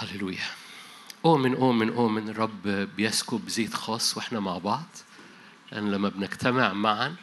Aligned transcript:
هللويا. 0.00 0.46
أؤمن 1.24 1.54
أؤمن 1.54 1.88
أؤمن 1.88 2.28
الرب 2.28 2.68
بيسكب 2.96 3.48
زيت 3.48 3.74
خاص 3.74 4.16
وإحنا 4.16 4.40
مع 4.40 4.58
بعض. 4.58 4.86
لأن 5.72 5.90
لما 5.90 6.08
بنجتمع 6.08 6.72
معا 6.72 7.16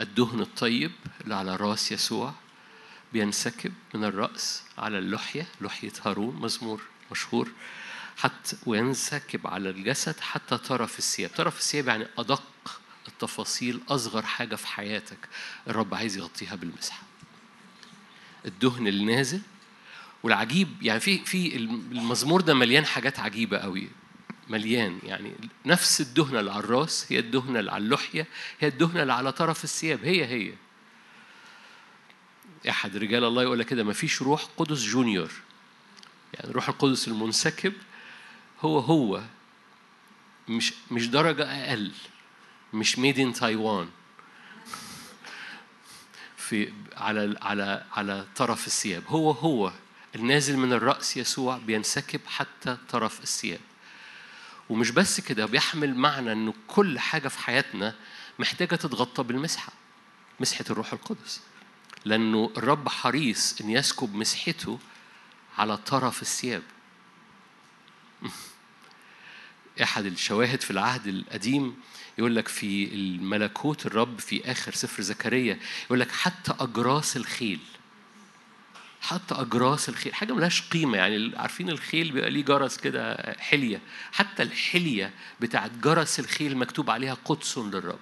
الدهن 0.00 0.40
الطيب 0.40 0.92
اللي 1.20 1.34
على 1.34 1.56
رأس 1.56 1.92
يسوع 1.92 2.34
بينسكب 3.12 3.72
من 3.94 4.04
الرأس 4.04 4.62
على 4.78 4.98
اللحية 4.98 5.46
لحية 5.60 5.92
هارون 6.04 6.36
مزمور 6.36 6.82
مشهور 7.12 7.50
حتى 8.16 8.56
وينسكب 8.66 9.46
على 9.46 9.70
الجسد 9.70 10.20
حتى 10.20 10.58
طرف 10.58 10.98
الثياب. 10.98 11.30
طرف 11.36 11.58
الثياب 11.58 11.88
يعني 11.88 12.06
أدق 12.18 12.80
التفاصيل 13.08 13.80
أصغر 13.88 14.22
حاجة 14.22 14.56
في 14.56 14.66
حياتك 14.66 15.28
الرب 15.68 15.94
عايز 15.94 16.16
يغطيها 16.16 16.54
بالمسحة. 16.54 17.02
الدهن 18.46 18.86
اللي 18.86 19.04
نازل 19.04 19.40
والعجيب 20.22 20.68
يعني 20.82 21.00
في 21.00 21.18
في 21.18 21.56
المزمور 21.56 22.40
ده 22.40 22.54
مليان 22.54 22.86
حاجات 22.86 23.20
عجيبة 23.20 23.58
قوي 23.58 23.88
مليان 24.48 24.98
يعني 25.02 25.32
نفس 25.66 26.00
الدهنة 26.00 26.40
اللي 26.40 26.50
على 26.50 26.60
الراس 26.60 27.06
هي 27.12 27.18
الدهنة 27.18 27.60
اللي 27.60 27.70
على 27.72 27.84
اللحية 27.84 28.26
هي 28.60 28.68
الدهنة 28.68 29.02
اللي 29.02 29.12
على 29.12 29.32
طرف 29.32 29.64
الثياب 29.64 30.04
هي 30.04 30.24
هي. 30.24 30.52
أحد 32.68 32.96
رجال 32.96 33.24
الله 33.24 33.42
يقول 33.42 33.58
لك 33.58 33.66
كده 33.66 33.84
مفيش 33.84 34.22
روح 34.22 34.44
قدس 34.56 34.84
جونيور. 34.84 35.30
يعني 36.34 36.52
روح 36.52 36.68
القدس 36.68 37.08
المنسكب 37.08 37.72
هو 38.60 38.78
هو 38.78 39.22
مش 40.48 40.72
مش 40.90 41.06
درجة 41.08 41.44
أقل 41.44 41.92
مش 42.72 42.98
ميد 42.98 43.18
ان 43.18 43.32
تايوان 43.32 43.88
في 46.36 46.72
على 46.96 47.38
على 47.42 47.84
على 47.92 48.26
طرف 48.36 48.66
الثياب. 48.66 49.02
هو 49.08 49.30
هو 49.30 49.72
النازل 50.14 50.56
من 50.56 50.72
الرأس 50.72 51.16
يسوع 51.16 51.58
بينسكب 51.58 52.20
حتى 52.26 52.76
طرف 52.88 53.20
الثياب. 53.22 53.60
ومش 54.68 54.90
بس 54.90 55.20
كده 55.20 55.46
بيحمل 55.46 55.94
معنى 55.94 56.32
إنه 56.32 56.54
كل 56.66 56.98
حاجة 56.98 57.28
في 57.28 57.38
حياتنا 57.38 57.94
محتاجة 58.38 58.74
تتغطى 58.76 59.22
بالمسحة 59.22 59.72
مسحة 60.40 60.64
الروح 60.70 60.92
القدس. 60.92 61.40
لأنه 62.04 62.52
الرب 62.56 62.88
حريص 62.88 63.60
إن 63.60 63.70
يسكب 63.70 64.14
مسحته 64.14 64.78
على 65.58 65.76
طرف 65.76 66.22
الثياب. 66.22 66.62
أحد 69.82 70.04
الشواهد 70.04 70.60
في 70.60 70.70
العهد 70.70 71.06
القديم 71.06 71.76
يقول 72.18 72.36
لك 72.36 72.48
في 72.48 72.94
الملكوت 72.94 73.86
الرب 73.86 74.20
في 74.20 74.50
آخر 74.50 74.74
سفر 74.74 75.02
زكريا 75.02 75.58
يقول 75.86 76.00
لك 76.00 76.12
حتى 76.12 76.54
أجراس 76.60 77.16
الخيل 77.16 77.60
حتى 79.00 79.34
أجراس 79.34 79.88
الخيل. 79.88 80.14
حاجة 80.14 80.32
ملهاش 80.32 80.62
قيمة 80.62 80.98
يعني 80.98 81.32
عارفين 81.36 81.70
الخيل 81.70 82.12
بيبقى 82.12 82.30
ليه 82.30 82.44
جرس 82.44 82.76
كده 82.76 83.36
حلية. 83.38 83.80
حتى 84.12 84.42
الحلية 84.42 85.12
بتاعت 85.40 85.70
جرس 85.70 86.20
الخيل 86.20 86.56
مكتوب 86.56 86.90
عليها 86.90 87.14
قدس 87.24 87.58
للرب. 87.58 87.98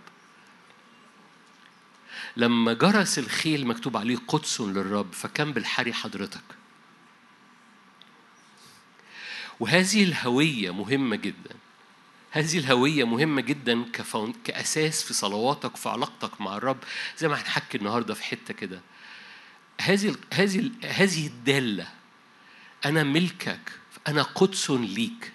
لما 2.37 2.73
جرس 2.73 3.19
الخيل 3.19 3.67
مكتوب 3.67 3.97
عليه 3.97 4.17
قدس 4.29 4.61
للرب 4.61 5.13
فكان 5.13 5.53
بالحري 5.53 5.93
حضرتك. 5.93 6.45
وهذه 9.61 10.05
الهوية 10.05 10.71
مهمة 10.71 11.17
جدا. 11.17 11.55
هذه 12.31 12.59
الهوية 12.59 13.05
مهمة 13.05 13.41
جدا. 13.41 13.85
كأساس 14.45 15.03
في 15.03 15.15
صلواتك 15.15 15.77
في 15.77 15.89
علاقتك 15.89 16.41
مع 16.41 16.57
الرب. 16.57 16.79
زي 17.19 17.29
ما 17.29 17.35
هنحكي 17.35 17.79
النهارده 17.79 18.15
في 18.15 18.25
حتة 18.25 18.55
كده. 18.55 18.81
هذه 19.81 20.17
هذه 20.35 20.71
هذه 20.85 21.27
الدالة 21.27 21.89
أنا 22.85 23.03
ملكك 23.03 23.73
أنا 24.09 24.23
قدس 24.23 24.71
ليك. 24.71 25.33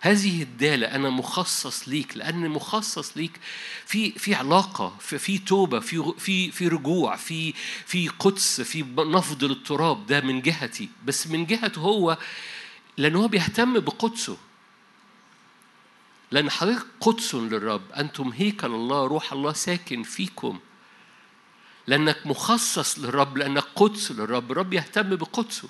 هذه 0.00 0.42
الدالة 0.42 0.86
أنا 0.86 1.10
مخصص 1.10 1.88
ليك 1.88 2.16
لأن 2.16 2.50
مخصص 2.50 3.16
ليك 3.16 3.40
في 3.86 4.10
في 4.12 4.34
علاقة 4.34 4.96
في, 5.00 5.18
في 5.18 5.38
توبة 5.38 5.80
في 5.80 6.12
في 6.18 6.50
في 6.50 6.68
رجوع 6.68 7.16
في 7.16 7.52
في 7.86 8.08
قدس 8.08 8.60
في 8.60 8.82
نفض 8.98 9.44
للتراب 9.44 10.06
ده 10.06 10.20
من 10.20 10.42
جهتي. 10.42 10.88
بس 11.04 11.26
من 11.26 11.46
جهته 11.46 11.80
هو 11.80 12.18
لأن 12.96 13.16
هو 13.16 13.28
بيهتم 13.28 13.80
بقدسه. 13.80 14.36
لأن 16.30 16.50
حضرتك 16.50 16.86
قدس 17.00 17.34
للرب 17.34 17.92
أنتم 17.92 18.28
هيكل 18.28 18.66
الله 18.66 19.06
روح 19.06 19.32
الله 19.32 19.52
ساكن 19.52 20.02
فيكم. 20.02 20.58
لأنك 21.86 22.26
مخصص 22.26 22.98
للرب 22.98 23.36
لأنك 23.36 23.64
قدس 23.76 24.12
للرب. 24.12 24.52
الرب 24.52 24.72
يهتم 24.72 25.16
بقدسه. 25.16 25.68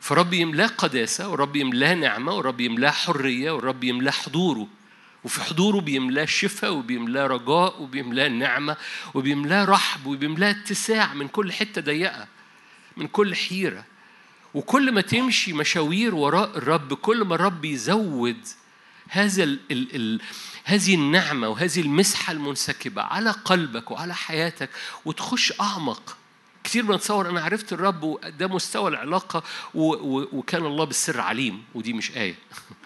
فرب 0.00 0.32
يملاه 0.32 0.66
قداسة 0.66 1.28
ورب 1.28 1.56
يملاه 1.56 1.94
نعمة 1.94 2.34
ورب 2.34 2.60
يملاه 2.60 2.90
حرية 2.90 3.50
ورب 3.50 3.84
يملاه 3.84 4.12
حضوره. 4.12 4.68
وفي 5.24 5.40
حضوره 5.40 5.80
بيملاه 5.80 6.24
شفاء 6.24 6.72
وبيملاه 6.72 7.26
رجاء 7.26 7.82
وبيملاه 7.82 8.28
نعمة 8.28 8.76
وبيملاه 9.14 9.64
رحب 9.64 10.06
وبيملاه 10.06 10.50
اتساع 10.50 11.14
من 11.14 11.28
كل 11.28 11.52
حتة 11.52 11.80
ضيقة 11.80 12.26
من 12.96 13.06
كل 13.06 13.34
حيرة. 13.34 13.84
وكل 14.54 14.92
ما 14.92 15.00
تمشي 15.00 15.52
مشاوير 15.52 16.14
وراء 16.14 16.58
الرب 16.58 16.94
كل 16.94 17.24
ما 17.24 17.34
الرب 17.34 17.64
يزود 17.64 18.46
هذا 19.08 19.42
ال 19.42 19.58
ال 19.70 19.96
ال 19.96 20.20
هذه 20.70 20.94
النعمة 20.94 21.48
وهذه 21.48 21.80
المسحة 21.80 22.32
المنسكبة 22.32 23.02
على 23.02 23.30
قلبك 23.30 23.90
وعلى 23.90 24.14
حياتك 24.14 24.70
وتخش 25.04 25.52
أعمق. 25.60 26.16
كتير 26.64 26.84
بنتصور 26.84 27.28
أنا 27.28 27.40
عرفت 27.40 27.72
الرب 27.72 28.02
وده 28.02 28.46
مستوى 28.46 28.90
العلاقة 28.90 29.42
وكان 29.74 30.66
الله 30.66 30.84
بالسر 30.84 31.20
عليم 31.20 31.64
ودي 31.74 31.92
مش 31.92 32.16
آية. 32.16 32.34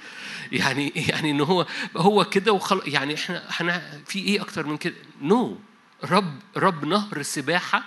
يعني 0.52 0.92
يعني 0.96 1.30
إن 1.30 1.40
هو 1.40 1.66
هو 1.96 2.24
كده 2.24 2.52
وخل 2.52 2.82
يعني 2.84 3.14
إحنا 3.14 3.50
إحنا 3.50 4.00
في 4.06 4.18
إيه 4.18 4.40
أكتر 4.40 4.66
من 4.66 4.76
كده؟ 4.76 4.94
نو. 5.22 5.54
no. 5.54 6.10
رب 6.10 6.38
رب 6.56 6.84
نهر 6.84 7.22
سباحة 7.22 7.84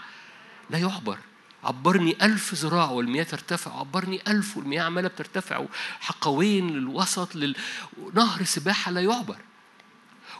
لا 0.69 0.77
يعبر. 0.77 1.17
عبرني 1.63 2.17
ألف 2.21 2.53
ذراع 2.53 2.89
والمياه 2.89 3.23
ترتفع 3.23 3.79
عبرني 3.79 4.21
ألف 4.27 4.57
والمياه 4.57 4.83
عمالة 4.83 5.07
بترتفع 5.07 5.65
حقوين 5.99 6.69
للوسط 6.69 7.35
لل... 7.35 7.55
نهر 8.13 8.43
سباحة 8.43 8.91
لا 8.91 9.01
يعبر. 9.01 9.37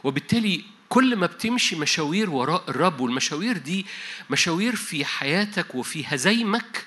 وبالتالي 0.04 0.64
كل 0.88 1.16
ما 1.16 1.26
بتمشي 1.26 1.76
مشاوير 1.76 2.30
وراء 2.30 2.64
الرب 2.68 3.00
والمشاوير 3.00 3.58
دي 3.58 3.86
مشاوير 4.30 4.76
في 4.76 5.04
حياتك 5.04 5.74
وفي 5.74 6.04
هزايمك 6.06 6.86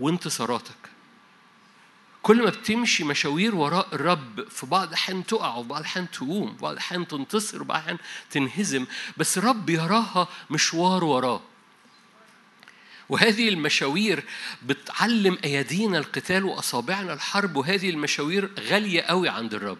وانتصاراتك. 0.00 0.92
كل 2.22 2.42
ما 2.42 2.50
بتمشي 2.50 3.04
مشاوير 3.04 3.54
وراء 3.54 3.88
الرب 3.92 4.48
في 4.48 4.66
بعض 4.66 4.88
الأحيان 4.88 5.26
تقع 5.26 5.54
وفي 5.56 5.68
بعض 5.68 5.80
الأحيان 5.80 6.10
تقوم 6.10 6.48
وبعض 6.58 6.72
الأحيان 6.72 7.08
تنتصر 7.08 7.62
وبعض 7.62 7.78
الأحيان 7.78 7.98
تنهزم 8.30 8.86
بس 9.16 9.38
الرب 9.38 9.70
يراها 9.70 10.28
مشوار 10.50 11.04
وراه. 11.04 11.40
وهذه 13.08 13.48
المشاوير 13.48 14.24
بتعلم 14.62 15.38
أيادينا 15.44 15.98
القتال 15.98 16.44
وأصابعنا 16.44 17.12
الحرب 17.12 17.56
وهذه 17.56 17.90
المشاوير 17.90 18.50
غالية 18.60 19.02
قوي 19.02 19.28
عند 19.28 19.54
الرب. 19.54 19.78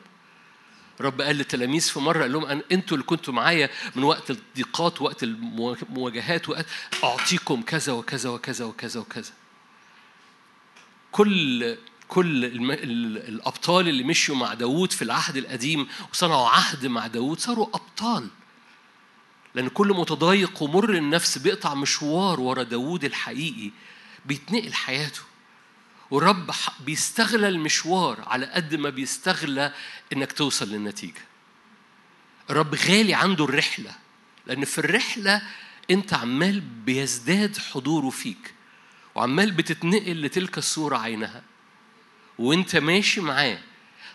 الرب 1.00 1.20
قال 1.20 1.36
للتلاميذ 1.36 1.80
في 1.80 2.00
مرة 2.00 2.22
قال 2.22 2.32
لهم 2.32 2.44
أن 2.44 2.62
أنتوا 2.72 2.96
اللي 2.96 3.06
كنتوا 3.06 3.34
معايا 3.34 3.70
من 3.96 4.02
وقت 4.02 4.30
الضيقات 4.30 5.02
وقت 5.02 5.22
المواجهات 5.22 6.48
وقت 6.48 6.66
أعطيكم 7.04 7.62
كذا 7.62 7.92
وكذا 7.92 8.30
وكذا 8.30 8.64
وكذا 8.64 9.00
وكذا. 9.00 9.32
كل 11.12 11.76
كل 12.08 12.44
الأبطال 13.28 13.88
اللي 13.88 14.02
مشوا 14.02 14.36
مع 14.36 14.54
داوود 14.54 14.92
في 14.92 15.02
العهد 15.02 15.36
القديم 15.36 15.88
وصنعوا 16.12 16.48
عهد 16.48 16.86
مع 16.86 17.06
داوود 17.06 17.40
صاروا 17.40 17.66
أبطال. 17.74 18.28
لأن 19.54 19.68
كل 19.68 19.88
متضايق 19.88 20.62
ومر 20.62 20.90
النفس 20.94 21.38
بيقطع 21.38 21.74
مشوار 21.74 22.40
ورا 22.40 22.62
داوود 22.62 23.04
الحقيقي 23.04 23.70
بيتنقل 24.26 24.72
حياته. 24.72 25.20
والرب 26.12 26.50
بيستغلى 26.80 27.48
المشوار 27.48 28.24
على 28.26 28.46
قد 28.46 28.74
ما 28.74 28.90
بيستغلى 28.90 29.74
إنك 30.12 30.32
توصل 30.32 30.68
للنتيجة. 30.68 31.20
الرب 32.50 32.74
غالي 32.74 33.14
عنده 33.14 33.44
الرحلة 33.44 33.94
لأن 34.46 34.64
في 34.64 34.78
الرحلة 34.78 35.42
أنت 35.90 36.14
عمال 36.14 36.60
بيزداد 36.60 37.58
حضوره 37.58 38.10
فيك 38.10 38.54
وعمال 39.14 39.52
بتتنقل 39.52 40.22
لتلك 40.22 40.58
الصورة 40.58 40.96
عينها 40.98 41.42
وأنت 42.38 42.76
ماشي 42.76 43.20
معاه 43.20 43.58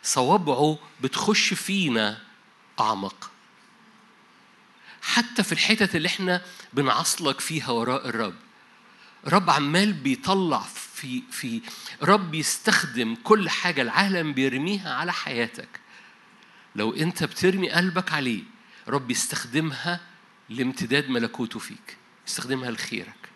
صوابعه 0.04 0.80
بتخش 1.02 1.54
فينا 1.54 2.22
أعمق. 2.80 3.32
حتى 5.02 5.44
في 5.44 5.52
الحتت 5.52 5.96
اللي 5.96 6.08
إحنا 6.08 6.42
بنعصلك 6.74 7.40
فيها 7.40 7.70
وراء 7.70 8.10
الرب 8.10 8.47
رب 9.28 9.50
عمال 9.50 9.94
بيطلع 9.94 10.60
في 10.94 11.24
في 11.32 11.62
رب 12.02 12.34
يستخدم 12.34 13.16
كل 13.24 13.50
حاجة 13.50 13.82
العالم 13.82 14.34
بيرميها 14.34 14.94
على 14.94 15.14
حياتك. 15.14 15.80
لو 16.76 16.94
انت 16.94 17.24
بترمي 17.24 17.70
قلبك 17.70 18.14
عليه 18.14 18.44
رب 18.88 19.12
يستخدمها 19.12 20.00
لامتداد 20.50 21.10
ملكوته 21.10 21.60
فيك 21.60 21.98
يستخدمها 22.28 22.72
لخيرك. 22.72 23.30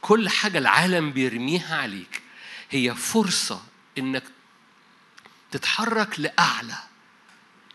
كل 0.00 0.28
حاجة 0.28 0.58
العالم 0.58 1.12
بيرميها 1.12 1.76
عليك 1.76 2.22
هي 2.70 2.94
فرصة 2.94 3.62
انك 3.98 4.24
تتحرك 5.50 6.20
لأعلى 6.20 6.78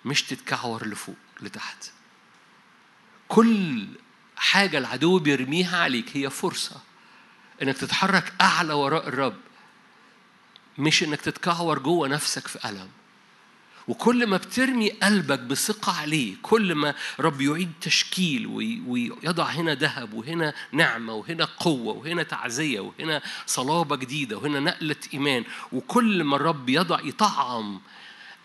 مش 0.06 0.24
تتكعور 0.24 0.88
لفوق 0.88 1.16
لتحت. 1.42 1.92
كل 3.28 3.88
حاجة 4.36 4.78
العدو 4.78 5.20
بيرميها 5.20 5.78
عليك 5.78 6.18
هي 6.18 6.30
فرصة. 6.30 6.82
إنك 7.62 7.78
تتحرك 7.78 8.34
أعلى 8.42 8.74
وراء 8.74 9.08
الرب 9.08 9.38
مش 10.78 11.04
إنك 11.04 11.22
تتكعور 11.22 11.80
جوه 11.80 12.08
نفسك 12.08 12.48
في 12.48 12.70
ألم. 12.70 12.90
وكل 13.88 14.28
ما 14.28 14.38
بترمي 14.38 14.90
قلبك 14.90 15.40
بثقة 15.40 16.00
عليه 16.00 16.36
كل 16.42 16.76
ما 16.76 16.96
رب 17.20 17.42
يعيد 17.42 17.72
تشكيل 17.82 18.48
ويضع 18.88 19.44
هنا 19.44 19.76
ذهب 19.76 20.14
وهنا 20.14 20.54
نعمة 20.72 21.14
وهنا 21.14 21.46
قوة 21.46 21.94
وهنا 21.94 22.24
تعزية 22.24 22.80
وهنا 22.80 23.22
صلابة 23.46 23.96
جديدة 23.96 24.38
وهنا 24.38 24.60
نقلة 24.60 24.96
إيمان 25.14 25.44
وكل 25.72 26.24
ما 26.24 26.36
الرب 26.36 26.70
يضع 26.70 27.00
يطعم 27.04 27.82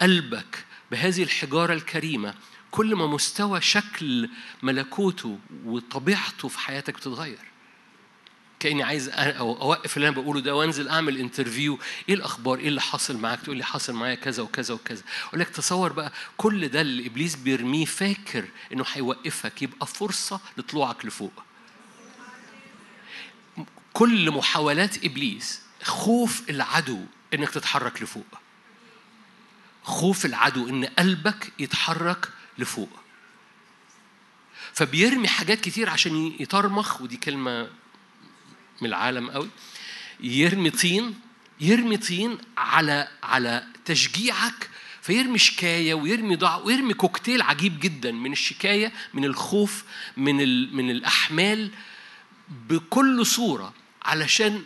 قلبك 0.02 0.64
بهذه 0.90 1.22
الحجارة 1.22 1.74
الكريمة 1.74 2.34
كل 2.70 2.94
ما 2.94 3.06
مستوى 3.06 3.60
شكل 3.60 4.30
ملكوته 4.62 5.38
وطبيعته 5.64 6.48
في 6.48 6.58
حياتك 6.58 6.94
بتتغير. 6.94 7.53
كأني 8.64 8.82
عايز 8.82 9.08
أوقف 9.08 9.96
اللي 9.96 10.08
أنا 10.08 10.16
بقوله 10.16 10.40
ده 10.40 10.54
وأنزل 10.54 10.88
أعمل 10.88 11.18
انترفيو 11.18 11.78
إيه 12.08 12.14
الاخبار 12.14 12.58
إيه 12.58 12.68
اللي 12.68 12.80
حاصل 12.80 13.16
معاك؟ 13.16 13.40
تقول 13.40 13.56
لي 13.56 13.64
حاصل 13.64 13.92
معايا 13.92 14.14
كذا 14.14 14.42
وكذا 14.42 14.74
وكذا. 14.74 15.02
أقول 15.28 15.40
لك 15.40 15.48
تصور 15.48 15.92
بقى 15.92 16.12
كل 16.36 16.68
ده 16.68 16.80
اللي 16.80 17.06
إبليس 17.06 17.36
بيرميه 17.36 17.84
فاكر 17.84 18.44
إنه 18.72 18.84
هيوقفك 18.92 19.62
يبقى 19.62 19.86
فرصة 19.86 20.40
لطلوعك 20.56 21.04
لفوق. 21.04 21.42
كل 23.92 24.30
محاولات 24.30 25.04
إبليس 25.04 25.60
خوف 25.82 26.50
العدو 26.50 27.00
إنك 27.34 27.50
تتحرك 27.50 28.02
لفوق. 28.02 28.38
خوف 29.82 30.26
العدو 30.26 30.68
إن 30.68 30.84
قلبك 30.84 31.52
يتحرك 31.58 32.28
لفوق. 32.58 32.90
فبيرمي 34.72 35.28
حاجات 35.28 35.60
كتير 35.60 35.90
عشان 35.90 36.32
يطرمخ 36.40 37.00
ودي 37.00 37.16
كلمة 37.16 37.83
من 38.80 38.88
العالم 38.88 39.30
قوي 39.30 39.48
يرمي 40.20 40.70
طين 40.70 41.14
يرمي 41.60 41.96
طين 41.96 42.38
على 42.56 43.08
على 43.22 43.66
تشجيعك 43.84 44.70
فيرمي 45.02 45.38
شكاية 45.38 45.94
ويرمي 45.94 46.36
ضع 46.36 46.56
ويرمي 46.56 46.94
كوكتيل 46.94 47.42
عجيب 47.42 47.80
جدا 47.80 48.12
من 48.12 48.32
الشكاية 48.32 48.92
من 49.14 49.24
الخوف 49.24 49.84
من 50.16 50.40
ال... 50.40 50.76
من 50.76 50.90
الأحمال 50.90 51.70
بكل 52.68 53.26
صورة 53.26 53.74
علشان 54.02 54.64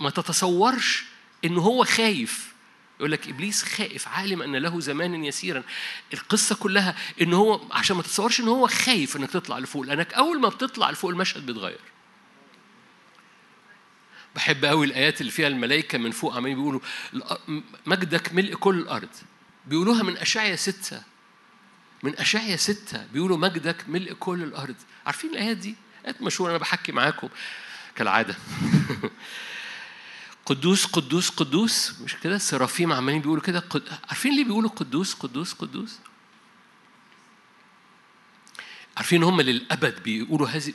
ما 0.00 0.10
تتصورش 0.10 1.04
إن 1.44 1.56
هو 1.56 1.84
خايف. 1.84 2.52
يقول 2.98 3.12
لك 3.12 3.28
إبليس 3.28 3.62
خائف 3.62 4.08
عالم 4.08 4.42
أن 4.42 4.56
له 4.56 4.80
زمانا 4.80 5.26
يسيرا. 5.26 5.62
القصة 6.14 6.54
كلها 6.54 6.96
إن 7.20 7.34
هو 7.34 7.60
عشان 7.70 7.96
ما 7.96 8.02
تتصورش 8.02 8.40
إن 8.40 8.48
هو 8.48 8.66
خايف 8.66 9.16
إنك 9.16 9.30
تطلع 9.30 9.58
لفوق 9.58 9.82
لأنك 9.82 10.14
أول 10.14 10.40
ما 10.40 10.48
بتطلع 10.48 10.90
لفوق 10.90 11.10
المشهد 11.10 11.46
بيتغير. 11.46 11.80
بحب 14.36 14.64
قوي 14.64 14.86
الآيات 14.86 15.20
اللي 15.20 15.32
فيها 15.32 15.48
الملائكة 15.48 15.98
من 15.98 16.10
فوق 16.10 16.36
عمالين 16.36 16.56
بيقولوا 16.56 16.80
مجدك 17.86 18.34
ملء 18.34 18.54
كل 18.54 18.78
الأرض. 18.78 19.08
بيقولوها 19.66 20.02
من 20.02 20.16
أشعيا 20.16 20.56
ستة. 20.56 21.02
من 22.02 22.18
أشعيا 22.18 22.56
ستة 22.56 23.06
بيقولوا 23.12 23.36
مجدك 23.36 23.88
ملء 23.88 24.12
كل 24.12 24.42
الأرض. 24.42 24.74
عارفين 25.06 25.30
الآيات 25.30 25.56
دي؟ 25.56 25.74
آيات 26.04 26.22
مشهورة 26.22 26.50
أنا 26.50 26.58
بحكي 26.58 26.92
معاكم 26.92 27.28
كالعادة. 27.94 28.36
قدوس 30.46 30.86
قدوس 30.86 31.30
قدوس. 31.30 32.00
مش 32.00 32.16
كده؟ 32.16 32.36
السرافيم 32.36 32.92
عمالين 32.92 33.20
بيقولوا 33.20 33.42
كده. 33.42 33.64
عارفين 34.08 34.36
ليه 34.36 34.44
بيقولوا 34.44 34.70
قدوس 34.70 35.14
قدوس 35.14 35.52
قدوس؟ 35.52 35.98
عارفين 38.96 39.22
هم 39.22 39.40
للأبد 39.40 40.02
بيقولوا 40.02 40.48
هذه 40.48 40.72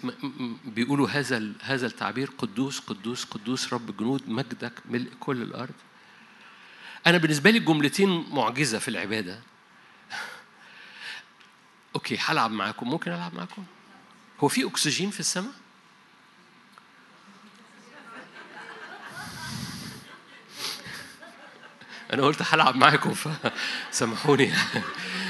بيقولوا 0.65 1.09
هذا 1.09 1.53
هذا 1.61 1.87
التعبير 1.87 2.29
قدوس 2.37 2.79
قدوس 2.79 3.25
قدوس 3.25 3.73
رب 3.73 3.89
الجنود 3.89 4.29
مجدك 4.29 4.73
ملء 4.85 5.09
كل 5.19 5.41
الأرض. 5.41 5.73
أنا 7.07 7.17
بالنسبة 7.17 7.49
لي 7.49 7.57
الجملتين 7.57 8.25
معجزة 8.31 8.79
في 8.79 8.87
العبادة. 8.87 9.39
أوكي 11.95 12.17
هلعب 12.25 12.51
معاكم. 12.51 12.89
ممكن 12.89 13.11
ألعب 13.11 13.33
معاكم؟ 13.33 13.63
هو 14.39 14.47
في 14.47 14.67
أكسجين 14.67 15.09
في 15.09 15.19
السماء؟ 15.19 15.53
أنا 22.13 22.23
قلت 22.23 22.41
هلعب 22.41 22.75
معاكم 22.75 23.13
فسامحوني 23.13 24.53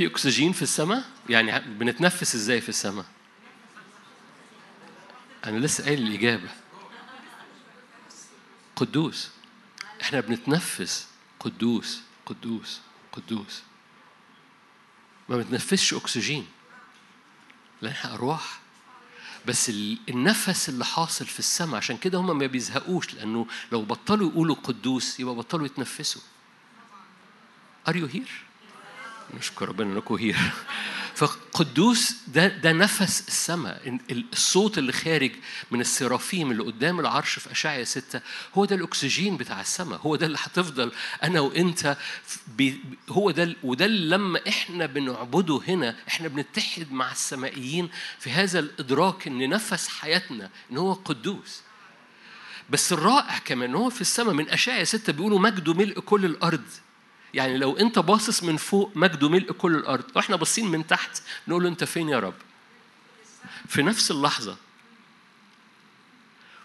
في 0.00 0.06
أكسجين 0.06 0.52
في 0.52 0.62
السماء؟ 0.62 1.04
يعني 1.28 1.60
بنتنفس 1.60 2.34
إزاي 2.34 2.60
في 2.60 2.68
السماء؟ 2.68 3.04
أنا 5.44 5.58
لسه 5.58 5.84
قايل 5.84 6.02
الإجابة. 6.02 6.48
قدوس. 8.76 9.30
إحنا 10.02 10.20
بنتنفس. 10.20 11.08
قدوس 11.40 12.00
قدوس 12.26 12.80
قدوس. 13.12 13.62
ما 15.28 15.36
بنتنفسش 15.36 15.94
أكسجين. 15.94 16.46
لانها 17.82 18.14
أرواح. 18.14 18.60
بس 19.46 19.70
النفس 20.08 20.68
اللي 20.68 20.84
حاصل 20.84 21.26
في 21.26 21.38
السماء 21.38 21.76
عشان 21.76 21.96
كده 21.96 22.18
هم 22.18 22.38
ما 22.38 22.46
بيزهقوش 22.46 23.14
لأنه 23.14 23.46
لو 23.72 23.82
بطلوا 23.82 24.30
يقولوا 24.30 24.56
قدوس 24.56 25.20
يبقى 25.20 25.34
بطلوا 25.34 25.66
يتنفسوا. 25.66 26.22
Are 27.88 27.94
you 27.94 28.16
here؟ 28.16 28.49
نشكر 29.38 29.68
ربنا 29.68 29.94
انكم 29.94 30.32
فقدوس 31.14 32.14
ده 32.28 32.46
ده 32.46 32.72
نفس 32.72 33.28
السماء. 33.28 33.98
الصوت 34.10 34.78
اللي 34.78 34.92
خارج 34.92 35.32
من 35.70 35.80
السرافيم 35.80 36.50
اللي 36.50 36.62
قدام 36.62 37.00
العرش 37.00 37.38
في 37.38 37.52
اشعيا 37.52 37.84
ستة 37.84 38.20
هو 38.54 38.64
ده 38.64 38.76
الأكسجين 38.76 39.36
بتاع 39.36 39.60
السماء. 39.60 40.00
هو 40.00 40.16
ده 40.16 40.26
اللي 40.26 40.38
هتفضل 40.40 40.92
أنا 41.22 41.40
وأنت 41.40 41.96
هو 43.08 43.30
ده 43.30 43.54
وده 43.62 43.84
اللي 43.84 44.16
لما 44.16 44.40
إحنا 44.48 44.86
بنعبده 44.86 45.60
هنا 45.68 45.96
إحنا 46.08 46.28
بنتحد 46.28 46.92
مع 46.92 47.12
السمائيين 47.12 47.88
في 48.18 48.30
هذا 48.30 48.58
الإدراك 48.58 49.26
إن 49.26 49.48
نفس 49.48 49.88
حياتنا 49.88 50.50
إن 50.72 50.78
هو 50.78 50.92
قدوس. 50.92 51.62
بس 52.70 52.92
الرائع 52.92 53.38
كمان 53.38 53.74
هو 53.74 53.90
في 53.90 54.00
السماء 54.00 54.34
من 54.34 54.48
اشعيا 54.48 54.84
ستة 54.84 55.12
بيقولوا 55.12 55.38
مجده 55.38 55.74
ملء 55.74 56.00
كل 56.00 56.24
الأرض. 56.24 56.64
يعني 57.34 57.58
لو 57.58 57.76
انت 57.76 57.98
باصص 57.98 58.42
من 58.42 58.56
فوق 58.56 58.92
مجده 58.94 59.28
ملء 59.28 59.52
كل 59.52 59.74
الأرض 59.74 60.04
وإحنا 60.16 60.36
باصين 60.36 60.66
من 60.66 60.86
تحت 60.86 61.22
نقول 61.48 61.62
له 61.62 61.68
انت 61.68 61.84
فين 61.84 62.08
يا 62.08 62.18
رب؟ 62.18 62.34
في 63.68 63.82
نفس 63.82 64.10
اللحظة. 64.10 64.56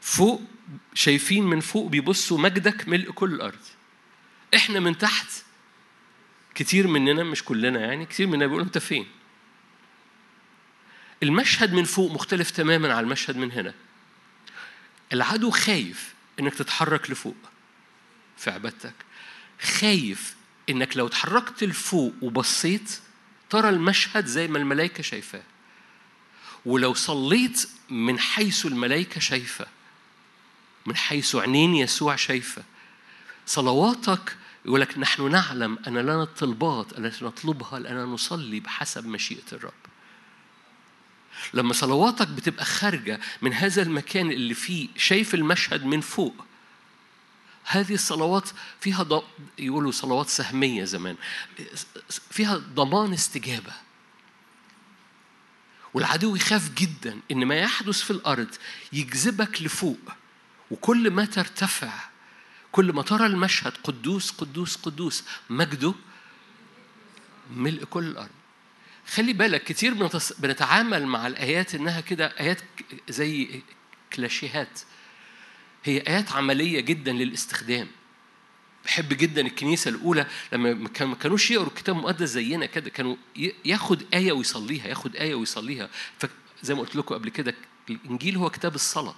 فوق 0.02 0.42
شايفين 0.94 1.44
من 1.44 1.60
فوق 1.60 1.90
بيبصوا 1.90 2.38
مجدك 2.38 2.88
ملء 2.88 3.12
كل 3.12 3.34
الأرض. 3.34 3.60
إحنا 4.56 4.80
من 4.80 4.98
تحت 4.98 5.28
كتير 6.56 6.88
مننا 6.88 7.24
مش 7.24 7.44
كلنا 7.44 7.80
يعني 7.80 8.06
كتير 8.06 8.28
مننا 8.28 8.48
بيقول 8.48 8.62
انت 8.62 8.78
فين؟ 8.78 9.08
المشهد 11.24 11.74
من 11.74 11.84
فوق 11.84 12.12
مختلف 12.12 12.52
تماما 12.52 12.94
عن 12.94 13.04
المشهد 13.04 13.38
من 13.38 13.52
هنا. 13.52 13.74
العدو 15.14 15.50
خايف 15.50 16.14
إنك 16.40 16.54
تتحرك 16.54 17.12
لفوق 17.12 17.36
في 18.38 18.52
عبادتك. 18.52 18.94
خايف 19.62 20.36
إنك 20.70 20.98
لو 20.98 21.08
اتحركت 21.08 21.64
لفوق 21.64 22.14
وبصيت 22.22 23.00
ترى 23.50 23.70
المشهد 23.70 24.26
زي 24.26 24.48
ما 24.48 24.58
الملائكة 24.58 25.04
شايفاه. 25.04 25.44
ولو 26.66 26.94
صليت 26.94 27.70
من 27.90 28.20
حيث 28.20 28.66
الملائكة 28.66 29.20
شايفة 29.20 29.66
من 30.86 30.96
حيث 30.96 31.36
عينين 31.36 31.76
يسوع 31.76 32.16
شايفة. 32.16 32.64
صلواتك 33.46 34.38
يقول 34.66 34.82
لك 34.82 34.98
نحن 34.98 35.32
نعلم 35.32 35.80
أن 35.88 35.98
لنا 35.98 36.24
الطلبات 36.24 37.00
التي 37.00 37.26
نطلبها 37.26 37.80
لأننا 37.80 38.06
نصلي 38.06 38.60
بحسب 38.60 39.08
مشيئة 39.08 39.52
الرب. 39.54 39.72
لما 41.54 41.74
صلواتك 41.74 42.28
بتبقى 42.28 42.66
خارجة 42.66 43.20
من 43.42 43.54
هذا 43.54 43.82
المكان 43.82 44.32
اللي 44.32 44.54
فيه 44.54 44.88
شايف 44.98 45.36
المشهد 45.36 45.86
من 45.86 46.02
فوق 46.02 46.46
هذه 47.66 47.94
الصلوات 47.94 48.50
فيها 48.80 49.04
ض... 49.04 49.24
يقولوا 49.60 49.92
صلوات 49.92 50.30
سهمية 50.30 50.84
زمان. 50.84 51.16
فيها 52.30 52.58
ضمان 52.58 53.14
استجابة. 53.14 53.74
والعدو 55.94 56.36
يخاف 56.36 56.70
جدا 56.70 57.20
إن 57.32 57.46
ما 57.46 57.56
يحدث 57.56 58.02
في 58.02 58.12
الأرض 58.12 58.56
يجذبك 58.94 59.62
لفوق. 59.62 60.00
وكل 60.72 61.12
ما 61.12 61.26
ترتفع 61.26 61.94
كل 62.72 62.94
ما 62.94 63.02
ترى 63.02 63.26
المشهد 63.26 63.74
قدوس 63.84 64.32
قدوس 64.32 64.76
قدوس 64.76 65.24
مجده 65.50 65.94
ملء 67.52 67.84
كل 67.84 68.04
الأرض. 68.04 68.30
خلي 69.08 69.34
بالك 69.34 69.64
كتير 69.64 70.10
بنتعامل 70.40 71.06
مع 71.06 71.28
الآيات 71.28 71.76
إنها 71.76 72.02
كده 72.02 72.26
آيات 72.40 72.62
زي 73.10 73.62
كلاشيهات. 74.14 74.80
هي 75.86 76.00
آيات 76.00 76.32
عملية 76.32 76.80
جدا 76.80 77.12
للاستخدام. 77.12 77.88
بحب 78.86 79.10
جدا 79.10 79.42
الكنيسة 79.42 79.90
الأولى 79.90 80.28
لما 80.54 80.74
ما 81.02 81.16
كانوش 81.16 81.52
يقروا 81.52 81.68
الكتاب 81.68 81.98
المقدس 81.98 82.30
زينا 82.30 82.66
كده 82.66 82.90
كانوا 82.90 83.16
ياخد 83.66 84.04
آية 84.14 84.32
ويصليها 84.32 84.88
ياخد 84.88 85.16
آية 85.16 85.36
ويصليها. 85.36 85.90
زي 86.64 86.74
ما 86.74 86.80
قلت 86.82 86.96
لكم 86.96 87.16
قبل 87.16 87.30
كده 87.30 87.56
الإنجيل 87.90 88.38
هو 88.38 88.50
كتاب 88.50 88.76
الصلاة. 88.76 89.16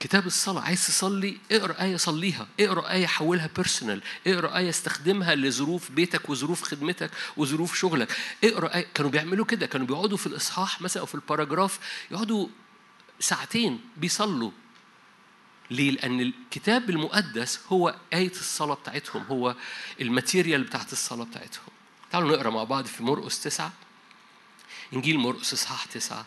كتاب 0.00 0.26
الصلاة 0.26 0.62
عايز 0.62 0.86
تصلي 0.86 1.38
اقرأ 1.52 1.82
آية 1.82 1.96
صليها. 1.96 2.48
اقرأ 2.60 2.90
آية 2.92 3.06
حولها 3.06 3.50
بيرسونال 3.56 4.02
اقرأ 4.26 4.56
آية 4.58 4.68
استخدمها 4.68 5.34
لظروف 5.34 5.90
بيتك 5.90 6.30
وظروف 6.30 6.62
خدمتك 6.62 7.10
وظروف 7.36 7.78
شغلك. 7.78 8.16
اقرأ 8.44 8.74
آية 8.74 8.86
كانوا 8.94 9.10
بيعملوا 9.10 9.44
كده. 9.44 9.66
كانوا 9.66 9.86
بيقعدوا 9.86 10.16
في 10.16 10.26
الإصحاح 10.26 10.80
مثلا 10.80 11.00
أو 11.00 11.06
في 11.06 11.14
ال 11.14 11.20
paragraph 11.20 11.78
يقعدوا 12.10 12.48
ساعتين 13.20 13.80
بيصلوا. 13.96 14.50
ليه؟ 15.70 15.90
لأن 15.90 16.20
الكتاب 16.20 16.90
المقدس 16.90 17.60
هو 17.72 17.94
آية 18.12 18.30
الصلاة 18.30 18.74
بتاعتهم 18.74 19.22
هو 19.22 19.54
ال 20.00 20.07
material 20.07 20.62
بتاعت 20.62 20.92
الصلاة 20.92 21.24
بتاعتهم. 21.24 21.68
تعالوا 22.10 22.36
نقرأ 22.36 22.50
مع 22.50 22.64
بعض 22.64 22.86
في 22.86 23.02
مرقس 23.02 23.42
تسعة. 23.42 23.72
إنجيل 24.92 25.18
مرقس 25.18 25.52
إصحاح 25.52 25.84
تسعة. 25.84 26.26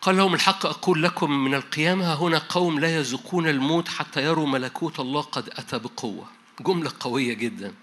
قال 0.00 0.16
لهم 0.16 0.34
الحق 0.34 0.66
أقول 0.66 1.02
لكم 1.02 1.30
من 1.30 1.54
القيام 1.54 2.14
ههنا 2.14 2.38
قوم 2.38 2.80
لا 2.80 2.96
يذوقون 2.96 3.48
الموت 3.48 3.88
حتى 3.88 4.24
يروا 4.24 4.46
ملكوت 4.46 5.00
الله 5.00 5.20
قد 5.20 5.48
أتى 5.52 5.78
بقوة. 5.78 6.28
جملة 6.60 6.92
قوية 7.00 7.34
جدا. 7.34 7.74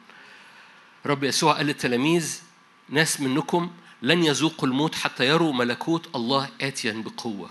رب 1.05 1.23
يسوع 1.23 1.53
قال 1.53 1.65
للتلاميذ 1.65 2.41
ناس 2.89 3.21
منكم 3.21 3.71
لن 4.01 4.23
يذوقوا 4.23 4.67
الموت 4.67 4.95
حتى 4.95 5.27
يروا 5.27 5.53
ملكوت 5.53 6.15
الله 6.15 6.49
آتيا 6.61 7.03
بقوة. 7.05 7.49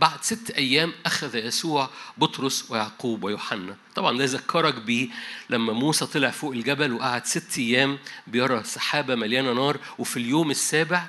بعد 0.00 0.22
ست 0.22 0.50
أيام 0.50 0.92
أخذ 1.06 1.36
يسوع 1.36 1.90
بطرس 2.18 2.70
ويعقوب 2.70 3.24
ويوحنا. 3.24 3.76
طبعا 3.94 4.18
ده 4.18 4.24
يذكرك 4.24 4.74
بيه 4.74 5.08
لما 5.50 5.72
موسى 5.72 6.06
طلع 6.06 6.30
فوق 6.30 6.52
الجبل 6.52 6.92
وقعد 6.92 7.26
ست 7.26 7.58
أيام 7.58 7.98
بيرى 8.26 8.64
سحابة 8.64 9.14
مليانة 9.14 9.52
نار 9.52 9.78
وفي 9.98 10.16
اليوم 10.16 10.50
السابع 10.50 11.06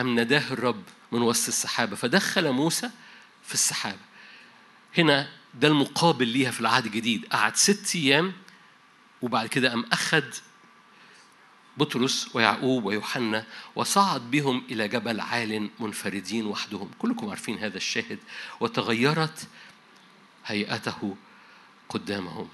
أم 0.00 0.20
نداه 0.20 0.52
الرب 0.52 0.82
من 1.12 1.22
وسط 1.22 1.48
السحابة. 1.48 1.96
فدخل 1.96 2.50
موسى 2.52 2.90
في 3.46 3.54
السحابة. 3.54 3.98
هنا 4.98 5.28
ده 5.54 5.68
المقابل 5.68 6.28
ليها 6.28 6.50
في 6.50 6.60
العهد 6.60 6.86
الجديد. 6.86 7.26
قعد 7.32 7.56
ست 7.56 7.96
أيام 7.96 8.32
وبعد 9.22 9.46
كده 9.46 9.70
قام 9.70 9.84
أخذ 9.92 10.24
بطرس 11.76 12.28
ويعقوب 12.34 12.84
ويوحنا 12.84 13.46
وصعد 13.76 14.30
بهم 14.30 14.62
إلى 14.70 14.88
جبل 14.88 15.20
عال 15.20 15.70
منفردين 15.80 16.46
وحدهم. 16.46 16.90
كلكم 16.98 17.28
عارفين 17.28 17.58
هذا 17.58 17.76
الشاهد. 17.76 18.18
وتغيرت 18.60 19.48
هيئته 20.46 21.16
قدامهم. 21.88 22.48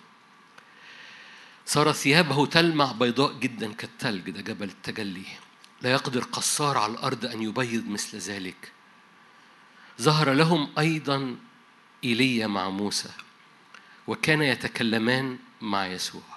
صار 1.67 1.93
ثيابه 1.93 2.47
تلمع 2.47 2.93
بيضاء 2.93 3.33
جدا 3.33 3.73
كالثلج 3.73 4.31
ده 4.31 4.41
جبل 4.41 4.69
التجلي. 4.69 5.27
لا 5.83 5.93
يقدر 5.93 6.25
قصار 6.25 6.79
على 6.79 6.93
الأرض 6.93 7.25
أن 7.25 7.43
يبيض 7.43 7.89
مثل 7.89 8.19
ذلك. 8.19 8.73
ظهر 10.01 10.33
لهم 10.33 10.73
أيضا 10.79 11.37
إيليا 12.05 12.47
مع 12.47 12.71
موسى 12.71 13.11
وكان 14.07 14.43
يتكلمان 14.43 15.39
مع 15.61 15.87
يسوع. 15.87 16.32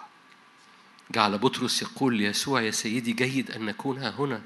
جعل 1.12 1.38
بطرس 1.38 1.81
يقول 1.81 2.15
ليسوع 2.17 2.62
يا 2.62 2.71
سيدي 2.71 3.13
جيد 3.13 3.51
أن 3.51 3.65
نكون 3.65 3.97
ها 3.97 4.09
هنا. 4.09 4.41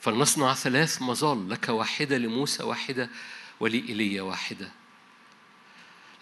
فلنصنع 0.00 0.54
ثلاث 0.54 1.02
مظال 1.02 1.50
لك 1.50 1.68
واحدة 1.68 2.18
لموسى 2.18 2.62
واحدة 2.62 3.10
ولإيليا 3.60 4.22
واحدة. 4.22 4.72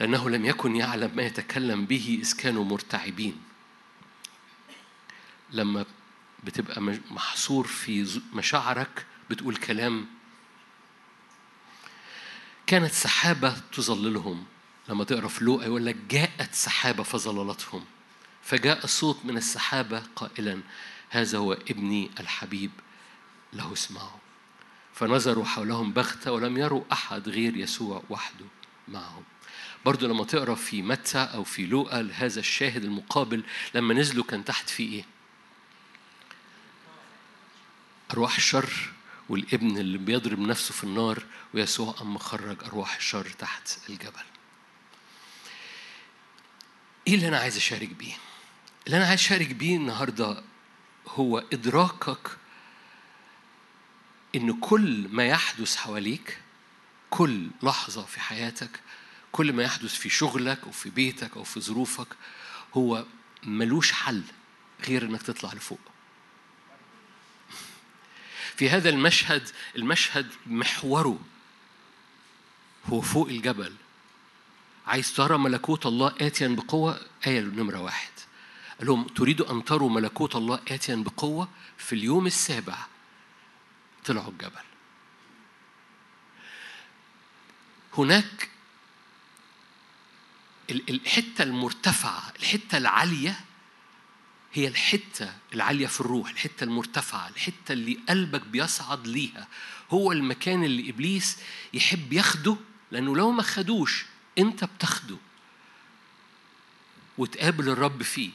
لأنه 0.01 0.31
لم 0.31 0.45
يكن 0.45 0.77
يعلم 0.77 1.17
ما 1.17 1.23
يتكلم 1.23 1.87
به 1.87 2.19
إذ 2.23 2.37
كانوا 2.37 2.65
مرتعبين. 2.65 3.43
لما 5.51 5.85
بتبقى 6.45 6.81
محصور 7.11 7.67
في 7.67 8.21
مشاعرك 8.33 9.07
بتقول 9.31 9.57
كلام 9.57 10.07
كانت 12.67 12.93
سحابة 12.93 13.57
تظللهم. 13.73 14.45
لما 14.89 15.05
تقرأ 15.05 15.29
في 15.29 15.45
لوقا 15.45 15.65
يقول 15.65 15.87
لك 15.87 15.97
جاءت 16.11 16.55
سحابة 16.55 17.03
فظللتهم. 17.03 17.85
فجاء 18.47 18.87
صوت 18.87 19.25
من 19.25 19.37
السحابة 19.37 20.03
قائلا 20.17 20.61
هذا 21.11 21.39
هو 21.39 21.53
ابني 21.53 22.11
الحبيب 22.21 22.71
له 23.53 23.73
اسمعوا 23.73 24.19
فنظروا 24.95 25.45
حولهم 25.45 25.93
بغتة 25.93 26.33
ولم 26.33 26.59
يروا 26.59 26.85
أحد 26.93 27.29
غير 27.29 27.57
يسوع 27.57 28.03
وحده 28.11 28.45
معهم 28.89 29.23
برضو 29.85 30.07
لما 30.07 30.25
تقرأ 30.25 30.55
في 30.55 30.83
متى 30.83 31.19
أو 31.19 31.45
في 31.45 31.67
لوقا 31.67 32.11
هذا 32.15 32.41
الشاهد 32.41 32.85
المقابل 32.85 33.45
لما 33.75 33.95
نزلوا 33.95 34.25
كان 34.25 34.45
تحت 34.45 34.71
فيه 34.71 34.93
إيه؟ 34.93 35.05
أرواح 38.11 38.37
الشر 38.37 38.93
والابن 39.29 39.79
اللي 39.79 39.99
بيضرب 39.99 40.39
نفسه 40.39 40.75
في 40.75 40.85
النار 40.85 41.23
ويسوع 41.55 41.95
أم 42.01 42.15
مخرج 42.15 42.65
أرواح 42.65 42.97
الشر 42.97 43.29
تحت 43.39 43.79
الجبل 43.89 44.25
إيه 47.09 47.15
اللي 47.15 47.29
أنا 47.29 47.39
عايز 47.39 47.57
أشارك 47.57 47.89
بيه؟ 47.89 48.15
اللي 48.87 48.97
أنا 48.97 49.07
عايز 49.07 49.21
أشارك 49.21 49.49
بيه 49.49 49.77
النهاردة 49.77 50.43
هو 51.09 51.39
إدراكك 51.53 52.37
إن 54.35 54.61
كل 54.61 55.09
ما 55.11 55.27
يحدث 55.27 55.77
حواليك 55.77 56.39
كل 57.11 57.49
لحظة 57.63 58.05
في 58.05 58.21
حياتك 58.21 58.81
كل 59.33 59.53
ما 59.53 59.63
يحدث 59.63 59.95
في 59.95 60.09
شغلك 60.09 60.65
أو 60.65 60.71
في 60.71 60.91
بيتك 60.91 61.37
أو 61.37 61.45
في 61.45 61.61
ظروفك 61.61 62.09
هو 62.75 63.05
ملوش 63.43 63.93
حل 63.93 64.23
غير 64.89 65.03
إنك 65.03 65.23
تطلع 65.23 65.53
لفوق. 65.53 65.81
في 68.57 68.71
هذا 68.71 68.89
المشهد 68.89 69.49
المشهد 69.77 70.27
محوره 70.47 71.19
هو 72.87 73.01
فوق 73.01 73.29
الجبل. 73.29 73.75
عايز 74.87 75.13
ترى 75.13 75.39
ملكوت 75.39 75.87
الله 75.87 76.15
آتيا 76.21 76.49
بقوة؟ 76.49 77.01
آية 77.27 77.41
نمرة 77.41 77.81
واحد. 77.81 78.16
قال 78.79 78.87
لهم 78.87 79.05
تريدوا 79.05 79.53
أن 79.53 79.65
تروا 79.65 79.91
ملكوت 79.91 80.37
الله 80.37 80.61
آتيا 80.69 80.95
بقوة 80.97 81.49
في 81.79 81.95
اليوم 81.95 82.27
السابع. 82.27 82.79
طلعوا 84.05 84.31
الجبل. 84.31 84.61
هناك 87.99 88.51
الحتة 90.71 91.43
المرتفعة 91.43 92.33
الحتة 92.39 92.79
العالية 92.79 93.41
هي 94.53 94.69
الحتة 94.69 95.33
العالية 95.55 95.87
في 95.87 96.01
الروح 96.01 96.31
الحتة 96.31 96.65
المرتفعة 96.65 97.29
الحتة 97.29 97.73
اللي 97.73 97.99
قلبك 98.09 98.47
بيصعد 98.47 99.07
ليها. 99.07 99.49
هو 99.91 100.13
المكان 100.13 100.65
اللي 100.65 100.91
إبليس 100.91 101.39
يحب 101.75 102.13
ياخده 102.13 102.57
لأنه 102.91 103.17
لو 103.17 103.31
ما 103.31 103.43
خدوش 103.43 104.05
أنت 104.39 104.65
بتاخده 104.65 105.17
وتقابل 107.19 107.69
الرب 107.69 108.03
فيه. 108.03 108.31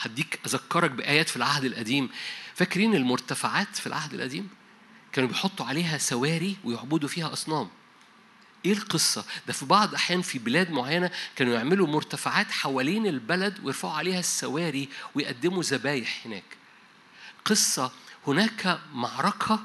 هديك 0.00 0.40
أذكرك 0.46 0.90
بآيات 0.90 1.28
في 1.28 1.36
العهد 1.36 1.64
القديم 1.64 2.10
فاكرين 2.54 2.94
المرتفعات 2.94 3.76
في 3.76 3.86
العهد 3.86 4.14
القديم 4.14 4.48
كانوا 5.12 5.28
بيحطوا 5.28 5.66
عليها 5.66 5.98
سواري 5.98 6.56
ويعبدوا 6.64 7.08
فيها 7.08 7.32
أصنام 7.32 7.68
إيه 8.64 8.72
القصة؟ 8.72 9.24
ده 9.46 9.52
في 9.52 9.64
بعض 9.64 9.88
الأحيان 9.88 10.22
في 10.22 10.38
بلاد 10.38 10.70
معينة 10.70 11.10
كانوا 11.36 11.54
يعملوا 11.54 11.86
مرتفعات 11.86 12.50
حوالين 12.50 13.06
البلد 13.06 13.58
ويرفعوا 13.62 13.92
عليها 13.94 14.18
السواري 14.18 14.88
ويقدموا 15.14 15.62
ذبايح 15.62 16.26
هناك. 16.26 16.44
قصة 17.44 17.92
هناك 18.26 18.80
معركة 18.94 19.62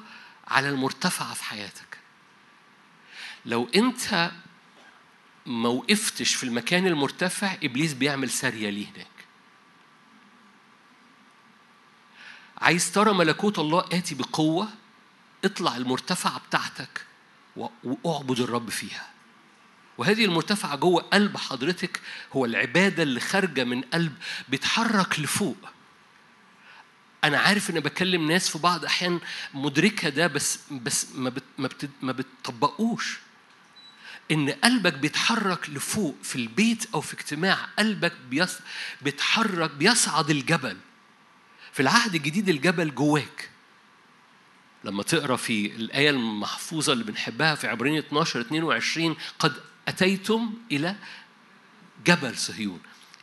على 0.48 0.70
المرتفعة 0.70 1.34
في 1.34 1.44
حياتك. 1.44 1.98
لو 3.46 3.70
أنت 3.76 4.32
ما 5.46 5.70
وقفتش 5.70 6.36
في 6.36 6.44
المكان 6.44 6.88
المرتفع 6.88 7.56
إبليس 7.64 7.94
بيعمل 7.94 8.30
سارية 8.30 8.70
ليه 8.70 8.86
هناك. 8.96 9.15
عايز 12.58 12.92
ترى 12.92 13.14
ملكوت 13.14 13.60
الله 13.60 13.86
آتي 13.92 14.16
بقوة؟ 14.16 14.68
اطلع 15.46 15.78
المرتفعة 15.78 16.40
بتاعتك 16.48 17.06
واعبد 18.04 18.40
الرب 18.40 18.70
فيها. 18.70 19.08
وهذه 19.98 20.26
المرتفعة 20.26 20.76
جوه 20.76 21.02
قلب 21.02 21.38
حضرتك 21.38 22.02
هو 22.34 22.46
العبادة 22.46 23.04
اللي 23.04 23.20
خارجة 23.20 23.64
من 23.64 23.82
قلب 23.82 24.16
بيتحرك 24.50 25.20
لفوق. 25.20 25.58
أنا 27.24 27.38
عارف 27.40 27.70
إن 27.70 27.80
بكلم 27.80 28.32
ناس 28.32 28.50
في 28.50 28.58
بعض 28.58 28.86
أحيان 28.86 29.20
مدركة 29.54 30.10
ده 30.10 30.28
بس 30.28 30.60
بس 30.72 31.08
ما 31.16 31.30
بت 31.30 31.44
ما, 31.58 31.68
بت 31.68 31.90
ما 32.02 32.12
بتطبقوش. 32.12 33.20
إن 34.32 34.50
قلبك 34.50 34.94
بيتحرك 34.94 35.70
لفوق 35.70 36.16
في 36.24 36.36
البيت 36.36 36.88
أو 36.94 37.02
في 37.02 37.14
اجتماع 37.14 37.58
قلبك 37.80 38.14
بيص 38.30 38.58
بيتحرك 39.02 39.72
بيصعد 39.72 40.30
الجبل. 40.30 40.78
في 41.76 41.82
العهد 41.82 42.16
الجديد 42.16 42.50
الجبل 42.50 42.96
جواك. 42.96 43.50
لما 44.84 45.04
تقرأ 45.04 45.36
في 45.36 45.66
الآية 45.66 46.10
المحفوظة 46.10 46.94
اللي 46.94 47.04
بنحبها 47.04 47.56
في 47.56 47.68
عبرين 47.68 47.98
12 47.98 48.42
22 48.42 49.16
قد 49.40 49.54
أتيتم 49.88 50.54
إلى 50.72 50.96
جبل 52.06 52.38
صهيون 52.38 52.80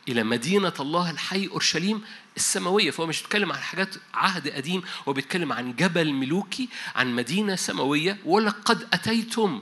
إلى 0.07 0.23
مدينة 0.23 0.73
الله 0.79 1.11
الحي 1.11 1.47
أورشليم 1.47 2.01
السماوية. 2.37 2.91
فهو 2.91 3.07
مش 3.07 3.21
بيتكلم 3.21 3.51
عن 3.51 3.59
حاجات 3.59 3.95
عهد 4.13 4.47
قديم 4.47 4.83
هو 5.07 5.13
بيتكلم 5.13 5.53
عن 5.53 5.75
جبل 5.75 6.13
ملوكي 6.13 6.69
عن 6.95 7.15
مدينة 7.15 7.55
سماوية. 7.55 8.17
ولقد 8.25 8.87
أتيتم 8.93 9.61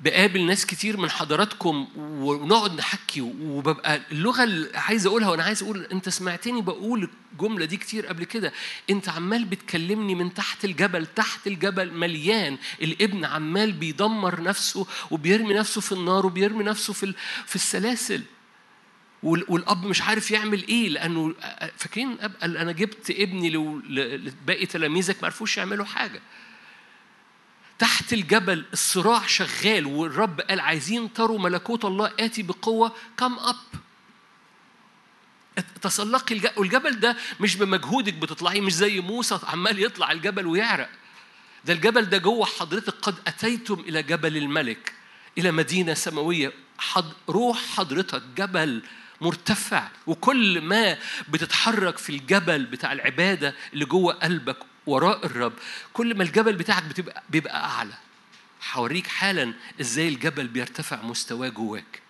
بقابل 0.00 0.46
ناس 0.46 0.66
كتير 0.66 0.96
من 0.96 1.10
حضراتكم 1.10 1.88
ونقعد 1.96 2.74
نحكي 2.74 3.20
وببقى 3.20 4.00
اللغة 4.12 4.44
اللي 4.44 4.78
عايز 4.78 5.06
أقولها 5.06 5.30
وأنا 5.30 5.42
عايز 5.42 5.62
أقول 5.62 5.86
أنت 5.92 6.08
سمعتني 6.08 6.62
بقول 6.62 7.10
الجملة 7.32 7.64
دي 7.64 7.76
كتير 7.76 8.06
قبل 8.06 8.24
كده. 8.24 8.52
أنت 8.90 9.08
عمال 9.08 9.44
بتكلمني 9.44 10.14
من 10.14 10.34
تحت 10.34 10.64
الجبل 10.64 11.06
تحت 11.06 11.46
الجبل 11.46 11.92
مليان. 11.92 12.58
الابن 12.82 13.24
عمال 13.24 13.72
بيدمر 13.72 14.42
نفسه 14.42 14.86
وبيرمي 15.10 15.54
نفسه 15.54 15.80
في 15.80 15.92
النار 15.92 16.26
وبيرمي 16.26 16.64
نفسه 16.64 16.92
في 16.92 17.14
في 17.46 17.56
السلاسل. 17.56 18.22
والأب 19.22 19.86
مش 19.86 20.02
عارف 20.02 20.30
يعمل 20.30 20.68
إيه 20.68 20.88
لأنه 20.88 21.34
فاكرين 21.76 22.14
قال 22.42 22.56
أنا 22.56 22.72
جبت 22.72 23.10
ابني 23.10 23.50
لباقي 23.50 24.66
تلاميذك 24.66 25.16
ما 25.22 25.24
عرفوش 25.26 25.56
يعملوا 25.56 25.84
حاجة. 25.84 26.20
تحت 27.80 28.12
الجبل 28.12 28.64
الصراع 28.72 29.26
شغال 29.26 29.86
والرب 29.86 30.40
قال 30.40 30.60
عايزين 30.60 31.12
تروا 31.12 31.38
ملكوت 31.38 31.84
الله 31.84 32.12
آتي 32.20 32.42
بقوة 32.42 32.92
كم 33.16 33.38
أب 33.38 33.56
تسلقي 35.82 36.34
الجبل 36.34 36.52
والجبل 36.56 37.00
ده 37.00 37.16
مش 37.40 37.56
بمجهودك 37.56 38.14
بتطلعيه 38.14 38.60
مش 38.60 38.74
زي 38.74 39.00
موسى 39.00 39.38
عمال 39.42 39.84
يطلع 39.84 40.12
الجبل 40.12 40.46
ويعرق. 40.46 40.88
ده 41.64 41.72
الجبل 41.72 42.04
ده 42.04 42.18
جوه 42.18 42.46
حضرتك 42.46 42.94
قد 43.02 43.14
أتيتم 43.26 43.80
إلى 43.80 44.02
جبل 44.02 44.36
الملك 44.36 44.92
إلى 45.38 45.50
مدينة 45.50 45.94
سماوية. 45.94 46.52
حض 46.78 47.12
روح 47.28 47.58
حضرتك 47.76 48.22
جبل 48.36 48.82
مرتفع 49.20 49.88
وكل 50.06 50.60
ما 50.60 50.98
بتتحرك 51.28 51.98
في 51.98 52.10
الجبل 52.10 52.66
بتاع 52.66 52.92
العبادة 52.92 53.54
اللي 53.72 53.84
جوه 53.84 54.14
قلبك 54.14 54.56
وراء 54.86 55.26
الرب 55.26 55.52
كل 55.92 56.14
ما 56.16 56.22
الجبل 56.22 56.56
بتاعك 56.56 56.82
بتبقى 56.82 57.22
بيبقى 57.30 57.64
أعلى. 57.64 57.94
هوريك 58.72 59.06
حالا 59.06 59.54
إزاي 59.80 60.08
الجبل 60.08 60.46
بيرتفع 60.46 61.02
مستواه 61.02 61.48
جواك. 61.48 62.02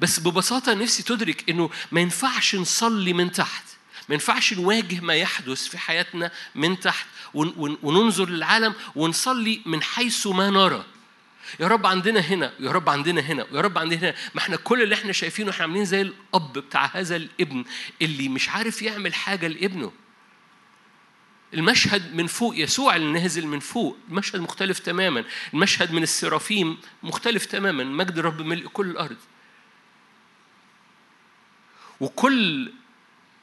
بس 0.00 0.20
ببساطة 0.20 0.74
نفسي 0.74 1.02
تدرك 1.02 1.50
إنه 1.50 1.70
ما 1.92 2.00
ينفعش 2.00 2.54
نصلي 2.54 3.12
من 3.12 3.32
تحت 3.32 3.64
ما 4.08 4.14
ينفعش 4.14 4.54
نواجه 4.54 5.00
ما 5.00 5.14
يحدث 5.14 5.66
في 5.68 5.78
حياتنا 5.78 6.30
من 6.54 6.80
تحت 6.80 7.06
وننظر 7.34 8.28
للعالم 8.28 8.74
ونصلي 8.94 9.60
من 9.66 9.82
حيث 9.82 10.26
ما 10.26 10.50
نرى. 10.50 10.84
يا 11.60 11.68
رب 11.68 11.86
عندنا 11.86 12.20
هنا 12.20 12.52
يا 12.60 12.70
رب 12.70 12.88
عندنا 12.88 13.20
هنا 13.20 13.46
يا 13.52 13.60
رب 13.60 13.78
عندنا 13.78 14.00
هنا. 14.00 14.14
ما 14.34 14.40
إحنا 14.40 14.56
كل 14.56 14.82
اللي 14.82 14.94
إحنا 14.94 15.12
شايفينه 15.12 15.50
إحنا 15.50 15.62
عاملين 15.62 15.84
زي 15.84 16.00
الأب 16.00 16.52
بتاع 16.52 16.90
هذا 16.94 17.16
الابن 17.16 17.64
اللي 18.02 18.28
مش 18.28 18.48
عارف 18.48 18.82
يعمل 18.82 19.14
حاجة 19.14 19.48
لابنه. 19.48 19.92
المشهد 21.54 22.14
من 22.14 22.26
فوق 22.26 22.56
يسوع 22.56 22.96
اللي 22.96 23.20
نازل 23.20 23.46
من 23.46 23.60
فوق 23.60 23.96
المشهد 24.08 24.40
مختلف 24.40 24.78
تماما. 24.78 25.24
المشهد 25.54 25.92
من 25.92 26.02
السرافيم 26.02 26.78
مختلف 27.02 27.46
تماما. 27.46 27.84
مجد 27.84 28.18
رب 28.18 28.42
ملء 28.42 28.66
كل 28.68 28.90
الأرض. 28.90 29.16
وكل 32.00 32.72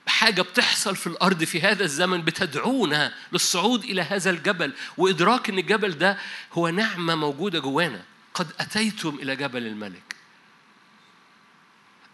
حاجة 0.08 0.41
بتحصل 0.41 0.96
في 0.96 1.08
الأرض 1.08 1.43
في 1.43 1.62
هذا 1.62 1.84
الزمن 1.84 2.22
بتدعونا 2.22 3.13
للصعود 3.31 3.84
إلى 3.84 4.01
هذا 4.01 4.29
الجبل. 4.29 4.74
وإدراك 4.98 5.50
أن 5.50 5.60
الجبل 5.60 5.91
ده 5.91 6.17
هو 6.53 6.70
نعمة 6.70 7.15
موجودة 7.15 7.60
جوانا. 7.60 8.03
قد 8.34 8.48
أتيتم 8.60 9.20
إلى 9.22 9.36
جبل 9.36 9.67
الملك. 9.67 10.11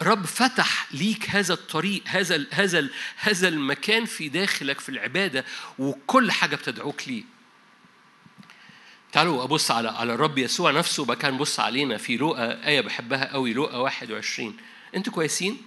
رب 0.02 0.26
فتح 0.26 0.88
ليك 0.94 1.30
هذا 1.30 1.54
الطريق 1.54 2.04
هذا 2.08 2.46
هذا 2.52 2.90
هذا 3.18 3.48
المكان 3.48 4.06
في 4.06 4.30
داخلك 4.30 4.80
في 4.80 4.90
العبادة 4.90 5.46
وكل 5.80 6.32
حاجة 6.32 6.56
بتدعوك 6.56 7.08
ليه. 7.08 7.24
تعالوا 9.12 9.44
أبص 9.44 9.72
على 9.72 9.90
على 9.90 10.14
الرب 10.14 10.38
يسوع 10.38 10.72
نفسه 10.72 11.06
بقى 11.06 11.16
كان 11.16 11.38
بص 11.38 11.60
علينا 11.60 11.98
في 11.98 12.18
لوقا 12.18 12.68
آية 12.68 12.82
بحبها 12.82 13.34
قوي 13.34 13.54
لوقا 13.54 13.78
21 13.78 14.58
أنتوا 14.96 15.14
كويسين؟ 15.14 15.62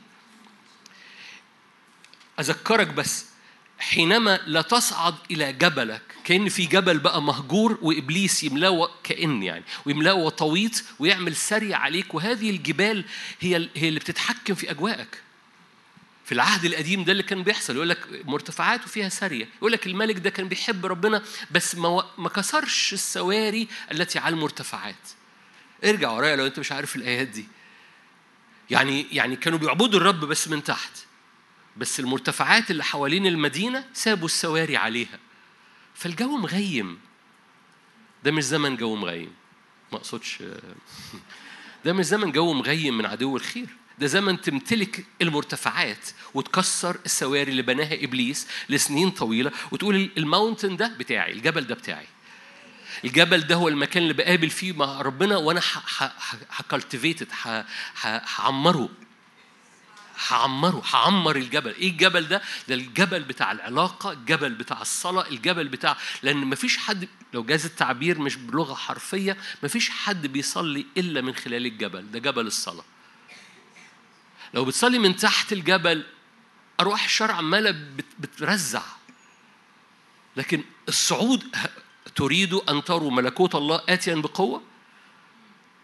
أذكرك 2.41 2.87
بس 2.87 3.30
حينما 3.81 4.41
لا 4.47 4.63
تصعد 4.63 5.15
إلى 5.31 5.53
جبلك 5.53 6.03
كأن 6.25 6.49
في 6.49 6.67
جبل 6.67 6.99
بقى 6.99 7.23
مهجور 7.23 7.79
وإبليس 7.83 8.45
يملأه 8.45 8.91
كأن 9.05 9.43
يعني 9.43 9.65
ويملأه 9.87 10.15
وطويط 10.15 10.85
ويعمل 10.99 11.37
سري 11.37 11.75
عليك 11.75 12.15
وهذه 12.15 12.51
الجبال 12.51 13.05
هي 13.41 13.69
هي 13.77 13.89
اللي 13.89 14.01
بتتحكم 14.01 14.55
في 14.55 14.71
أجواءك. 14.71 15.23
في 16.25 16.33
العهد 16.33 16.65
القديم 16.65 17.05
ده 17.05 17.13
اللي 17.13 17.23
كان 17.23 17.43
بيحصل 17.43 17.75
يقول 17.77 17.89
لك 17.89 17.99
مرتفعات 18.25 18.85
وفيها 18.85 19.09
ساريه 19.09 19.49
يقول 19.59 19.73
لك 19.73 19.87
الملك 19.87 20.19
ده 20.19 20.31
كان 20.31 20.49
بيحب 20.49 20.87
ربنا 20.87 21.23
بس 21.51 21.75
ما 21.77 22.05
ما 22.19 22.29
كسرش 22.29 22.93
السواري 22.93 23.69
التي 23.93 24.19
على 24.19 24.35
المرتفعات. 24.35 24.95
ارجع 25.85 26.11
ورايا 26.11 26.37
لو 26.37 26.47
أنت 26.47 26.59
مش 26.59 26.73
عارف 26.73 26.97
الآيات 26.97 27.29
دي. 27.29 27.45
يعني 28.71 29.07
يعني 29.13 29.37
كانوا 29.37 29.59
بيعبدوا 29.59 30.01
الرب 30.01 30.21
بس 30.25 30.49
من 30.49 30.65
تحت. 30.65 30.91
بس 31.77 32.01
المرتفعات 32.01 32.71
اللي 32.71 32.85
حوالين 32.85 33.27
المدينة 33.27 33.85
سابوا 33.93 34.27
السواري 34.27 34.77
عليها. 34.77 35.19
فالجو 35.95 36.37
مغيم. 36.37 36.99
ده 38.25 38.31
مش 38.31 38.45
زمن 38.45 38.77
جو 38.77 38.97
مغيم. 38.97 39.33
ما 39.93 39.99
اقصدش 39.99 40.43
ده 41.85 41.93
مش 41.93 42.05
زمن 42.05 42.33
جو 42.33 42.53
مغيم 42.53 42.99
من 42.99 43.07
عدو 43.07 43.37
الخير. 43.37 43.67
ده 43.99 44.07
زمن 44.07 44.41
تمتلك 44.41 45.07
المرتفعات 45.23 46.09
وتكسر 46.35 46.97
السواري 47.07 47.51
اللي 47.51 47.63
بناها 47.63 48.05
إبليس 48.05 48.47
لسنين 48.69 49.11
طويلة 49.11 49.53
وتقول 49.71 50.11
ال 50.17 50.23
mountain 50.23 50.77
ده 50.77 50.89
بتاعي 50.99 51.33
الجبل 51.33 51.67
ده 51.67 51.75
بتاعي. 51.75 52.07
الجبل 53.05 53.41
ده 53.41 53.55
هو 53.55 53.69
المكان 53.69 54.03
اللي 54.03 54.15
بقابل 54.15 54.51
فيه 54.51 54.73
مع 54.73 55.03
ربنا 55.03 55.37
وأنا 55.37 55.61
ه 56.51 56.57
cultivate 56.57 57.16
it 57.16 57.29
هعمره. 58.03 58.89
هعمره 60.29 60.83
هعمر 60.91 61.37
الجبل. 61.37 61.75
إيه 61.75 61.91
الجبل 61.91 62.29
ده؟ 62.29 62.43
ده 62.69 62.75
الجبل 62.75 63.23
بتاع 63.23 63.53
العلاقة 63.53 64.13
الجبل 64.13 64.55
بتاع 64.55 64.81
الصلاة 64.81 65.29
الجبل 65.29 65.69
بتاع 65.69 65.97
لأن 66.23 66.37
مفيش 66.37 66.79
حد 66.79 67.09
لو 67.35 67.45
جاز 67.45 67.65
التعبير 67.65 68.19
مش 68.19 68.37
بلغة 68.37 68.75
حرفية 68.75 69.37
مفيش 69.63 69.91
حد 69.91 70.27
بيصلي 70.27 70.87
إلا 70.97 71.21
من 71.21 71.35
خلال 71.35 71.67
الجبل. 71.67 72.11
ده 72.11 72.19
جبل 72.19 72.47
الصلاة. 72.47 72.85
لو 74.55 74.65
بتصلي 74.65 74.99
من 74.99 75.17
تحت 75.17 75.53
الجبل 75.53 76.05
أرواح 76.81 77.05
الشر 77.05 77.31
عمالة 77.31 77.71
بترزع. 78.19 78.83
لكن 80.37 80.65
الصعود 80.89 81.57
تريد 82.15 82.55
أن 82.55 82.85
تروا 82.85 83.11
ملكوت 83.11 83.55
الله 83.55 83.83
اتيا 83.89 84.15
بقوة؟ 84.15 84.63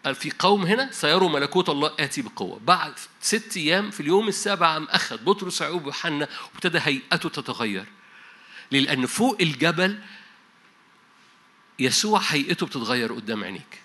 قال 0.05 0.15
في 0.15 0.31
قوم 0.39 0.65
هنا 0.65 0.91
سيروا 0.91 1.29
ملكوت 1.29 1.69
الله 1.69 1.95
آتي 1.99 2.21
بقوة. 2.21 2.59
بعد 2.59 2.93
ست 3.21 3.57
أيام 3.57 3.91
في 3.91 3.99
اليوم 3.99 4.27
السابع 4.27 4.73
قام 4.73 4.83
أخذ 4.83 5.23
بطرس 5.23 5.61
ويعقوب 5.61 5.83
ويوحنا 5.83 6.27
وابتدى 6.53 6.79
هيئته 6.81 7.29
تتغير. 7.29 7.85
لأن 8.71 9.05
فوق 9.05 9.37
الجبل 9.41 9.99
يسوع 11.79 12.19
هيئته 12.19 12.65
بتتغير 12.65 13.13
قدام 13.13 13.43
عينيك. 13.43 13.81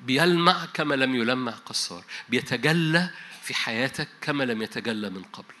بيلمع 0.00 0.64
كما 0.64 0.94
لم 0.94 1.14
يلمع 1.14 1.52
قصار. 1.52 2.04
بيتجلى 2.28 3.10
في 3.42 3.54
حياتك 3.54 4.08
كما 4.20 4.44
لم 4.44 4.62
يتجلى 4.62 5.10
من 5.10 5.22
قبل. 5.22 5.54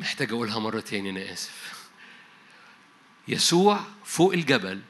محتاج 0.00 0.32
أقولها 0.32 0.58
مرة 0.58 0.80
تاني 0.80 1.10
أنا 1.10 1.32
آسف. 1.32 1.79
يسوع 3.28 3.80
فوق 4.04 4.32
الجبل 4.32 4.80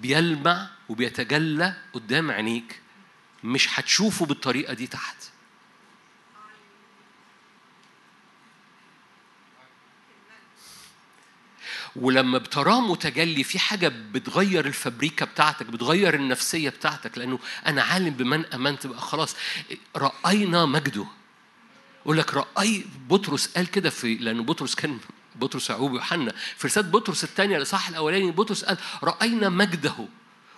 بيلمع 0.00 0.68
وبيتجلى 0.88 1.74
قدام 1.92 2.30
عينيك 2.30 2.80
مش 3.44 3.68
هتشوفه 3.78 4.26
بالطريقة 4.26 4.74
دي 4.74 4.86
تحت. 4.86 5.16
ولما 11.96 12.38
بتراه 12.38 12.80
متجلي 12.80 13.44
في 13.44 13.58
حاجة 13.58 13.88
بتغير 14.12 14.66
الفبريكة 14.66 15.26
بتاعتك 15.26 15.66
بتغير 15.66 16.14
النفسية 16.14 16.70
بتاعتك 16.70 17.18
لأنه 17.18 17.38
أنا 17.66 17.82
عالم 17.82 18.10
بمن 18.10 18.46
أمنت 18.46 18.86
بقى 18.86 19.00
خلاص. 19.00 19.36
رأينا 19.96 20.66
مجده. 20.66 21.06
يقول 22.02 22.18
لك 22.18 22.34
رأي 22.34 22.84
بطرس 23.08 23.46
قال 23.56 23.66
كده 23.70 23.90
في 23.90 24.14
لأن 24.14 24.42
بطرس 24.42 24.74
كان 24.74 24.98
بطرس 25.38 25.70
يعقوب 25.70 25.92
ويوحنا 25.92 26.32
في 26.56 26.66
رسالة 26.66 26.88
بطرس 26.88 27.24
الثانية 27.24 27.56
الإصحاح 27.56 27.88
الأولاني 27.88 28.30
بطرس 28.30 28.64
قال 28.64 28.78
رأينا 29.02 29.48
مجده. 29.48 29.94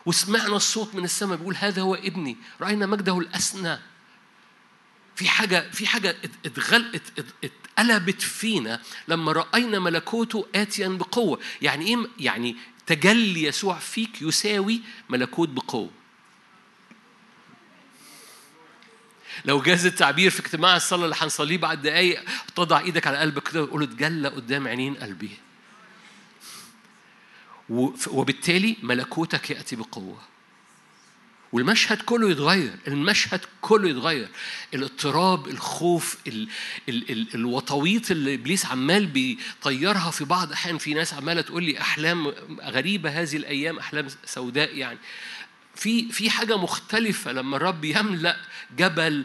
وسمعنا 0.07 0.57
الصوت 0.57 0.95
من 0.95 1.05
السماء 1.05 1.37
بيقول 1.37 1.57
هذا 1.57 1.83
هو 1.83 1.95
ابني. 1.95 2.37
رأينا 2.61 2.87
مجده 2.87 3.19
الأسنى 3.19 3.79
في 5.17 5.29
حاجة 5.29 5.71
في 5.71 5.87
حاجة 5.87 6.17
اتغل 6.45 7.01
اتقلبت 7.45 8.23
فينا 8.23 8.81
لما 9.09 9.33
رأينا 9.33 9.79
ملكوته 9.79 10.47
آتيا 10.55 10.89
بقوة. 10.89 11.41
يعني 11.63 11.87
إيه 11.87 12.07
يعني 12.19 12.57
تجلي 12.87 13.43
يسوع 13.43 13.79
فيك 13.79 14.23
يساوي 14.23 14.81
ملكوت 15.09 15.49
بقوة. 15.49 15.91
لو 19.45 19.63
جاز 19.63 19.87
التعبير 19.87 20.31
في 20.31 20.41
اجتماع 20.41 20.77
الصلاة 20.77 21.05
اللي 21.05 21.17
هنصليه 21.19 21.59
بعد 21.59 21.83
دقايق 21.83 22.25
تضع 22.57 22.81
إيدك 22.81 23.07
على 23.07 23.19
قلبك 23.19 23.49
كده 23.49 23.63
وتقول 23.63 23.83
اتجلى 23.83 24.29
قدام 24.29 24.69
عينين 24.69 24.95
قلبي. 24.95 25.31
وبالتالي 28.07 28.77
ملكوتك 28.83 29.51
يأتي 29.51 29.77
بقوة. 29.77 30.21
والمشهد 31.53 32.03
كله 32.03 32.31
يتغير 32.31 32.73
المشهد 32.89 33.41
كله 33.61 33.89
يتغير. 33.89 34.29
الاضطراب 34.75 35.49
الخوف 35.49 36.17
ال 36.27 36.49
ال 36.89 37.11
ال 37.11 37.35
الوطويط 37.35 38.11
اللي 38.11 38.35
إبليس 38.35 38.67
عمال 38.67 39.07
بيطيرها 39.07 40.11
في 40.11 40.25
بعض 40.25 40.53
أحيان. 40.53 40.79
في 40.79 40.95
ناس 40.95 41.15
عمالة 41.15 41.41
تقول 41.41 41.65
لي 41.65 41.81
أحلام 41.81 42.27
غريبة 42.63 43.11
هذه 43.11 43.37
الأيام 43.37 43.79
أحلام 43.79 44.09
سوداء 44.25 44.77
يعني. 44.77 44.99
في 45.75 46.13
في 46.13 46.31
حاجة 46.31 46.57
مختلفة 46.57 47.33
لما 47.33 47.57
الرب 47.57 47.85
يملأ 47.85 48.37
جبل 48.79 49.25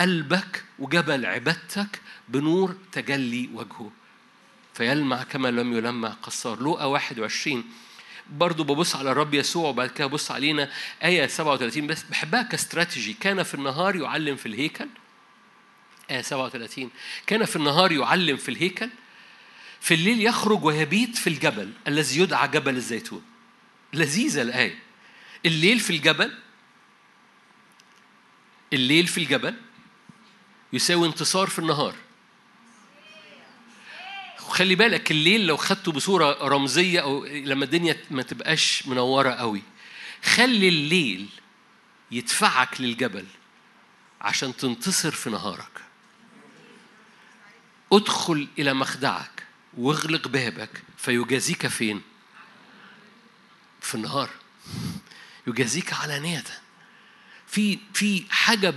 قلبك 0.00 0.64
وجبل 0.78 1.26
عبادتك 1.26 2.00
بنور 2.28 2.76
تجلي 2.92 3.50
وجهه. 3.54 3.92
فيلمع 4.74 5.22
كما 5.22 5.48
لم 5.48 5.72
يلمع 5.72 6.08
قصار. 6.08 6.60
لوقا 6.60 6.84
21 6.84 7.64
برضو 8.30 8.64
ببص 8.64 8.96
على 8.96 9.12
الرب 9.12 9.34
يسوع 9.34 9.68
وبعد 9.68 9.90
كده 9.90 10.06
ببص 10.06 10.30
علينا 10.30 10.70
آية 11.04 11.26
37 11.26 11.86
بس 11.86 12.02
بحبها 12.02 12.42
كاستراتيجي. 12.42 13.12
كان 13.12 13.42
في 13.42 13.54
النهار 13.54 13.96
يعلم 13.96 14.36
في 14.36 14.46
الهيكل. 14.46 14.88
آية 16.10 16.22
37 16.22 16.90
كان 17.26 17.44
في 17.44 17.56
النهار 17.56 17.92
يعلم 17.92 18.36
في 18.36 18.48
الهيكل. 18.48 18.88
في 19.80 19.94
الليل 19.94 20.20
يخرج 20.20 20.64
ويبيت 20.64 21.16
في 21.16 21.26
الجبل 21.26 21.72
الذي 21.88 22.20
يدعى 22.20 22.48
جبل 22.48 22.76
الزيتون. 22.76 23.22
لذيذة 23.92 24.42
الآية. 24.42 24.91
الليل 25.46 25.80
في 25.80 25.90
الجبل 25.90 26.38
الليل 28.72 29.06
في 29.06 29.18
الجبل 29.18 29.54
يساوي 30.72 31.06
انتصار 31.06 31.46
في 31.46 31.58
النهار. 31.58 31.94
خلي 34.38 34.74
بالك 34.74 35.10
الليل 35.10 35.46
لو 35.46 35.56
خدته 35.56 35.92
بصورة 35.92 36.48
رمزية 36.48 37.00
أو 37.00 37.24
لما 37.24 37.64
الدنيا 37.64 37.96
ما 38.10 38.22
تبقاش 38.22 38.86
منورة 38.86 39.30
قوي 39.30 39.62
خلي 40.24 40.68
الليل 40.68 41.28
يدفعك 42.10 42.80
للجبل 42.80 43.26
عشان 44.20 44.56
تنتصر 44.56 45.10
في 45.10 45.30
نهارك. 45.30 45.82
ادخل 47.92 48.48
إلى 48.58 48.74
مخدعك 48.74 49.46
واغلق 49.76 50.28
بابك 50.28 50.82
فيجازيك 50.98 51.66
فين؟ 51.66 52.02
في 53.80 53.94
النهار. 53.94 54.30
يجازيك 55.46 55.92
علانية 55.92 56.44
في 57.46 57.78
في 57.94 58.24
حاجة 58.30 58.74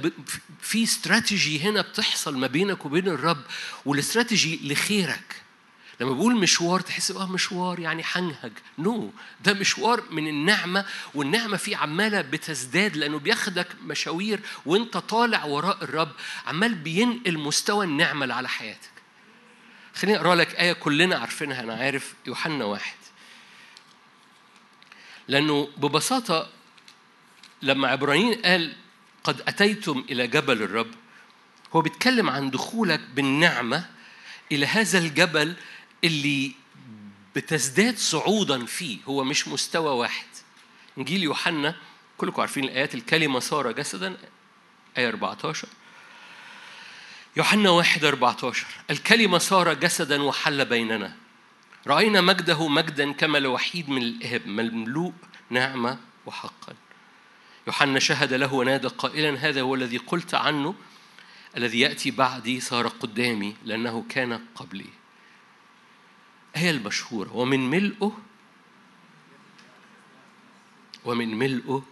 في 0.62 0.84
استراتيجي 0.84 1.60
هنا 1.60 1.82
بتحصل 1.82 2.38
ما 2.38 2.48
بينك 2.48 2.86
وبين 2.86 3.08
الرب 3.08 3.42
والاستراتيجي 3.86 4.74
لخيرك. 4.74 5.42
لما 6.00 6.12
بقول 6.12 6.36
مشوار 6.36 6.80
تحس 6.80 7.12
آه 7.12 7.32
مشوار 7.32 7.80
يعني 7.80 8.04
حنهج. 8.04 8.52
نو 8.78 9.12
no. 9.12 9.46
ده 9.46 9.54
مشوار 9.54 10.04
من 10.12 10.28
النعمة 10.28 10.86
والنعمة 11.14 11.58
فيه 11.58 11.78
عمالة 11.78 12.22
بتزداد 12.22 12.98
لأنه 12.98 13.20
بياخدك 13.20 13.68
مشاوير 13.84 14.40
وانت 14.66 14.98
طالع 14.98 15.46
وراء 15.46 15.84
الرب 15.84 16.12
عمال 16.48 16.76
بينقل 16.76 17.38
مستوى 17.38 17.86
النعمة 17.86 18.24
اللي 18.24 18.34
على 18.34 18.50
حياتك. 18.50 18.92
خليني 19.96 20.18
أقرأ 20.18 20.36
لك 20.36 20.56
آية 20.56 20.74
كلنا 20.74 21.18
عارفينها 21.18 21.62
أنا 21.62 21.74
عارف 21.74 22.14
يوحنا 22.28 22.66
واحد. 22.66 22.98
لأنه 25.28 25.70
ببساطة 25.78 26.55
لما 27.62 27.88
عبرانيين 27.88 28.42
قال 28.42 28.74
قد 29.24 29.42
أتيتم 29.48 30.06
إلى 30.10 30.28
جبل 30.28 30.62
الرب 30.62 30.92
هو 31.76 31.82
بيتكلم 31.82 32.30
عن 32.30 32.50
دخولك 32.52 33.02
بالنعمة 33.16 33.86
إلى 34.52 34.66
هذا 34.66 34.98
الجبل 35.00 35.56
اللي 36.04 36.52
بتزداد 37.36 37.98
صعودا 37.98 38.66
فيه 38.66 39.00
هو 39.08 39.24
مش 39.24 39.48
مستوى 39.48 39.92
واحد. 39.92 40.28
إنجيل 40.98 41.24
يوحنا 41.24 41.76
كلكم 42.18 42.42
عارفين 42.42 42.64
الآيات 42.64 42.96
الكلمة 42.96 43.40
صار 43.40 43.72
جسدا 43.72 44.18
آية 44.98 45.08
14 45.08 45.68
يوحنا 47.38 47.70
1 47.70 48.06
14 48.06 48.68
الكلمة 48.92 49.38
صار 49.38 49.74
جسدا 49.74 50.24
وحل 50.24 50.66
بيننا. 50.66 51.16
رأينا 51.88 52.22
مجده 52.22 52.68
مجدا 52.68 53.12
كما 53.12 53.38
لوحيد 53.38 53.90
من 53.90 54.02
الاب 54.02 54.48
مملوء 54.48 55.14
نعمة 55.50 56.00
وحقا. 56.26 56.74
يوحنا 57.68 58.00
شهد 58.00 58.34
له 58.34 58.54
ونادى 58.54 58.88
قائلا 58.88 59.38
هذا 59.38 59.62
هو 59.62 59.76
الذي 59.76 59.98
قلت 59.98 60.34
عنه 60.34 60.76
الذي 61.58 61.80
يأتي 61.80 62.12
بعدي 62.12 62.60
صار 62.60 62.88
قدامي 62.88 63.56
لأنه 63.66 64.06
كان 64.10 64.46
قبلي. 64.56 64.90
هي 66.56 66.70
المشهورة. 66.70 67.36
ومن 67.36 67.70
ملئه 67.70 68.18
ومن 71.06 71.36
ملئه 71.36 71.86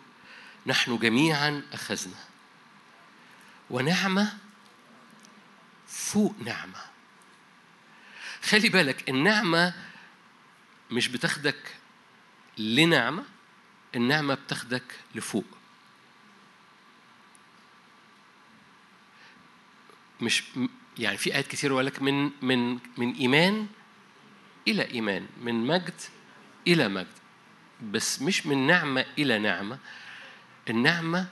نحن 0.66 0.98
جميعا 0.98 1.62
أخذنا. 1.74 2.24
ونعمة 3.70 4.38
فوق 5.88 6.36
نعمة. 6.46 6.82
خلي 8.44 8.70
بالك 8.70 9.10
النعمة 9.10 9.74
مش 10.92 11.08
بتاخدك 11.08 11.76
لنعمة 12.58 13.24
النعمة 13.96 14.34
بتاخدك 14.34 14.84
لفوق. 15.16 15.63
مش 20.24 20.44
يعني 20.98 21.18
في 21.18 21.36
آيات 21.36 21.48
كتير 21.48 21.72
يقول 21.72 21.86
لك 21.86 22.02
من 22.02 22.32
من 22.42 22.80
من 22.98 23.14
إيمان 23.14 23.68
إلى 24.68 24.92
إيمان 24.92 25.28
من 25.42 25.68
مجد 25.68 26.02
إلى 26.68 26.88
مجد. 26.88 27.08
بس 27.92 28.22
مش 28.22 28.46
من 28.46 28.68
نعمة 28.68 29.06
إلى 29.18 29.40
نعمة 29.40 29.78
النعمة 30.70 31.28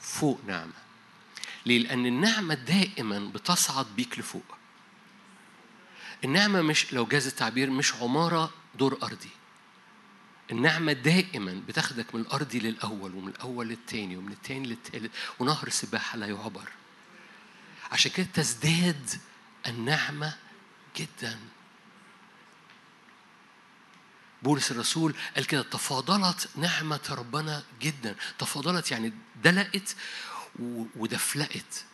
فوق 0.00 0.40
نعمة. 0.46 0.72
ليه؟ 1.66 1.78
لأن 1.78 2.06
النعمة 2.06 2.54
دائما 2.54 3.18
بتصعد 3.34 3.86
بيك 3.96 4.18
لفوق. 4.18 4.56
النعمة 6.24 6.62
مش 6.62 6.92
لو 6.92 7.06
جاز 7.06 7.26
التعبير 7.26 7.70
مش 7.70 7.94
عمارة 7.94 8.50
دور 8.78 8.98
أرضي. 9.02 9.30
النعمة 10.50 10.92
دائما 10.92 11.62
بتاخدك 11.68 12.14
من 12.14 12.20
الأرضي 12.20 12.58
للأول 12.58 13.14
ومن 13.14 13.28
الأول 13.28 13.68
للتاني 13.68 14.16
ومن 14.16 14.32
التاني 14.32 14.68
للتالت 14.68 15.10
ونهر 15.38 15.68
سباحة 15.68 16.18
لا 16.18 16.26
يعبر. 16.26 16.68
عشان 17.92 18.10
كده 18.10 18.26
تزداد 18.34 19.10
النعمة 19.66 20.34
جداً. 20.96 21.38
بولس 24.42 24.70
الرسول 24.70 25.14
قال 25.36 25.46
كده 25.46 25.62
تفاضلت 25.62 26.48
نعمة 26.56 27.00
ربنا 27.10 27.62
جدا. 27.80 28.14
تفاضلت 28.38 28.90
يعني 28.90 29.12
دلقت 29.44 29.96
ودفلقت. 30.96 31.84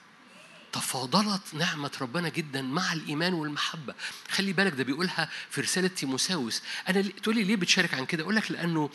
تفاضلت 0.72 1.54
نعمة 1.54 1.90
ربنا 2.00 2.28
جدا 2.28 2.62
مع 2.62 2.92
الإيمان 2.92 3.35
والمحبة. 3.35 3.94
خلي 4.30 4.52
بالك 4.52 4.72
ده 4.72 4.85
بيقولها 4.85 5.30
في 5.50 5.61
رسالة 5.61 5.88
تيموساوس. 5.88 6.62
أنا 6.88 7.02
تقول 7.02 7.35
لي 7.35 7.44
ليه 7.44 7.57
بتشارك 7.57 7.94
عن 7.94 8.07
كده؟ 8.07 8.22
أقول 8.22 8.37
لك 8.37 8.50
لأنه 8.50 8.90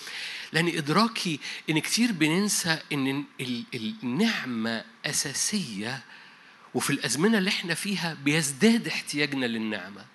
لأن 0.51 0.67
إدراكي 0.67 1.39
إن 1.69 1.79
كتير 1.79 2.11
بننسى 2.11 2.79
إن 2.93 3.25
النعمة 3.73 4.85
أساسية 5.05 6.03
وفي 6.73 6.89
الأزمنة 6.89 7.37
اللي 7.37 7.49
إحنا 7.49 7.73
فيها 7.73 8.17
بيزداد 8.23 8.87
احتياجنا 8.87 9.45
للنعمة. 9.45 10.05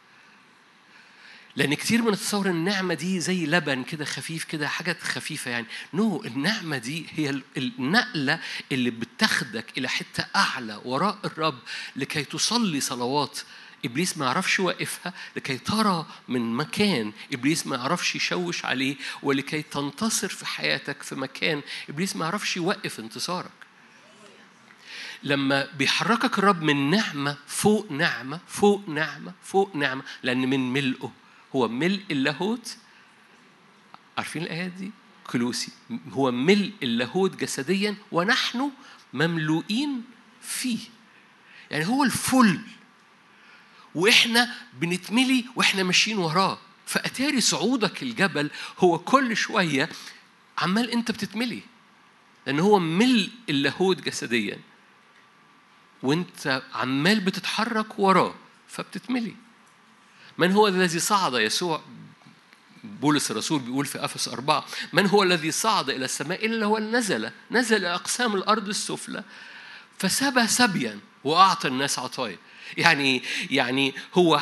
لأن 1.57 1.75
كتير 1.75 2.03
من 2.03 2.13
التصور 2.13 2.47
النعمة 2.47 2.95
دي 2.95 3.21
زي 3.21 3.47
لبن 3.47 3.83
كده 3.83 4.05
خفيف 4.05 4.45
كده 4.45 4.69
حاجات 4.69 5.03
خفيفة 5.03 5.51
يعني. 5.51 5.67
نو 5.95 6.23
no, 6.23 6.27
النعمة 6.27 6.79
دي 6.79 7.07
هي 7.17 7.43
النقلة 7.57 8.41
اللي 8.73 8.91
بتاخدك 8.91 9.79
إلى 9.79 9.89
حتة 9.89 10.27
أعلى 10.37 10.81
وراء 10.85 11.19
الرب 11.25 11.59
لكي 11.97 12.25
تصلي 12.25 12.81
صلوات 12.81 13.39
إبليس 13.85 14.19
ما 14.19 14.27
يعرفش 14.27 14.59
يوقفها 14.59 15.13
لكي 15.37 15.59
ترى 15.59 16.07
من 16.29 16.55
مكان 16.57 17.13
إبليس 17.33 17.67
ما 17.67 17.77
يعرفش 17.77 18.17
يشوش 18.17 18.65
عليه 18.65 18.97
ولكي 19.23 19.63
تنتصر 19.63 20.29
في 20.29 20.47
حياتك 20.47 21.03
في 21.03 21.15
مكان 21.15 21.63
إبليس 21.89 22.17
ما 22.17 22.25
يعرفش 22.25 22.57
يوقف 22.57 23.01
انتصارك. 23.01 23.64
لما 25.25 25.69
بيحركك 25.79 26.39
الرب 26.39 26.63
من 26.63 26.91
نعمة 26.91 27.37
فوق 27.47 27.93
نعمة 27.93 28.41
فوق 28.47 28.89
نعمة 28.89 29.33
فوق 29.43 29.77
نعمة 29.77 30.03
لأن 30.23 30.51
من 30.51 30.73
ملئه. 30.73 31.13
هو 31.57 31.69
ملء 31.69 32.03
اللاهوت. 32.11 32.77
عارفين 34.19 34.43
الآيات 34.43 34.73
دي؟ 34.73 34.91
كلوسي. 35.27 35.73
هو 36.11 36.31
ملء 36.31 36.73
اللاهوت 36.83 37.37
جسديا 37.37 37.97
ونحن 38.13 38.71
مملوئين 39.13 40.03
فيه. 40.43 40.79
يعني 41.71 41.87
هو 41.87 42.05
الفل. 42.05 42.61
وإحنا 43.95 44.55
بنتملي 44.81 45.45
وإحنا 45.57 45.83
ماشيين 45.83 46.19
وراه. 46.19 46.59
فأتاري 46.87 47.41
صعودك 47.41 48.03
الجبل 48.03 48.51
هو 48.79 48.99
كل 48.99 49.37
شوية 49.37 49.89
عمال 50.59 50.91
أنت 50.91 51.11
بتتملي. 51.11 51.63
لأن 52.47 52.59
هو 52.59 52.79
ملء 52.79 53.31
اللاهوت 53.49 54.01
جسديا. 54.01 54.59
وأنت 56.05 56.63
عمال 56.75 57.21
بتتحرك 57.21 57.99
وراه 57.99 58.35
فبتتملي. 58.69 59.35
من 60.39 60.53
هو 60.53 60.69
الذي 60.69 60.99
صعد 60.99 61.35
يسوع؟ 61.35 61.83
بولس 62.85 63.31
الرسول 63.31 63.61
بيقول 63.61 63.87
في 63.87 64.05
افس 64.05 64.29
أربعة 64.29 64.65
من 64.93 65.07
هو 65.07 65.23
الذي 65.23 65.51
صعد 65.51 65.91
إلى 65.91 66.05
السماء؟ 66.05 66.47
إلا 66.47 66.67
هو 66.67 66.79
نزل 66.79 67.31
نزل 67.51 67.85
أقسام 67.85 68.35
الأرض 68.35 68.69
السفلى 68.69 69.25
فسبى 69.99 70.47
سبيا 70.47 71.01
وأعطى 71.25 71.69
الناس 71.69 71.99
عطايا. 71.99 72.39
يعني 72.77 73.23
يعني 73.51 73.95
هو 74.15 74.41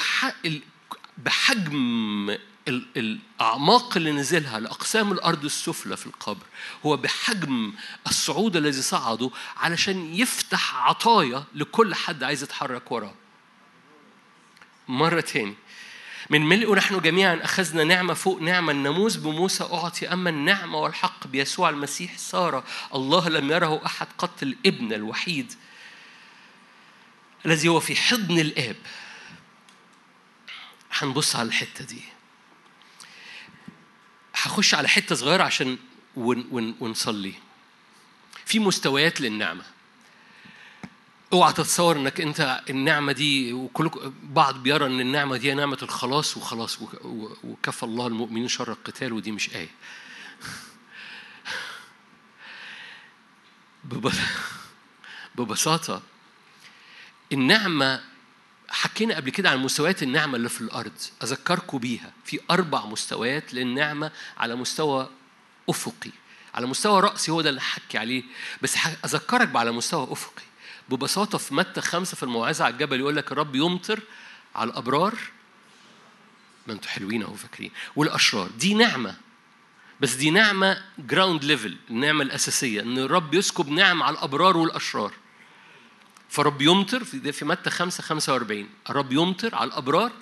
بحجم 1.18 2.36
الأعماق 2.68 3.96
اللي 3.96 4.12
نزلها 4.12 4.60
لأقسام 4.60 5.12
الأرض 5.12 5.44
السفلى 5.44 5.96
في 5.96 6.06
القبر 6.06 6.46
هو 6.86 6.96
بحجم 6.96 7.72
الصعود 8.06 8.56
الذي 8.56 8.82
صعده 8.82 9.30
علشان 9.56 10.14
يفتح 10.14 10.76
عطايا 10.76 11.44
لكل 11.54 11.94
حد 11.94 12.22
عايز 12.22 12.42
يتحرك 12.42 12.92
وراه. 12.92 13.14
مرة 14.88 15.20
تاني. 15.20 15.54
من 16.30 16.40
ملء 16.48 16.74
نحن 16.74 17.00
جميعا 17.00 17.40
أخذنا 17.44 17.84
نعمة 17.84 18.14
فوق 18.14 18.40
نعمة 18.40 18.72
الناموس 18.72 19.16
بموسى 19.16 19.64
أعطي 19.64 20.12
أما 20.12 20.30
النعمة 20.30 20.78
والحق 20.78 21.26
بيسوع 21.26 21.68
المسيح 21.70 22.18
صار 22.18 22.64
الله 22.94 23.28
لم 23.28 23.50
يره 23.50 23.86
أحد 23.86 24.06
قط 24.18 24.42
الإبن 24.42 24.92
الوحيد 24.92 25.52
الذي 27.46 27.68
هو 27.68 27.80
في 27.80 27.96
حضن 27.96 28.38
الآب. 28.38 28.76
هنبص 30.92 31.36
على 31.36 31.48
الحتة 31.48 31.84
دي. 31.84 32.02
هخش 34.42 34.74
على 34.74 34.88
حتة 34.88 35.14
صغيرة 35.14 35.42
عشان 35.42 35.78
ون 36.16 36.44
ون 36.50 36.74
ونصلي. 36.80 37.34
في 38.46 38.58
مستويات 38.58 39.20
للنعمة. 39.20 39.64
اوعى 41.32 41.52
تتصور 41.52 41.96
انك 41.96 42.20
انت 42.20 42.60
النعمة 42.70 43.12
دي 43.12 43.52
وكلكم 43.52 44.14
بعض 44.22 44.62
بيرى 44.62 44.86
ان 44.86 45.00
النعمة 45.00 45.36
دي 45.36 45.54
نعمة 45.54 45.78
الخلاص 45.82 46.36
وخلاص 46.36 46.78
وكفى 47.44 47.82
الله 47.82 48.06
المؤمنين 48.06 48.48
شر 48.48 48.72
القتال 48.72 49.12
ودي 49.12 49.32
مش 49.32 49.54
آية. 49.54 49.70
ببساطة 55.34 56.02
النعمة 57.32 58.11
حكينا 58.72 59.16
قبل 59.16 59.30
كده 59.30 59.50
عن 59.50 59.58
مستويات 59.58 60.02
النعمة 60.02 60.36
اللي 60.36 60.48
في 60.48 60.60
الأرض. 60.60 60.92
أذكركم 61.22 61.78
بيها. 61.78 62.12
في 62.24 62.40
أربع 62.50 62.86
مستويات 62.86 63.54
للنعمة 63.54 64.10
على 64.38 64.54
مستوى 64.54 65.10
أفقي. 65.68 66.10
على 66.54 66.66
مستوى 66.66 67.00
رأسي 67.00 67.30
هو 67.32 67.40
ده 67.40 67.50
اللي 67.50 67.60
حكي 67.60 67.98
عليه. 67.98 68.22
بس 68.62 68.76
أذكرك 69.04 69.56
على 69.56 69.72
مستوى 69.72 70.12
أفقي. 70.12 70.42
ببساطة 70.88 71.38
في 71.38 71.54
متى 71.54 71.80
خمسة 71.80 72.16
في 72.16 72.22
الموعظة 72.22 72.64
على 72.64 72.72
الجبل 72.72 73.00
يقول 73.00 73.16
لك 73.16 73.32
الرب 73.32 73.54
يمطر 73.54 74.00
على 74.54 74.70
الأبرار. 74.70 75.14
ما 76.66 76.72
أنتوا 76.72 76.90
حلوين 76.90 77.22
أهو 77.22 77.34
فاكرين. 77.34 77.70
والأشرار. 77.96 78.50
دي 78.58 78.74
نعمة. 78.74 79.16
بس 80.00 80.14
دي 80.14 80.30
نعمة 80.30 80.84
ground 80.98 81.44
level 81.44 81.76
النعمة 81.90 82.22
الأساسية. 82.22 82.80
إن 82.80 82.98
الرب 82.98 83.34
يسكب 83.34 83.68
نعم 83.68 84.02
على 84.02 84.14
الأبرار 84.14 84.56
والأشرار. 84.56 85.12
فرب 86.32 86.62
يمطر 86.62 87.04
في 87.04 87.32
في 87.32 87.44
متى 87.44 87.70
5 87.70 88.02
45 88.02 88.68
الرب 88.90 89.12
يمطر 89.12 89.54
على 89.54 89.68
الأبرار 89.68 90.12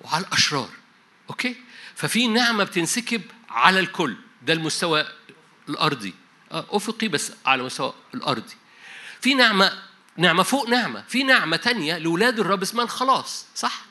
وعلى 0.00 0.26
الأشرار. 0.26 0.68
أوكي؟ 1.30 1.56
ففي 1.94 2.28
نعمة 2.28 2.64
بتنسكب 2.64 3.22
على 3.48 3.80
الكل. 3.80 4.16
ده 4.42 4.52
المستوى 4.52 5.06
الأرضي. 5.68 6.14
آه، 6.52 6.66
أفقي 6.70 7.08
بس 7.08 7.32
على 7.46 7.62
مستوى 7.62 7.94
الأرضي. 8.14 8.54
في 9.20 9.34
نعمة 9.34 9.82
نعمة 10.16 10.42
فوق 10.42 10.68
نعمة. 10.68 11.04
في 11.08 11.22
نعمة 11.22 11.56
تانية 11.56 11.98
لأولاد 11.98 12.40
الرب 12.40 12.62
اسمها 12.62 12.84
الخلاص 12.84 13.46
صح؟ 13.54 13.82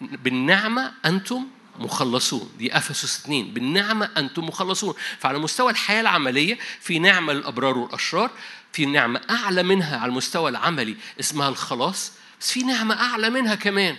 بالنعمة 0.00 0.92
أنتم 1.04 1.46
مخلصون. 1.80 2.50
دي 2.58 2.76
أفسس 2.76 3.20
اثنين 3.20 3.54
بالنعمة 3.54 4.10
أنتم 4.16 4.44
مخلصون. 4.44 4.94
فعلى 5.18 5.38
مستوى 5.38 5.70
الحياة 5.70 6.00
العملية 6.00 6.58
في 6.80 6.98
نعمة 6.98 7.32
للأبرار 7.32 7.78
والأشرار 7.78 8.30
في 8.72 8.86
نعمة 8.86 9.20
أعلى 9.30 9.62
منها 9.62 9.98
على 9.98 10.10
المستوى 10.10 10.50
العملي 10.50 10.96
اسمها 11.20 11.48
الخلاص 11.48 12.12
بس 12.40 12.52
في 12.52 12.62
نعمة 12.62 13.00
أعلى 13.00 13.30
منها 13.30 13.54
كمان. 13.54 13.96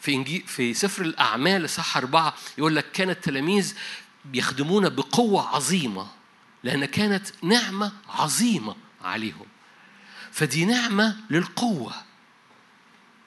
في 0.00 0.14
إنجيل 0.14 0.42
في 0.46 0.74
سفر 0.74 1.02
الأعمال 1.02 1.70
صح 1.70 1.96
أربعة 1.96 2.34
يقول 2.58 2.76
لك 2.76 2.92
كان 2.92 3.10
التلاميذ 3.10 3.74
بيخدمون 4.24 4.88
بقوة 4.88 5.48
عظيمة 5.48 6.06
لأن 6.64 6.84
كانت 6.84 7.26
نعمة 7.42 7.92
عظيمة 8.08 8.76
عليهم. 9.04 9.46
فدي 10.32 10.64
نعمة 10.64 11.16
للقوة. 11.30 11.92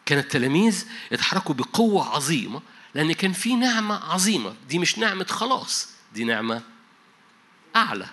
كان 0.05 0.19
التلاميذ 0.19 0.85
يتحركوا 1.11 1.55
بقوة 1.55 2.15
عظيمة 2.15 2.61
لأن 2.95 3.13
كان 3.13 3.33
في 3.33 3.55
نعمة 3.55 3.95
عظيمة. 4.13 4.53
دي 4.69 4.79
مش 4.79 4.97
نعمة 4.97 5.25
خلاص 5.25 5.89
دي 6.13 6.23
نعمة 6.23 6.61
أعلى. 7.75 8.07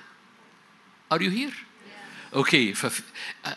Are 1.14 1.18
you 1.18 1.30
here؟ 1.30 1.66
Okay 2.34 2.74
فف... 2.74 3.00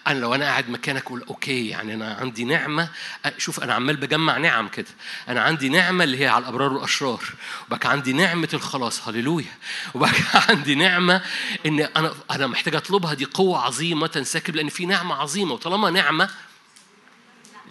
أنا 0.08 0.20
لو 0.20 0.36
أنا 0.36 0.46
قاعد 0.46 0.70
مكانك 0.70 1.06
أقول 1.06 1.24
okay 1.24 1.68
يعني 1.68 1.94
أنا 1.94 2.14
عندي 2.14 2.44
نعمة. 2.44 2.90
شوف 3.38 3.60
أنا 3.60 3.74
عمال 3.74 3.98
بجمع 3.98 4.38
نعم 4.38 4.68
كده. 4.68 4.88
أنا 5.28 5.42
عندي 5.42 5.70
نعمة 5.70 6.04
اللي 6.04 6.20
هي 6.20 6.28
على 6.28 6.42
الأبرار 6.42 6.74
والأشرار. 6.74 7.24
وبقى 7.68 7.92
عندي 7.92 8.14
نعمة 8.14 8.50
الخلاص. 8.54 9.08
هللويا. 9.08 9.58
وبقى 9.94 10.12
عندي 10.34 10.76
نعمة 10.76 11.22
إن 11.66 11.80
أنا 11.80 12.14
أنا 12.32 12.48
محتاج 12.48 12.76
أطلبها. 12.76 13.14
دي 13.14 13.26
قوة 13.26 13.60
عظيمة 13.66 14.08
تنسكب 14.08 14.56
لأن 14.56 14.70
في 14.70 14.86
نعمة 14.86 15.16
عظيمة. 15.16 15.54
وطالما 15.54 15.90
نعمة 15.90 16.30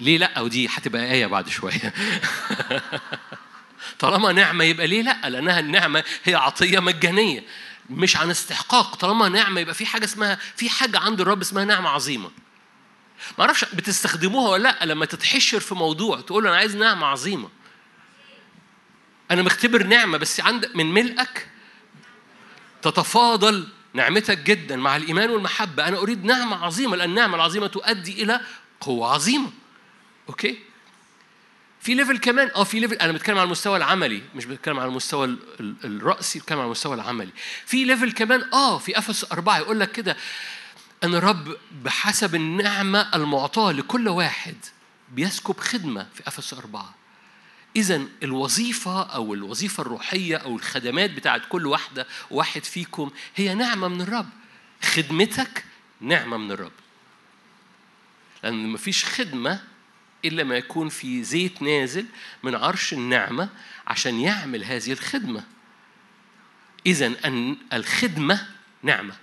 ليه 0.01 0.19
لأ؟ 0.19 0.41
ودي 0.41 0.69
هتبقى 0.69 1.13
آية 1.13 1.27
بعد 1.27 1.49
شوية. 1.49 1.95
طالما 3.99 4.33
نعمة 4.33 4.65
يبقى 4.65 4.87
ليه 4.87 5.03
لأ 5.03 5.31
لأنها 5.31 5.61
النعمة 5.61 6.05
هي 6.25 6.35
عطية 6.35 6.81
مجانية 6.81 7.45
مش 7.91 8.17
عن 8.17 8.31
استحقاق. 8.31 8.95
طالما 8.95 9.29
نعمة 9.29 9.61
يبقى 9.61 9.75
في 9.75 9.87
حاجة 9.87 10.05
اسمها 10.05 10.39
في 10.57 10.71
حاجة 10.71 10.99
عند 10.99 11.21
الرب 11.21 11.41
اسمها 11.41 11.65
نعمة 11.65 11.89
عظيمة. 11.89 12.31
ما 13.39 13.45
أعرفش 13.45 13.65
بتستخدموها 13.65 14.51
ولا 14.51 14.63
لأ 14.63 14.85
لما 14.85 15.07
تتحشر 15.07 15.61
في 15.61 15.75
موضوع 15.75 16.21
تقول 16.21 16.47
أنا 16.47 16.57
عايز 16.57 16.77
نعمة 16.77 17.07
عظيمة. 17.07 17.49
أنا 19.31 19.43
مختبر 19.43 19.83
نعمة 19.83 20.19
بس 20.19 20.41
عند 20.41 20.71
من 20.75 20.87
ملئك 20.95 21.49
تتفاضل 22.83 23.69
نعمتك 23.95 24.39
جدا 24.39 24.77
مع 24.77 24.97
الإيمان 24.97 25.31
والمحبة. 25.31 25.89
أنا 25.89 25.99
أريد 25.99 26.25
نعمة 26.25 26.65
عظيمة 26.65 26.97
لأن 26.97 27.11
النعمة 27.11 27.37
العظيمة 27.37 27.67
تؤدي 27.67 28.23
إلى 28.23 28.41
قوة 28.81 29.13
عظيمة. 29.15 29.51
Okay؟ 30.29 30.59
في 31.81 31.95
level 31.95 32.19
كمان. 32.19 32.51
آه 32.57 32.65
في 32.65 32.81
level 32.81 32.95
أنا 32.95 33.13
بتكلم 33.13 33.39
على 33.39 33.47
المستوى 33.47 33.77
العملي 33.77 34.23
مش 34.35 34.45
بتكلم 34.45 34.81
على 34.81 34.89
المستوى 34.89 35.37
الرأسي 35.61 36.39
بتكلم 36.39 36.59
على 36.59 36.67
المستوى 36.67 36.95
العملي. 36.95 37.31
في 37.67 37.85
level 37.85 38.13
كمان 38.13 38.53
آه 38.53 38.79
في 38.79 38.99
أفسس 38.99 39.33
أربعة 39.33 39.59
يقول 39.59 39.81
لك 39.81 39.93
كده 39.93 40.17
أن 41.05 41.15
الرب 41.15 41.57
بحسب 41.85 42.35
النعمة 42.35 43.11
المعطاة 43.15 43.73
لكل 43.73 44.09
واحد 44.09 44.57
بيسكب 45.13 45.59
خدمة 45.61 46.07
في 46.15 46.29
أفسس 46.29 46.55
أربعة. 46.55 46.95
إذا 47.77 48.03
الوظيفة 48.23 49.03
أو 49.03 49.35
الوظيفة 49.35 49.81
الروحية 49.81 50.37
أو 50.37 50.57
الخدمات 50.57 51.11
بتاعت 51.11 51.43
كل 51.49 51.67
واحدة 51.67 52.07
واحد 52.31 52.65
فيكم 52.65 53.11
هي 53.37 53.55
نعمة 53.55 53.89
من 53.89 54.01
الرب. 54.01 54.29
خدمتك 54.83 55.65
نعمة 56.01 56.37
من 56.37 56.53
الرب. 56.53 56.73
لأن 58.43 58.69
مفيش 58.69 59.05
خدمة 59.05 59.61
إلا 60.25 60.45
ما 60.45 60.57
يكون 60.57 60.89
في 60.89 61.25
زيت 61.25 61.63
نازل 61.63 62.07
من 62.43 62.55
عرش 62.55 62.93
النعمة 62.93 63.49
عشان 63.87 64.21
يعمل 64.21 64.65
هذه 64.65 64.93
الخدمة. 64.93 65.45
إذا 66.87 67.13
الخدمة 67.73 68.47
نعمة. 68.83 69.15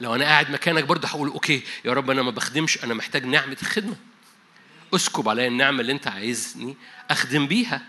لو 0.00 0.14
أنا 0.14 0.24
قاعد 0.24 0.50
مكانك 0.50 0.84
برضه 0.84 1.08
هقول 1.08 1.28
أوكي 1.28 1.62
يا 1.84 1.92
رب 1.92 2.10
أنا 2.10 2.22
ما 2.22 2.30
بخدمش 2.30 2.84
أنا 2.84 2.94
محتاج 2.94 3.24
نعمة 3.24 3.56
الخدمة. 3.62 3.96
أسكب 4.94 5.28
عليا 5.28 5.48
النعمة 5.48 5.80
اللي 5.80 5.92
أنت 5.92 6.06
عايزني 6.06 6.76
أخدم 7.10 7.46
بيها. 7.46 7.82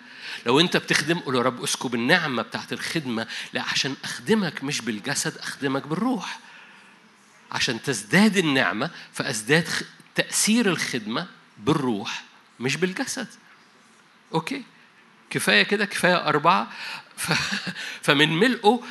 لو 0.46 0.60
أنت 0.60 0.78
بتخدم 0.78 1.20
قول 1.20 1.36
يا 1.36 1.42
رب 1.42 1.63
أسكب 1.63 1.96
النعمة 1.96 2.42
بتاعت 2.42 2.74
الخدمة 2.74 3.28
لا 3.54 3.62
عشان 3.62 3.96
أخدمك 4.04 4.63
مش 4.63 4.82
بالجسد 4.82 5.38
أخدمك 5.38 5.88
بالروح. 5.88 6.39
عشان 7.52 7.82
تزداد 7.82 8.38
النعمة 8.38 8.92
فأزداد 9.13 9.68
تأثير 10.15 10.69
الخدمة 10.69 11.28
بالروح 11.58 12.23
مش 12.60 12.78
بالجسد. 12.78 13.28
أوكي؟ 14.34 14.63
كفاية 15.30 15.63
كده 15.63 15.86
كفاية 15.86 16.28
أربعة. 16.28 16.71
ف... 17.17 17.34
فمن 18.06 18.30
ملئه 18.30 18.82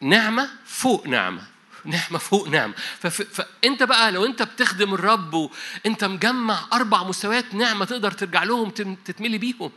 نعمة 0.00 0.50
فوق 0.66 1.06
نعمة. 1.06 1.42
نعمة 1.84 2.18
فوق 2.18 2.48
نعمة. 2.48 2.74
فف... 3.00 3.22
فأنت 3.22 3.82
بقى 3.82 4.12
لو 4.12 4.24
أنت 4.24 4.42
بتخدم 4.42 4.94
الرب 4.94 5.34
وأنت 5.34 6.04
مجمع 6.04 6.66
أربع 6.72 7.02
مستويات 7.02 7.54
نعمة 7.54 7.84
تقدر 7.84 8.10
ترجع 8.10 8.42
لهم 8.42 8.70
تتملي 9.04 9.38
بيهم. 9.38 9.72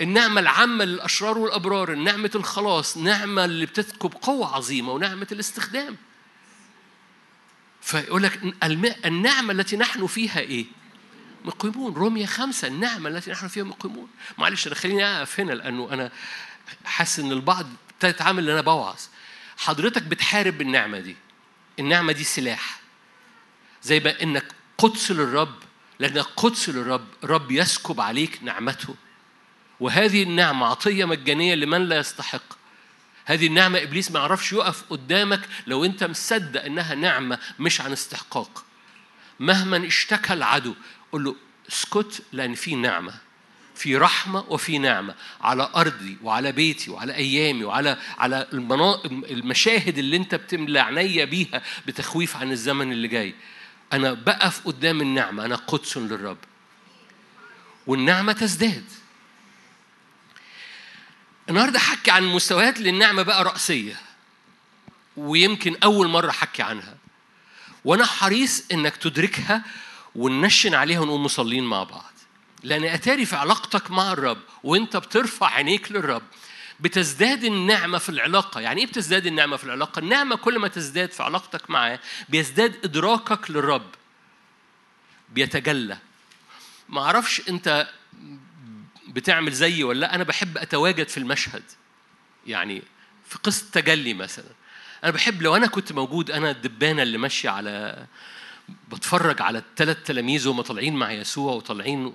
النعمة 0.00 0.40
العامة 0.40 0.84
للأشرار 0.84 1.38
والأبرار 1.38 1.94
نعمة 1.94 2.30
الخلاص 2.34 2.96
نعمة 2.96 3.44
اللي 3.44 3.66
بتسكب 3.66 4.12
قوة 4.22 4.54
عظيمة 4.54 4.92
ونعمة 4.92 5.26
الاستخدام. 5.32 5.96
فيقول 7.84 8.22
لك 8.22 8.40
النعمة 9.04 9.52
التي 9.52 9.76
نحن 9.76 10.06
فيها 10.06 10.40
إيه؟ 10.40 10.66
مقيمون. 11.44 11.94
رومية 11.94 12.26
خمسة 12.26 12.68
النعمة 12.68 13.08
التي 13.08 13.30
نحن 13.30 13.48
فيها 13.48 13.64
مقيمون. 13.64 14.08
معلش 14.38 14.66
أنا 14.66 14.74
خليني 14.74 15.04
أقف 15.04 15.40
هنا 15.40 15.52
لأنه 15.52 15.88
أنا 15.92 16.12
حاسس 16.84 17.18
إن 17.18 17.32
البعض 17.32 17.66
ابتدت 17.90 18.22
عامل 18.22 18.50
أنا 18.50 18.60
بوعظ. 18.60 19.00
حضرتك 19.56 20.02
بتحارب 20.02 20.58
بالنعمة 20.58 21.00
دي. 21.00 21.16
النعمة 21.78 22.12
دي 22.12 22.24
سلاح. 22.24 22.80
زي 23.82 24.00
ما 24.00 24.22
إنك 24.22 24.46
قدس 24.78 25.10
للرب 25.10 25.54
لأنك 25.98 26.26
قدس 26.36 26.68
للرب 26.68 27.06
رب 27.24 27.50
يسكب 27.50 28.00
عليك 28.00 28.38
نعمته. 28.42 28.94
وهذه 29.80 30.22
النعمة 30.22 30.66
عطية 30.66 31.04
مجانية 31.04 31.54
لمن 31.54 31.88
لا 31.88 31.98
يستحق. 31.98 32.63
هذه 33.24 33.46
النعمة 33.46 33.82
إبليس 33.82 34.10
ما 34.10 34.20
يعرفش 34.20 34.52
يقف 34.52 34.82
قدامك 34.90 35.40
لو 35.66 35.84
أنت 35.84 36.04
مصدق 36.04 36.64
إنها 36.64 36.94
نعمة 36.94 37.38
مش 37.58 37.80
عن 37.80 37.92
استحقاق. 37.92 38.64
مهما 39.40 39.86
اشتكى 39.86 40.32
العدو 40.32 40.74
قل 41.12 41.24
له 41.24 41.36
اسكت 41.68 42.22
لأن 42.32 42.54
في 42.54 42.74
نعمة 42.74 43.14
في 43.74 43.96
رحمة 43.96 44.44
وفي 44.48 44.78
نعمة 44.78 45.14
على 45.40 45.70
أرضي 45.74 46.16
وعلى 46.22 46.52
بيتي 46.52 46.90
وعلى 46.90 47.14
أيامي 47.14 47.64
وعلى 47.64 47.98
على 48.18 48.46
المشاهد 49.30 49.98
اللي 49.98 50.16
أنت 50.16 50.34
بتملى 50.34 50.80
عينيا 50.80 51.24
بيها 51.24 51.62
بتخويف 51.86 52.36
عن 52.36 52.52
الزمن 52.52 52.92
اللي 52.92 53.08
جاي. 53.08 53.34
أنا 53.92 54.12
بقف 54.12 54.66
قدام 54.66 55.00
النعمة 55.00 55.44
أنا 55.44 55.56
قدس 55.56 55.96
للرب. 55.96 56.38
والنعمة 57.86 58.32
تزداد. 58.32 58.84
النهارده 61.48 61.78
حكي 61.78 62.10
عن 62.10 62.24
مستويات 62.24 62.80
للنعمة 62.80 63.22
بقى 63.22 63.44
رأسية. 63.44 64.00
ويمكن 65.16 65.76
أول 65.84 66.08
مرة 66.08 66.30
حكي 66.30 66.62
عنها. 66.62 66.96
وأنا 67.84 68.06
حريص 68.06 68.64
إنك 68.72 68.96
تدركها 68.96 69.62
وننشن 70.14 70.74
عليها 70.74 71.00
ونقوم 71.00 71.22
مصلين 71.22 71.64
مع 71.64 71.82
بعض. 71.82 72.12
لأن 72.62 72.84
أتاري 72.84 73.26
في 73.26 73.36
علاقتك 73.36 73.90
مع 73.90 74.12
الرب 74.12 74.38
وأنت 74.64 74.96
بترفع 74.96 75.46
عينيك 75.50 75.92
للرب 75.92 76.22
بتزداد 76.80 77.44
النعمة 77.44 77.98
في 77.98 78.08
العلاقة. 78.08 78.60
يعني 78.60 78.80
إيه 78.80 78.86
بتزداد 78.86 79.26
النعمة 79.26 79.56
في 79.56 79.64
العلاقة؟ 79.64 79.98
النعمة 79.98 80.36
كل 80.36 80.58
ما 80.58 80.68
تزداد 80.68 81.10
في 81.12 81.22
علاقتك 81.22 81.70
معاه 81.70 82.00
بيزداد 82.28 82.84
إدراكك 82.84 83.50
للرب. 83.50 83.90
بيتجلى. 85.28 85.98
ما 86.88 87.00
أعرفش 87.00 87.42
أنت 87.48 87.88
بتعمل 89.08 89.52
زيي 89.52 89.84
ولا 89.84 90.00
لأ 90.00 90.14
أنا 90.14 90.24
بحب 90.24 90.58
أتواجد 90.58 91.08
في 91.08 91.18
المشهد. 91.18 91.62
يعني 92.46 92.82
في 93.26 93.38
قصة 93.38 93.66
تجلي 93.72 94.14
مثلا. 94.14 94.50
أنا 95.04 95.12
بحب 95.12 95.42
لو 95.42 95.56
أنا 95.56 95.66
كنت 95.66 95.92
موجود 95.92 96.30
أنا 96.30 96.50
الدبانة 96.50 97.02
اللي 97.02 97.18
ماشية 97.18 97.50
على 97.50 98.06
بتفرج 98.92 99.42
على 99.42 99.58
الثلاث 99.58 100.02
تلاميذ 100.02 100.48
وهم 100.48 100.60
طالعين 100.60 100.96
مع 100.96 101.12
يسوع 101.12 101.52
وطالعين 101.52 102.06
و... 102.06 102.14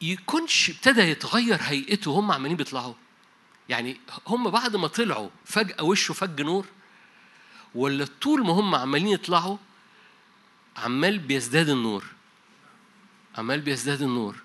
يكونش 0.00 0.70
ابتدى 0.70 1.00
يتغير 1.00 1.58
هيئته 1.60 2.10
وهم 2.10 2.32
عمالين 2.32 2.56
بيطلعوا. 2.56 2.94
يعني 3.68 4.00
هم 4.26 4.50
بعد 4.50 4.76
ما 4.76 4.88
طلعوا 4.88 5.28
فجأة 5.44 5.82
وشه 5.82 6.14
فج 6.14 6.40
نور؟ 6.40 6.66
ولا 7.74 8.06
طول 8.20 8.46
ما 8.46 8.52
هم 8.52 8.74
عمالين 8.74 9.08
يطلعوا 9.08 9.56
عمال 10.76 11.18
بيزداد 11.18 11.68
النور. 11.68 12.04
عمال 13.38 13.60
بيزداد 13.60 14.02
النور. 14.02 14.36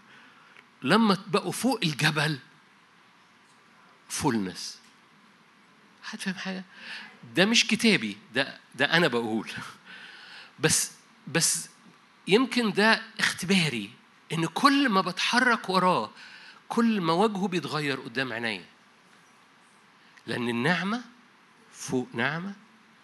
لما 0.81 1.17
بقوا 1.27 1.51
فوق 1.51 1.79
الجبل 1.83 2.39
فولنس 4.09 4.79
حد 6.03 6.19
فاهم 6.19 6.35
حاجة؟ 6.35 6.63
ده 7.35 7.45
مش 7.45 7.67
كتابي 7.67 8.17
ده 8.35 8.59
ده 8.75 8.85
أنا 8.85 9.07
بقول. 9.07 9.51
بس 10.59 10.91
بس 11.27 11.69
يمكن 12.27 12.71
ده 12.71 13.01
اختباري 13.19 13.89
إن 14.33 14.45
كل 14.45 14.89
ما 14.89 15.01
بتحرك 15.01 15.69
وراه 15.69 16.11
كل 16.69 17.01
ما 17.01 17.13
وجهه 17.13 17.47
بيتغير 17.47 17.99
قدام 17.99 18.33
عينيا. 18.33 18.65
لأن 20.27 20.49
النعمة 20.49 21.03
فوق 21.71 22.07
نعمة 22.13 22.53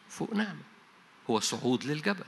فوق 0.09 0.33
نعمة. 0.33 0.61
هو 1.29 1.39
صعود 1.39 1.83
للجبل. 1.83 2.25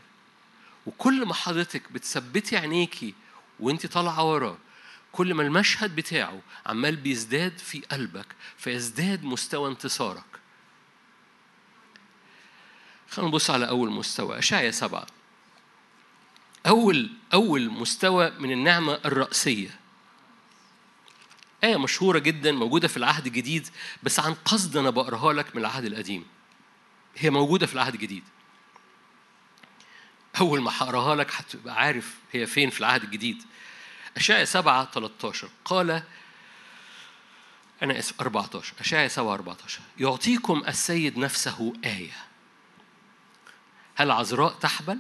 وكل 0.86 1.26
ما 1.26 1.34
حضرتك 1.34 1.92
بتثبتي 1.92 2.58
عينيكي 2.58 3.14
وانت 3.62 3.86
طالعة 3.86 4.32
وراه 4.32 4.58
كل 5.12 5.34
ما 5.34 5.44
المشهد 5.44 5.96
بتاعه 5.96 6.42
عمال 6.66 6.96
بيزداد 6.96 7.58
في 7.58 7.80
قلبك 7.80 8.26
فيزداد 8.58 9.24
مستوى 9.24 9.70
انتصارك. 9.70 10.24
خلينا 13.10 13.32
نبص 13.32 13.50
على 13.50 13.70
أول 13.70 13.92
مستوى 13.92 14.40
أشعيا 14.40 14.72
سبعة. 14.72 15.08
أول 16.68 17.10
أول 17.34 17.70
مستوى 17.70 18.30
من 18.40 18.52
النعمة 18.52 19.00
الرأسية. 19.06 19.80
آية 21.64 21.78
مشهورة 21.78 22.20
جدا 22.20 22.52
موجودة 22.52 22.88
في 22.88 22.98
العهد 22.98 23.26
الجديد 23.26 23.68
بس 24.04 24.20
عن 24.20 24.34
قصد 24.34 24.78
أنا 24.78 24.90
بقراها 24.90 25.34
لك 25.34 25.56
من 25.56 25.62
العهد 25.62 25.86
القديم. 25.86 26.26
هي 27.18 27.30
موجودة 27.30 27.68
في 27.68 27.74
العهد 27.74 27.94
الجديد. 27.94 28.24
أول 30.40 30.62
ما 30.62 30.72
هقراها 30.78 31.16
لك 31.16 31.32
هتبقى 31.34 31.76
عارف 31.76 32.16
هي 32.32 32.46
فين 32.46 32.70
في 32.70 32.80
العهد 32.80 33.04
الجديد. 33.04 33.44
أشعيا 34.18 34.46
7 34.46 34.92
13 34.92 35.50
قال 35.66 36.04
أنا 37.84 38.00
آسف 38.00 38.22
14 38.22 38.74
أشعيا 38.80 39.08
7 39.08 39.34
14 39.34 39.82
يعطيكم 39.98 40.64
السيد 40.68 41.18
نفسه 41.18 41.74
آية. 41.86 42.12
هل 43.96 44.12
عذراء 44.12 44.54
تحبل؟ 44.54 45.00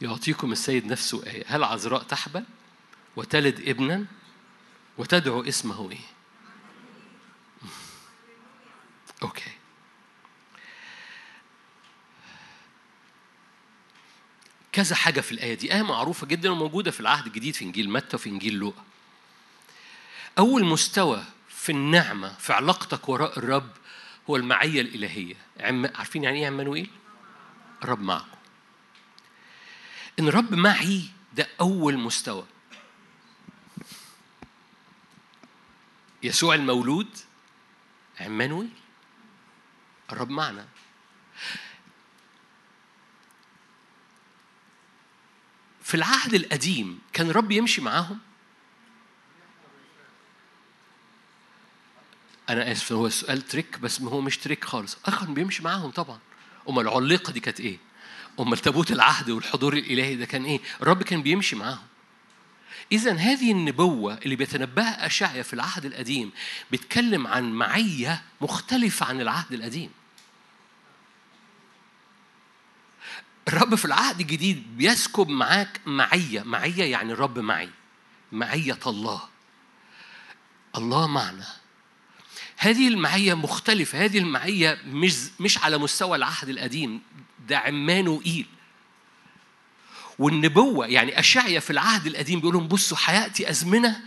يعطيكم 0.00 0.52
السيد 0.52 0.86
نفسه 0.86 1.26
آية. 1.26 1.44
هل 1.46 1.64
عذراء 1.64 2.02
تحبل؟ 2.02 2.44
وتلد 3.16 3.68
ابنا؟ 3.68 4.06
وتدعو 4.98 5.42
اسمه 5.42 5.90
إيه؟ 5.90 5.98
أوكي. 9.22 9.50
كذا 14.72 14.96
حاجة 14.96 15.20
في 15.20 15.32
الآية 15.32 15.54
دي. 15.54 15.74
آية 15.74 15.82
معروفة 15.82 16.26
جدا 16.26 16.50
وموجودة 16.50 16.90
في 16.90 17.00
العهد 17.00 17.26
الجديد 17.26 17.54
في 17.54 17.64
إنجيل 17.64 17.90
متى 17.90 18.16
وفي 18.16 18.28
إنجيل 18.28 18.54
لوقا. 18.54 18.84
أول 20.38 20.64
مستوى 20.64 21.24
في 21.48 21.72
النعمة 21.72 22.34
في 22.38 22.52
علاقتك 22.52 23.08
وراء 23.08 23.38
الرب 23.38 23.70
هو 24.30 24.36
المعية 24.36 24.80
الإلهية. 24.80 25.34
عارفين 25.94 26.24
يعني 26.24 26.40
إيه 26.40 26.46
عمانوئيل؟ 26.46 26.90
الرب 27.84 28.00
معكم. 28.00 28.26
إن 30.18 30.28
الرب 30.28 30.54
معي 30.54 31.02
ده 31.34 31.48
أول 31.60 31.98
مستوى. 31.98 32.44
يسوع 36.22 36.54
المولود 36.54 37.08
عمانوئيل 38.20 38.70
الرب 40.12 40.30
معنا. 40.30 40.68
في 45.92 45.98
العهد 45.98 46.34
القديم 46.34 46.98
كان 47.12 47.30
الرب 47.30 47.50
يمشي 47.50 47.80
معاهم؟ 47.80 48.18
أنا 52.48 52.72
آسف 52.72 52.92
هو 52.92 53.06
السؤال 53.06 53.42
تريك 53.42 53.78
بس 53.78 54.00
هو 54.00 54.20
مش 54.20 54.38
تريك 54.38 54.64
خالص. 54.64 54.96
كان 55.20 55.34
بيمشي 55.34 55.62
معاهم 55.62 55.90
طبعا. 55.90 56.18
أمال 56.68 56.88
العليقة 56.88 57.32
دي 57.32 57.40
كانت 57.40 57.60
إيه؟ 57.60 57.78
أمال 58.40 58.58
تابوت 58.58 58.92
العهد 58.92 59.30
والحضور 59.30 59.72
الإلهي 59.72 60.16
ده 60.16 60.24
كان 60.24 60.44
إيه؟ 60.44 60.60
الرب 60.82 61.02
كان 61.02 61.22
بيمشي 61.22 61.56
معاهم. 61.56 61.86
إذا 62.92 63.12
هذه 63.12 63.52
النبوة 63.52 64.14
اللي 64.14 64.36
بيتنبأها 64.36 65.06
أشعيا 65.06 65.42
في 65.42 65.54
العهد 65.54 65.84
القديم 65.84 66.30
بيتكلم 66.70 67.26
عن 67.26 67.52
معية 67.52 68.22
مختلفة 68.40 69.06
عن 69.06 69.20
العهد 69.20 69.52
القديم. 69.52 69.90
الرب 73.48 73.74
في 73.74 73.84
العهد 73.84 74.20
الجديد 74.20 74.76
بيسكب 74.76 75.28
معاك 75.28 75.80
معية. 75.86 76.42
معية 76.42 76.84
يعني 76.84 77.12
الرب 77.12 77.38
معي. 77.38 77.70
معية 78.32 78.78
الله. 78.86 79.22
الله 80.76 81.06
معنا. 81.06 81.46
هذه 82.56 82.88
المعية 82.88 83.34
مختلفة. 83.34 84.04
هذه 84.04 84.18
المعية 84.18 84.78
مش 84.86 85.14
مش 85.40 85.58
على 85.58 85.78
مستوى 85.78 86.16
العهد 86.16 86.48
القديم. 86.48 87.00
ده 87.48 87.58
عمانوئيل 87.58 88.46
والنبوة 90.18 90.86
يعني 90.86 91.18
أشعيا 91.18 91.60
في 91.60 91.70
العهد 91.70 92.06
القديم 92.06 92.40
بيقول 92.40 92.54
لهم 92.54 92.68
بصوا 92.68 92.96
حياتي 92.96 93.50
أزمنة 93.50 94.00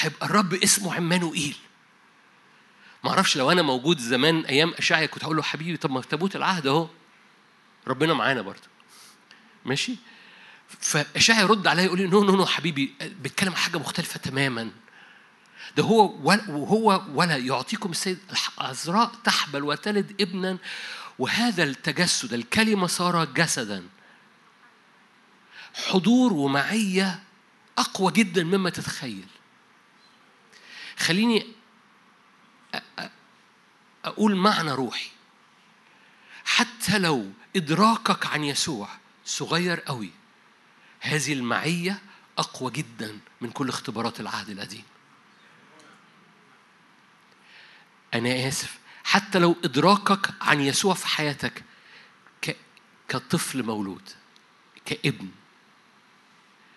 هيبقى 0.00 0.26
الرب 0.26 0.54
اسمه 0.54 0.94
عمانوئيل 0.94 1.56
ما 3.04 3.10
أعرفش 3.10 3.36
لو 3.36 3.50
أنا 3.52 3.62
موجود 3.62 3.98
زمان 3.98 4.40
أيام 4.44 4.74
اشعيا 4.78 5.06
كنت 5.06 5.24
هقول 5.24 5.36
له 5.36 5.42
حبيبي 5.42 5.76
طب 5.76 5.90
ما 5.90 6.00
تابوت 6.00 6.36
العهد 6.36 6.66
أهو. 6.66 6.88
ربنا 7.86 8.14
معانا 8.14 8.42
برضه. 8.42 8.68
ماشي؟ 9.64 9.96
فاشعيا 10.80 11.40
يرد 11.40 11.66
عليا 11.66 11.84
يقول 11.84 11.98
لي 11.98 12.06
no 12.06 12.24
no 12.24 12.36
no 12.36 12.46
حبيبي 12.46 12.94
بيتكلم 13.00 13.50
عن 13.50 13.56
حاجة 13.56 13.78
مختلفة 13.78 14.18
تماما. 14.18 14.70
ده 15.76 15.82
هو 15.82 16.14
وهو 16.48 17.04
ولا 17.14 17.36
يعطيكم 17.36 17.90
السيد 17.90 18.18
عذراء 18.58 19.12
تحبل 19.24 19.64
وتلد 19.64 20.20
ابنا 20.20 20.58
وهذا 21.18 21.62
التجسد 21.62 22.32
الكلمة 22.32 22.86
صار 22.86 23.24
جسدا. 23.24 23.88
حضور 25.74 26.32
ومعية 26.32 27.22
أقوى 27.78 28.12
جدا 28.12 28.44
مما 28.44 28.70
تتخيل. 28.70 29.26
خليني 30.98 31.46
أقول 34.04 34.36
معنى 34.36 34.72
روحي. 34.72 35.10
حتى 36.44 36.98
لو 36.98 37.32
إدراكك 37.56 38.26
عن 38.26 38.44
يسوع 38.44 38.88
صغير 39.24 39.80
قوي. 39.80 40.10
هذه 41.00 41.32
المعية 41.32 42.02
أقوى 42.38 42.70
جدا 42.70 43.18
من 43.40 43.50
كل 43.50 43.68
اختبارات 43.68 44.20
العهد 44.20 44.50
القديم. 44.50 44.84
أنا 48.14 48.48
آسف 48.48 48.78
حتى 49.04 49.38
لو 49.38 49.56
إدراكك 49.64 50.30
عن 50.40 50.60
يسوع 50.60 50.94
في 50.94 51.06
حياتك 51.06 51.64
كطفل 53.08 53.62
مولود 53.62 54.10
كابن 54.84 55.28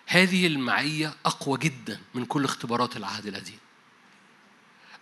هذه 0.06 0.46
المعية 0.46 1.16
أقوى 1.26 1.58
جدا 1.58 2.00
من 2.14 2.24
كل 2.24 2.44
اختبارات 2.44 2.96
العهد 2.96 3.26
القديم. 3.26 3.58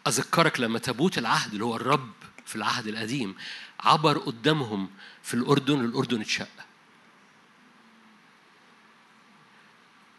أذكرك 0.06 0.60
لما 0.60 0.78
تابوت 0.78 1.18
العهد 1.18 1.52
اللي 1.52 1.64
هو 1.64 1.76
الرب 1.76 2.12
في 2.46 2.56
العهد 2.56 2.86
القديم 2.86 3.36
عبر 3.80 4.18
قدامهم 4.18 4.90
في 5.22 5.34
الأردن 5.34 5.84
الأردن 5.84 6.20
اتشق. 6.20 6.48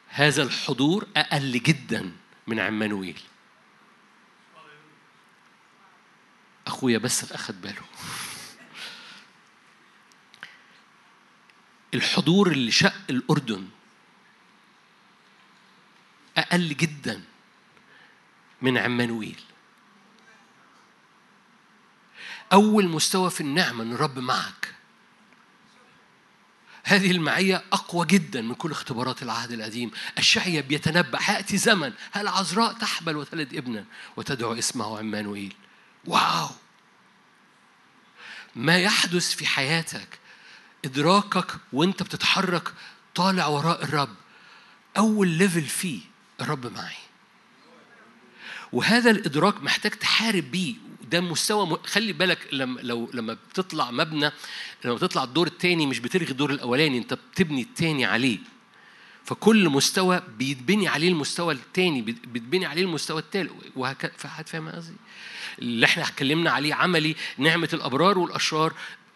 هذا 0.08 0.44
الحضور 0.44 1.08
أقل 1.18 1.52
جدا 1.52 2.12
من 2.48 2.60
عمانويل 2.60 3.22
أخويا 6.68 6.98
بس 6.98 7.32
أخد 7.32 7.62
باله. 7.62 7.86
الحضور 11.94 12.52
اللي 12.52 12.72
شق 12.72 12.94
الأردن 13.10 13.68
أقل 16.38 16.68
جدا 16.68 17.24
من 18.62 18.78
عمانويل 18.78 19.40
أول 22.54 22.88
مستوى 22.88 23.30
في 23.30 23.42
النعمة 23.42 23.84
أن 23.84 23.94
الرب 23.94 24.20
معك. 24.20 24.74
هذه 26.84 27.12
المعية 27.12 27.64
أقوى 27.74 28.06
جدا 28.06 28.42
من 28.42 28.56
كل 28.56 28.72
اختبارات 28.72 29.24
العهد 29.24 29.52
القديم 29.52 29.92
الشعية 30.18 30.62
بيتنبأ. 30.62 31.20
حيأتي 31.20 31.58
زمن. 31.58 31.94
هل 32.12 32.28
عذراء 32.28 32.74
تحبل 32.74 33.16
وتلد 33.16 33.56
ابنا 33.56 33.86
وتدعو 34.18 34.54
اسمه 34.54 34.98
عمانويل 34.98 35.56
واو! 36.06 36.50
ما 38.56 38.78
يحدث 38.78 39.36
في 39.36 39.46
حياتك؟ 39.46 40.20
إدراكك 40.86 41.58
وأنت 41.74 42.04
بتتحرك 42.04 42.74
طالع 43.16 43.48
وراء 43.48 43.84
الرب. 43.84 44.16
أول 44.98 45.28
ليفل 45.28 45.66
فيه 45.66 46.02
الرب 46.42 46.74
معي. 46.74 46.96
وهذا 48.72 49.12
الإدراك 49.12 49.64
محتاج 49.64 49.92
تحارب 49.92 50.52
بيه 50.52 50.76
ده 51.10 51.22
مستوى. 51.22 51.80
خلي 51.86 52.14
بالك 52.14 52.48
لما 52.52 52.80
لو 52.82 53.10
لما 53.14 53.34
بتطلع 53.34 53.92
مبنى 53.92 54.32
لما 54.86 54.94
بتطلع 54.96 55.24
الدور 55.24 55.48
الثاني 55.48 55.86
مش 55.86 56.00
بتلغي 56.00 56.32
الدور 56.32 56.52
الأولاني 56.52 56.98
انت 56.98 57.14
بتبني 57.14 57.62
الثاني 57.62 58.06
عليه 58.06 58.38
فكل 59.26 59.70
مستوى 59.70 60.22
بيتبني 60.38 60.88
عليه 60.88 61.10
المستوى 61.10 61.54
الثاني 61.54 62.02
بيتبني 62.02 62.66
عليه 62.66 62.82
المستوى 62.82 63.20
الثالث 63.22 63.52
وهكذا 63.76 64.12
فاهم 64.46 64.70
قصدي؟ 64.70 64.96
اللي 65.60 65.86
إحنا 65.86 66.04
اتكلمنا 66.04 66.52
عليه 66.52 66.74
عملي 66.74 67.16
نعمة 67.38 67.70
الأبرار 67.74 68.20
والأشرار 68.20 68.74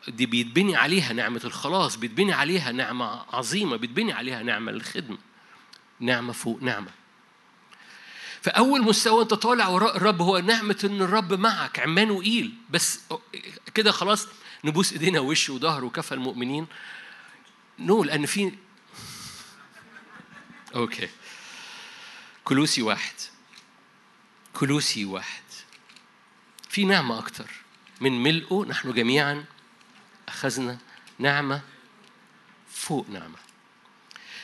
دي 0.08 0.26
بيتبني 0.26 0.76
عليها 0.76 1.14
نعمة 1.14 1.42
الخلاص 1.44 1.96
بيتبني 1.96 2.34
عليها 2.34 2.72
نعمة 2.72 3.06
عظيمة 3.34 3.76
بيتبني 3.76 4.14
عليها 4.14 4.44
نعمة 4.44 4.72
للخدمة 4.72 5.18
نعمة 6.00 6.34
فوق 6.34 6.64
نعمة 6.64 6.88
فأول 8.42 8.82
مستوى 8.82 9.24
أنت 9.24 9.34
طالع 9.34 9.68
وراء 9.68 9.98
الرب 9.98 10.22
هو 10.22 10.40
نعمة 10.40 10.80
إن 10.84 11.02
الرب 11.02 11.34
معك 11.34 11.80
عمانوئيل 11.80 12.54
بس 12.70 13.00
كده 13.74 13.92
خلاص 13.92 14.28
نبوس 14.64 14.94
إيدينا 14.94 15.20
وش 15.20 15.50
وظهر 15.50 15.86
وكفى 15.86 16.12
المؤمنين. 16.12 16.68
no 17.80 18.04
لأن 18.04 18.26
في 18.26 18.52
okay. 20.76 21.10
كولوسي 22.44 22.82
واحد. 22.82 23.14
كولوسي 24.54 25.06
واحد. 25.06 25.44
في 26.70 26.86
نعمة 26.86 27.20
أكتر. 27.20 27.52
من 28.02 28.24
ملئه 28.24 28.66
نحن 28.68 28.94
جميعا 28.94 29.46
أخذنا 30.28 30.78
نعمة 31.20 31.62
فوق 32.72 33.10
نعمة. 33.10 33.38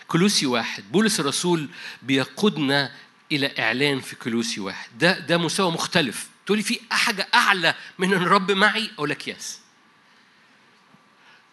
كلوسي 0.08 0.46
واحد. 0.46 0.92
بولس 0.92 1.20
الرسول 1.20 1.70
بيقودنا 2.02 2.96
إلى 3.32 3.54
إعلان 3.60 4.00
في 4.00 4.16
كلوسي 4.16 4.60
واحد. 4.60 4.90
ده 4.98 5.20
ده 5.20 5.38
مستوى 5.38 5.72
مختلف. 5.72 6.28
تقولي 6.46 6.64
في 6.64 6.80
حاجة 6.92 7.28
أعلى 7.34 7.76
من 8.00 8.14
أن 8.14 8.22
الرب 8.22 8.52
معي؟ 8.52 8.90
أقول 8.96 9.10
لك 9.10 9.28
يس. 9.28 9.60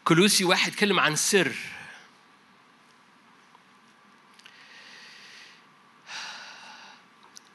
كلوسي 0.05 0.45
واحد 0.45 0.72
يتكلم 0.72 1.01
عن 1.01 1.16
سر. 1.16 1.53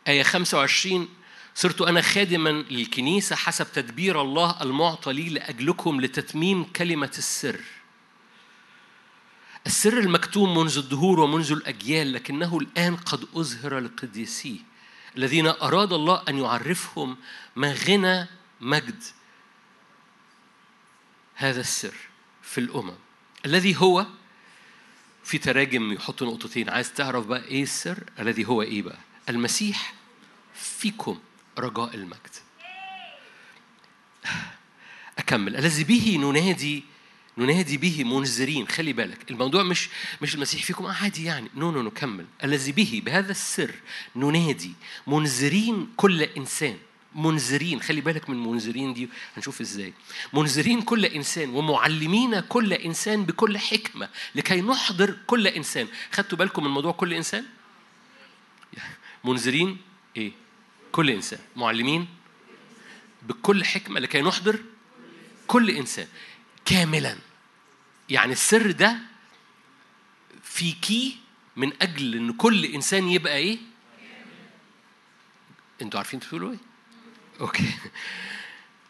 آية 0.08 0.24
25 0.24 1.10
صرت 1.56 1.82
أنا 1.82 2.02
خادما 2.02 2.50
للكنيسة 2.50 3.36
حسب 3.36 3.68
تدبير 3.74 4.22
الله 4.22 4.62
المعطى 4.62 5.14
لي 5.14 5.30
لأجلكم 5.30 6.02
لتتميم 6.02 6.64
كلمة 6.64 7.12
السر. 7.18 7.60
السر 9.70 10.00
المكتوم 10.00 10.58
منذ 10.58 10.78
الدهور 10.78 11.20
ومنذ 11.20 11.52
الأجيال 11.52 12.14
لكنه 12.14 12.58
الآن 12.58 12.96
قد 12.96 13.26
أظهر 13.36 13.80
لقديسيه 13.80 14.60
الذين 15.18 15.48
أراد 15.48 15.94
الله 15.94 16.24
أن 16.30 16.38
يعرفهم 16.38 17.18
ما 17.56 17.74
غنى 17.74 18.28
مجد 18.62 19.04
هذا 21.36 21.62
السر 21.62 21.94
في 22.42 22.58
الأمم. 22.58 22.96
الذي 23.46 23.76
هو؟ 23.76 24.06
في 25.24 25.38
تراجم 25.38 25.94
يحط 25.94 26.24
نقطتين. 26.24 26.70
عايز 26.70 26.94
تعرف 26.94 27.26
بقى 27.26 27.44
إيه 27.44 27.64
السر؟ 27.64 28.04
الذي 28.20 28.46
هو 28.46 28.62
إيه 28.62 28.82
بقى؟ 28.82 29.00
المسيح 29.30 29.94
فيكم 30.54 31.20
رجاء 31.60 31.96
المجد. 31.96 32.36
أكمل. 35.18 35.56
الذي 35.56 35.84
به 35.84 36.18
ننادي 36.22 36.84
ننادي 37.40 37.78
به 37.78 38.04
منذرين 38.04 38.68
خلي 38.68 38.94
بالك. 38.94 39.32
الموضوع 39.32 39.64
مش 39.64 39.90
مش 40.22 40.36
المسيح 40.36 40.64
فيكم. 40.64 40.86
عادي 40.86 41.24
يعني. 41.24 41.50
no 41.56 41.72
no 41.72 41.82
no 41.82 41.92
كمل. 41.92 42.26
الذي 42.44 42.72
به 42.72 43.02
بهذا 43.06 43.32
السر 43.32 43.72
ننادي 44.16 44.74
منذرين 45.08 45.88
كل 45.98 46.22
إنسان. 46.22 46.78
منذرين 47.16 47.82
خلي 47.82 48.02
بالك 48.02 48.30
من 48.30 48.44
منذرين 48.44 48.94
دي 48.94 49.10
هنشوف 49.38 49.62
إزاي. 49.62 49.94
منذرين 50.34 50.82
كل 50.82 51.06
إنسان 51.06 51.50
ومعلمين 51.50 52.40
كل 52.40 52.74
إنسان 52.74 53.26
بكل 53.26 53.58
حكمة 53.58 54.10
لكي 54.36 54.62
نحضر 54.62 55.18
كل 55.28 55.48
إنسان. 55.48 55.88
خدتوا 56.12 56.38
بالكم 56.38 56.64
من 56.64 56.72
موضوع 56.72 56.92
كل 56.92 57.14
إنسان؟ 57.14 57.46
منذرين 59.24 59.78
إيه؟ 60.18 60.32
كل 60.92 61.10
إنسان. 61.10 61.40
معلمين 61.56 62.08
بكل 63.22 63.66
حكمة 63.66 64.00
لكي 64.00 64.22
نحضر 64.22 64.60
كل 65.48 65.70
إنسان. 65.70 66.08
كاملا. 66.66 67.29
يعني 68.10 68.32
السر 68.32 68.72
ده 68.72 68.98
في 70.44 70.72
كي 70.72 71.18
من 71.56 71.74
أجل 71.82 72.16
إن 72.16 72.34
كل 72.34 72.66
إنسان 72.66 73.10
يبقى 73.10 73.38
إيه؟ 73.38 73.58
أنتوا 75.82 76.00
عارفين 76.00 76.20
تقولوا 76.20 76.52
إيه؟ 76.52 76.58
أوكي 77.42 77.74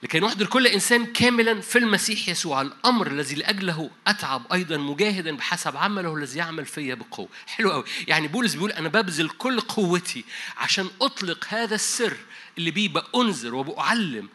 لكي 0.04 0.20
نحضر 0.20 0.46
كل 0.46 0.68
إنسان 0.68 1.06
كاملا 1.06 1.62
في 1.62 1.78
المسيح 1.78 2.30
يسوع 2.30 2.62
الأمر 2.62 3.08
الذي 3.08 3.36
لأجله 3.36 3.90
أتعب 4.08 4.54
أيضا 4.54 4.78
مجاهدا 4.78 5.36
بحسب 5.36 5.78
عمله 5.78 6.16
الذي 6.16 6.38
يعمل 6.40 6.66
فيا 6.66 6.96
بقوة 6.96 7.30
حلو 7.48 7.72
قوي 7.72 7.84
يعني 8.08 8.28
بولس 8.28 8.54
بيقول 8.54 8.72
أنا 8.72 8.90
ببذل 8.90 9.30
كل 9.30 9.60
قوتي 9.60 10.26
عشان 10.58 10.90
أطلق 11.02 11.46
هذا 11.50 11.76
السر 11.76 12.18
اللي 12.58 12.72
بيه 12.72 12.90
بأنذر 12.90 13.56
وبأعلم 13.56 14.30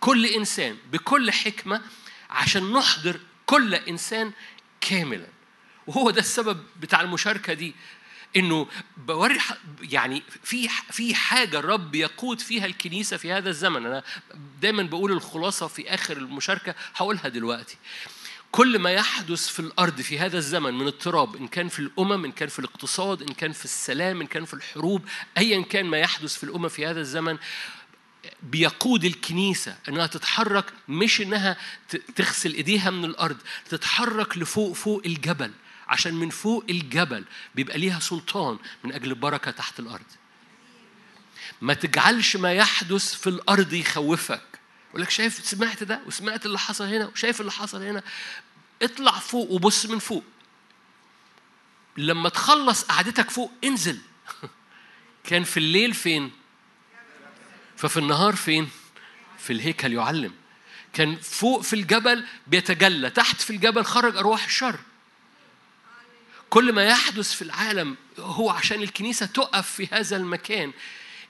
كل 0.00 0.26
إنسان 0.26 0.76
بكل 0.92 1.30
حكمة 1.30 1.82
عشان 2.30 2.72
نحضر 2.72 3.20
كل 3.46 3.74
إنسان 3.74 4.32
كاملا. 4.80 5.26
وهو 5.86 6.10
ده 6.10 6.20
السبب 6.20 6.64
بتاع 6.80 7.00
المشاركة 7.00 7.52
دي 7.52 7.74
إنه 8.36 8.66
بوري 8.96 9.38
يعني 9.82 10.22
في 10.44 10.68
في 10.90 11.14
حاجة 11.14 11.58
الرب 11.58 11.94
يقود 11.94 12.40
فيها 12.40 12.66
الكنيسة 12.66 13.16
في 13.16 13.32
هذا 13.32 13.48
الزمن. 13.48 13.86
أنا 13.86 14.02
دايما 14.60 14.82
بقول 14.82 15.12
الخلاصة 15.12 15.66
في 15.66 15.94
آخر 15.94 16.16
المشاركة 16.16 16.74
هقولها 16.94 17.28
دلوقتي. 17.28 17.76
كل 18.52 18.78
ما 18.78 18.90
يحدث 18.90 19.48
في 19.48 19.60
الأرض 19.60 20.00
في 20.00 20.18
هذا 20.18 20.38
الزمن 20.38 20.74
من 20.74 20.86
اضطراب 20.86 21.36
إن 21.36 21.48
كان 21.48 21.68
في 21.68 21.78
الأمم 21.78 22.24
إن 22.24 22.32
كان 22.32 22.48
في 22.48 22.58
الاقتصاد 22.58 23.22
إن 23.22 23.28
كان 23.28 23.52
في 23.52 23.64
السلام 23.64 24.20
إن 24.20 24.26
كان 24.26 24.44
في 24.44 24.54
الحروب 24.54 25.02
ايا 25.38 25.62
كان 25.62 25.86
ما 25.86 25.98
يحدث 25.98 26.36
في 26.36 26.44
الأمم 26.44 26.68
في 26.68 26.86
هذا 26.86 27.00
الزمن 27.00 27.38
بيقود 28.42 29.04
الكنيسة 29.04 29.76
إنها 29.88 30.06
تتحرك 30.06 30.72
مش 30.88 31.20
إنها 31.20 31.56
تغسل 32.16 32.54
إيديها 32.54 32.90
من 32.90 33.04
الأرض 33.04 33.36
تتحرك 33.68 34.38
لفوق 34.38 34.72
فوق 34.72 35.02
الجبل. 35.06 35.52
عشان 35.88 36.14
من 36.14 36.30
فوق 36.30 36.64
الجبل 36.70 37.24
بيبقى 37.54 37.78
ليها 37.78 38.00
سلطان 38.00 38.58
من 38.84 38.92
أجل 38.92 39.10
البركة 39.10 39.50
تحت 39.50 39.80
الأرض. 39.80 40.04
ما 41.60 41.74
تجعلش 41.74 42.36
ما 42.36 42.52
يحدث 42.52 43.14
في 43.14 43.26
الأرض 43.26 43.72
يخوفك. 43.72 44.42
يقول 44.90 45.02
لك 45.02 45.10
شايف 45.10 45.44
سمعت 45.44 45.82
ده؟ 45.82 46.00
وسمعت 46.06 46.46
اللي 46.46 46.58
حصل 46.58 46.84
هنا؟ 46.84 47.06
وشايف 47.06 47.40
اللي 47.40 47.52
حصل 47.52 47.82
هنا؟ 47.82 48.02
اطلع 48.82 49.12
فوق 49.12 49.50
وبص 49.50 49.86
من 49.86 49.98
فوق. 49.98 50.24
لما 51.96 52.28
تخلص 52.28 52.82
قعدتك 52.82 53.30
فوق 53.30 53.52
انزل. 53.64 53.98
كان 55.28 55.44
في 55.44 55.56
الليل 55.56 55.94
فين؟ 55.94 56.30
ففي 57.76 57.96
النهار 57.96 58.36
فين؟ 58.36 58.70
في 59.38 59.52
الهيكل 59.52 59.92
يعلم. 59.92 60.34
كان 60.92 61.16
فوق 61.16 61.60
في 61.60 61.72
الجبل 61.72 62.26
بيتجلى 62.46 63.10
تحت 63.10 63.40
في 63.40 63.50
الجبل 63.50 63.84
خرج 63.84 64.16
أرواح 64.16 64.44
الشر. 64.44 64.78
كل 66.50 66.72
ما 66.72 66.84
يحدث 66.84 67.32
في 67.32 67.42
العالم 67.42 67.96
هو 68.18 68.50
عشان 68.50 68.82
الكنيسة 68.82 69.26
تقف 69.26 69.70
في 69.70 69.88
هذا 69.92 70.16
المكان 70.16 70.72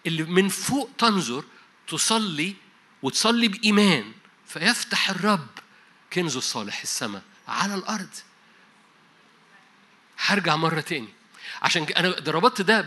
اللي 0.06 0.22
من 0.22 0.48
فوق 0.48 0.90
تنظر 0.98 1.44
تصلي 1.88 2.54
وتصلي 3.02 3.48
بإيمان. 3.48 4.12
فيفتح 4.46 5.10
الرب 5.10 5.46
كنزه 6.12 6.38
الصالح 6.38 6.80
السماء 6.80 7.22
على 7.48 7.74
الأرض. 7.74 8.14
هرجع 10.18 10.56
مرة 10.56 10.80
تاني. 10.80 11.15
عشان 11.62 11.82
أنا 11.82 12.08
ربطت 12.28 12.62
ده 12.62 12.80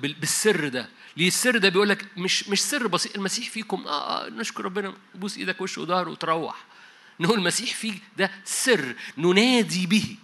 بالسر 0.00 0.68
ده. 0.68 0.88
ليه 1.16 1.28
السر 1.28 1.58
ده؟ 1.58 1.68
بيقول 1.68 1.88
لك 1.88 2.06
مش 2.16 2.48
مش 2.48 2.62
سر 2.62 2.86
بسيط. 2.86 3.16
المسيح 3.16 3.50
فيكم. 3.50 3.86
آه, 3.86 4.26
آه 4.26 4.28
نشكر 4.30 4.64
ربنا. 4.64 4.94
بوس 5.14 5.36
إيدك 5.38 5.60
وش 5.60 5.78
وظهر 5.78 6.08
وتروح. 6.08 6.64
نقول 7.20 7.38
المسيح 7.38 7.74
فيك 7.74 8.02
ده 8.16 8.30
سر. 8.44 8.94
ننادي 9.18 9.86
به. 9.86 10.16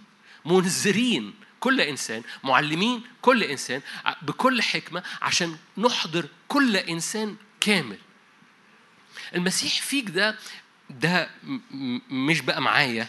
منذرين. 0.45 1.33
كل 1.59 1.81
إنسان. 1.81 2.23
معلمين. 2.43 3.03
كل 3.21 3.43
إنسان. 3.43 3.81
بكل 4.21 4.61
حكمة. 4.61 5.03
عشان 5.21 5.57
نحضر 5.77 6.25
كل 6.47 6.77
إنسان 6.77 7.35
كامل. 7.61 7.97
المسيح 9.35 9.81
فيك 9.81 10.09
ده 10.09 10.37
ده 10.89 11.29
مش 12.09 12.41
بقى 12.41 12.61
معايا. 12.61 13.07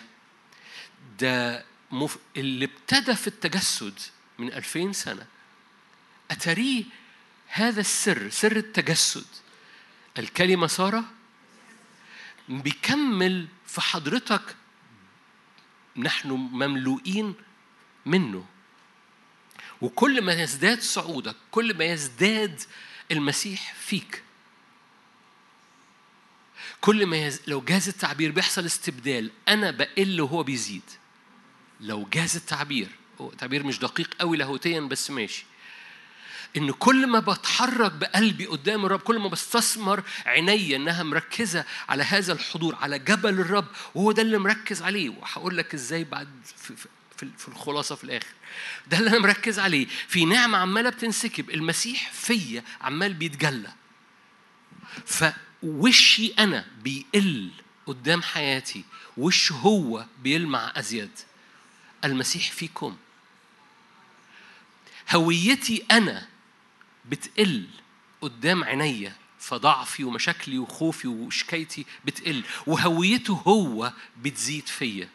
ده 1.21 1.65
مف... 1.91 2.19
اللي 2.37 2.65
ابتدى 2.65 3.15
في 3.15 3.27
التجسد 3.27 3.99
من 4.39 4.53
ألفين 4.53 4.93
سنة. 4.93 5.27
أتريه 6.31 6.85
هذا 7.47 7.81
السر 7.81 8.31
سر 8.31 8.57
التجسد. 8.57 9.27
الكلمة 10.19 10.67
صار 10.67 11.05
بيكمل 12.49 13.49
في 13.67 13.81
حضرتك 13.81 14.57
نحن 15.97 16.29
مملوئين 16.31 17.35
منه. 18.07 18.47
وكل 19.81 20.23
ما 20.23 20.33
يزداد 20.33 20.81
صعودك 20.81 21.37
كل 21.51 21.77
ما 21.79 21.85
يزداد 21.85 22.63
المسيح 23.13 23.75
فيك. 23.75 24.23
كل 26.81 27.07
ما 27.07 27.17
يز... 27.17 27.41
لو 27.47 27.61
جاز 27.61 27.89
التعبير 27.89 28.31
بيحصل 28.31 28.67
استبدال 28.67 29.31
أنا 29.49 29.71
بقل 29.71 30.21
وهو 30.21 30.43
بيزيد. 30.43 30.83
لو 31.81 32.09
جاز 32.13 32.37
التعبير 32.37 32.89
تعبير 33.39 33.67
مش 33.67 33.79
دقيق 33.79 34.15
قوي 34.21 34.37
لاهوتيا 34.37 34.81
بس 34.81 35.11
ماشي. 35.11 35.45
إن 36.57 36.71
كل 36.71 37.07
ما 37.07 37.21
بتحرك 37.21 37.93
بقلبي 37.93 38.47
قدام 38.47 38.87
الرب 38.87 39.01
كل 39.01 39.19
ما 39.19 39.29
بستثمر 39.29 40.03
عيني 40.27 40.77
إنها 40.77 41.03
مركزة 41.03 41.65
على 41.89 42.03
هذا 42.03 42.33
الحضور 42.33 42.75
على 42.75 42.99
جبل 42.99 43.41
الرب 43.41 43.67
وهو 43.95 44.13
ده 44.13 44.23
اللي 44.23 44.39
مركز 44.39 44.83
عليه. 44.83 45.09
وهقول 45.09 45.57
لك 45.57 45.75
إزاي 45.75 46.05
بعد 46.05 46.29
في, 46.57 46.77
في, 46.77 47.29
في 47.39 47.49
الخلاصة 47.49 47.95
في 47.95 48.05
الآخر. 48.05 48.35
ده 48.87 48.99
اللي 48.99 49.11
أنا 49.11 49.19
مركز 49.19 49.59
عليه. 49.59 49.87
في 50.09 50.25
نعمة 50.25 50.59
عمالة 50.59 50.91
بتنسكب 50.91 51.51
المسيح 51.51 52.13
فيا 52.13 52.63
عمال 52.81 53.15
بيتجلى. 53.15 53.73
فوشي 55.07 56.35
أنا 56.39 56.67
بيقل 56.83 57.51
قدام 57.87 58.23
حياتي 58.23 58.85
وش 59.17 59.53
هو 59.53 60.07
بيلمع 60.23 60.73
أزيد؟ 60.77 61.11
المسيح 62.05 62.53
فيكم. 62.53 62.97
هويتي 65.15 65.85
أنا 65.91 66.27
بتقل 67.05 67.67
قدام 68.21 68.65
عينيا 68.65 69.13
فضعفي 69.39 70.05
ومشاكلي 70.05 70.59
وخوفي 70.59 71.09
وشكايتي 71.09 71.87
بتقل 72.05 72.45
وهويته 72.67 73.43
هو 73.47 73.93
بتزيد 74.17 74.67
فيا. 74.67 75.09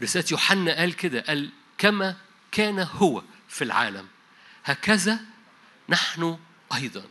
رسالة 0.00 0.24
يوحنا 0.30 0.76
قال 0.76 0.96
كده 0.96 1.20
قال 1.20 1.50
كما 1.78 2.16
كان 2.52 2.78
هو 2.78 3.22
في 3.48 3.64
العالم 3.64 4.08
هكذا 4.64 5.20
نحن 5.88 6.38
أيضا. 6.74 7.04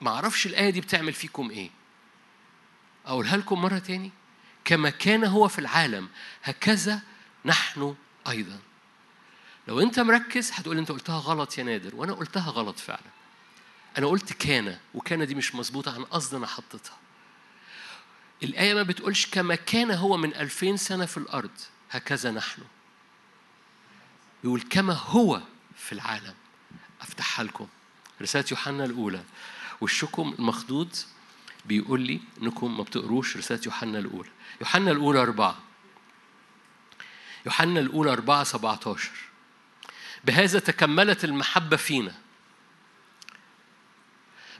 ما 0.00 0.10
أعرفش 0.10 0.46
الآية 0.46 0.70
دي 0.70 0.80
بتعمل 0.80 1.12
فيكم 1.12 1.50
إيه. 1.50 1.70
أقولها 3.06 3.36
لكم 3.36 3.62
مرة 3.62 3.78
تاني 3.78 4.10
كما 4.64 4.90
كان 4.90 5.24
هو 5.24 5.48
في 5.48 5.58
العالم 5.58 6.08
هكذا 6.42 7.02
نحن 7.44 7.96
أيضا. 8.28 8.58
لو 9.68 9.80
أنت 9.80 10.00
مركز 10.00 10.50
هتقول 10.52 10.78
أنت 10.78 10.92
قلتها 10.92 11.18
غلط 11.18 11.58
يا 11.58 11.62
نادر 11.62 11.96
وأنا 11.96 12.12
قلتها 12.12 12.50
غلط 12.50 12.78
فعلا. 12.78 13.10
أنا 13.98 14.06
قلت 14.06 14.32
كان 14.32 14.78
وكان 14.94 15.26
دي 15.26 15.34
مش 15.34 15.54
مظبوطة 15.54 15.94
عن 15.94 16.04
قصد 16.04 16.34
أنا 16.34 16.46
حطيتها. 16.46 16.96
الآية 18.42 18.74
ما 18.74 18.82
بتقولش 18.82 19.26
كما 19.26 19.54
كان 19.54 19.90
هو 19.90 20.16
من 20.16 20.34
ألفين 20.34 20.76
سنة 20.76 21.06
في 21.06 21.16
الأرض 21.16 21.50
هكذا 21.90 22.30
نحن. 22.30 22.62
يقول 24.44 24.62
كما 24.70 24.92
هو 24.92 25.42
في 25.76 25.92
العالم. 25.92 26.34
أفتحها 27.00 27.44
لكم. 27.44 27.68
رسالة 28.22 28.44
يوحنا 28.50 28.84
الأولى. 28.84 29.24
وشكم 29.80 30.34
المخدود 30.38 30.96
بيقول 31.66 32.00
لي 32.00 32.20
إنكم 32.42 32.76
ما 32.76 32.82
بتقروش 32.82 33.36
رسالة 33.36 33.60
يوحنا 33.66 33.98
الأولى. 33.98 34.30
يوحنا 34.60 34.90
الأولى 34.90 35.22
أربعة. 35.22 35.58
يوحنا 37.46 37.80
الأولى 37.80 38.12
أربعة 38.12 38.44
سبعة 38.44 38.80
عشر 38.86 39.31
بهذا 40.24 40.58
تكملت 40.58 41.24
المحبة 41.24 41.76
فينا. 41.76 42.14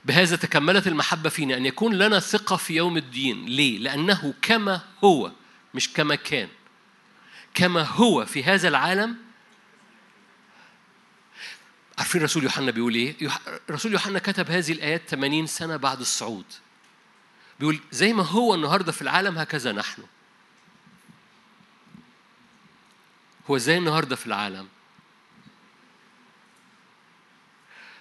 بهذا 0.05 0.35
تكملت 0.35 0.87
المحبة 0.87 1.29
فينا 1.29 1.57
أن 1.57 1.65
يكون 1.65 1.93
لنا 1.93 2.19
ثقة 2.19 2.55
في 2.55 2.75
يوم 2.75 2.97
الدين. 2.97 3.45
ليه؟ 3.45 3.77
لأنه 3.77 4.33
كما 4.41 4.81
هو 5.03 5.31
مش 5.73 5.93
كما 5.93 6.15
كان. 6.15 6.49
كما 7.53 7.83
هو 7.83 8.25
في 8.25 8.43
هذا 8.43 8.67
العالم. 8.67 9.17
عارفين 11.97 12.23
رسول 12.23 12.43
يوحنا 12.43 12.71
بيقول 12.71 12.95
إيه؟ 12.95 13.15
رسول 13.69 13.91
يوحنا 13.91 14.19
كتب 14.19 14.51
هذه 14.51 14.71
الآيات 14.71 15.01
80 15.09 15.47
سنة 15.47 15.77
بعد 15.77 15.99
الصعود. 15.99 16.45
بيقول 17.59 17.79
زي 17.91 18.13
ما 18.13 18.23
هو 18.23 18.55
النهارده 18.55 18.91
في 18.91 19.01
العالم 19.01 19.37
هكذا 19.37 19.71
نحن. 19.71 20.03
هو 23.49 23.57
زي 23.57 23.77
النهارده 23.77 24.15
في 24.15 24.25
العالم. 24.27 24.67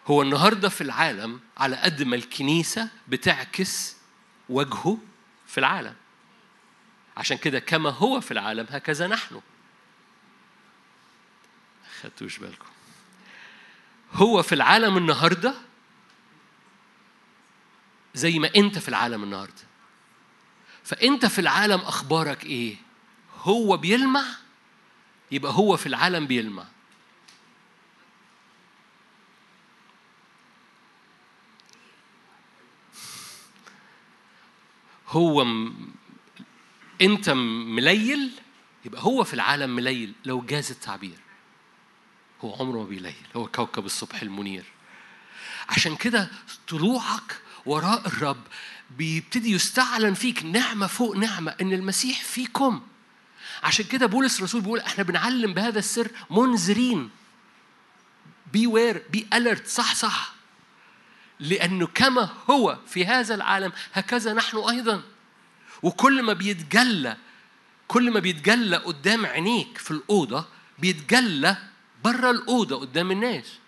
هو 0.06 0.22
النهارده 0.22 0.68
في 0.68 0.80
العالم 0.80 1.40
على 1.56 1.76
قد 1.76 2.02
ما 2.02 2.16
الكنيسة 2.16 2.88
بتعكس 3.08 3.96
وجهه 4.48 4.98
في 5.46 5.58
العالم. 5.58 5.94
عشان 7.16 7.36
كده 7.36 7.58
كما 7.58 7.90
هو 7.90 8.20
في 8.20 8.30
العالم 8.30 8.66
هكذا 8.70 9.06
نحن. 9.06 9.40
خدتوش 12.02 12.38
بالكم. 12.38 12.66
هو 14.12 14.42
في 14.42 14.54
العالم 14.54 14.96
النهارده 14.96 15.54
زي 18.14 18.38
ما 18.38 18.50
أنت 18.56 18.78
في 18.78 18.88
العالم 18.88 19.22
النهارده. 19.22 19.62
فأنت 20.84 21.26
في 21.26 21.38
العالم 21.38 21.80
أخبارك 21.80 22.44
إيه؟ 22.44 22.76
هو 23.38 23.76
بيلمع 23.76 24.24
يبقى 25.30 25.52
هو 25.52 25.76
في 25.76 25.86
العالم 25.86 26.26
بيلمع. 26.26 26.64
هو 35.12 35.44
م... 35.44 35.74
انت 37.00 37.30
مليل 37.30 38.30
يبقى 38.84 39.02
هو 39.02 39.24
في 39.24 39.34
العالم 39.34 39.76
مليل. 39.76 40.12
لو 40.24 40.40
جاز 40.40 40.70
التعبير 40.70 41.18
هو 42.40 42.54
عمره 42.54 42.78
ما 42.78 42.84
بيليل. 42.84 43.14
هو 43.36 43.46
كوكب 43.46 43.86
الصبح 43.86 44.22
المنير. 44.22 44.64
عشان 45.68 45.96
كده 45.96 46.30
طلوعك 46.68 47.40
وراء 47.66 48.06
الرب 48.06 48.42
بيبتدي 48.90 49.52
يستعلن 49.52 50.14
فيك 50.14 50.44
نعمة 50.44 50.86
فوق 50.86 51.16
نعمة 51.16 51.54
إن 51.60 51.72
المسيح 51.72 52.22
فيكم. 52.22 52.82
عشان 53.62 53.84
كده 53.84 54.06
بولس 54.06 54.38
الرسول 54.38 54.60
بيقول 54.60 54.80
إحنا 54.80 55.04
بنعلم 55.04 55.54
بهذا 55.54 55.78
السر 55.78 56.10
منذرين. 56.30 57.10
beware 58.52 59.02
be 59.10 59.26
alert 59.34 59.66
صح 59.66 59.94
صح. 59.94 60.34
لأنه 61.42 61.86
كما 61.86 62.28
هو 62.50 62.78
في 62.86 63.06
هذا 63.06 63.34
العالم 63.34 63.72
هكذا 63.92 64.32
نحن 64.32 64.56
أيضا. 64.56 65.02
وكل 65.82 66.22
ما 66.22 66.32
بيتجلى 66.32 67.16
كل 67.88 68.10
ما 68.10 68.20
بيتجلى 68.20 68.76
قدام 68.76 69.26
عينيك 69.26 69.78
في 69.78 69.90
الأوضة 69.90 70.44
بيتجلى 70.78 71.56
بره 72.04 72.30
الأوضة 72.30 72.80
قدام 72.80 73.10
الناس. 73.10 73.58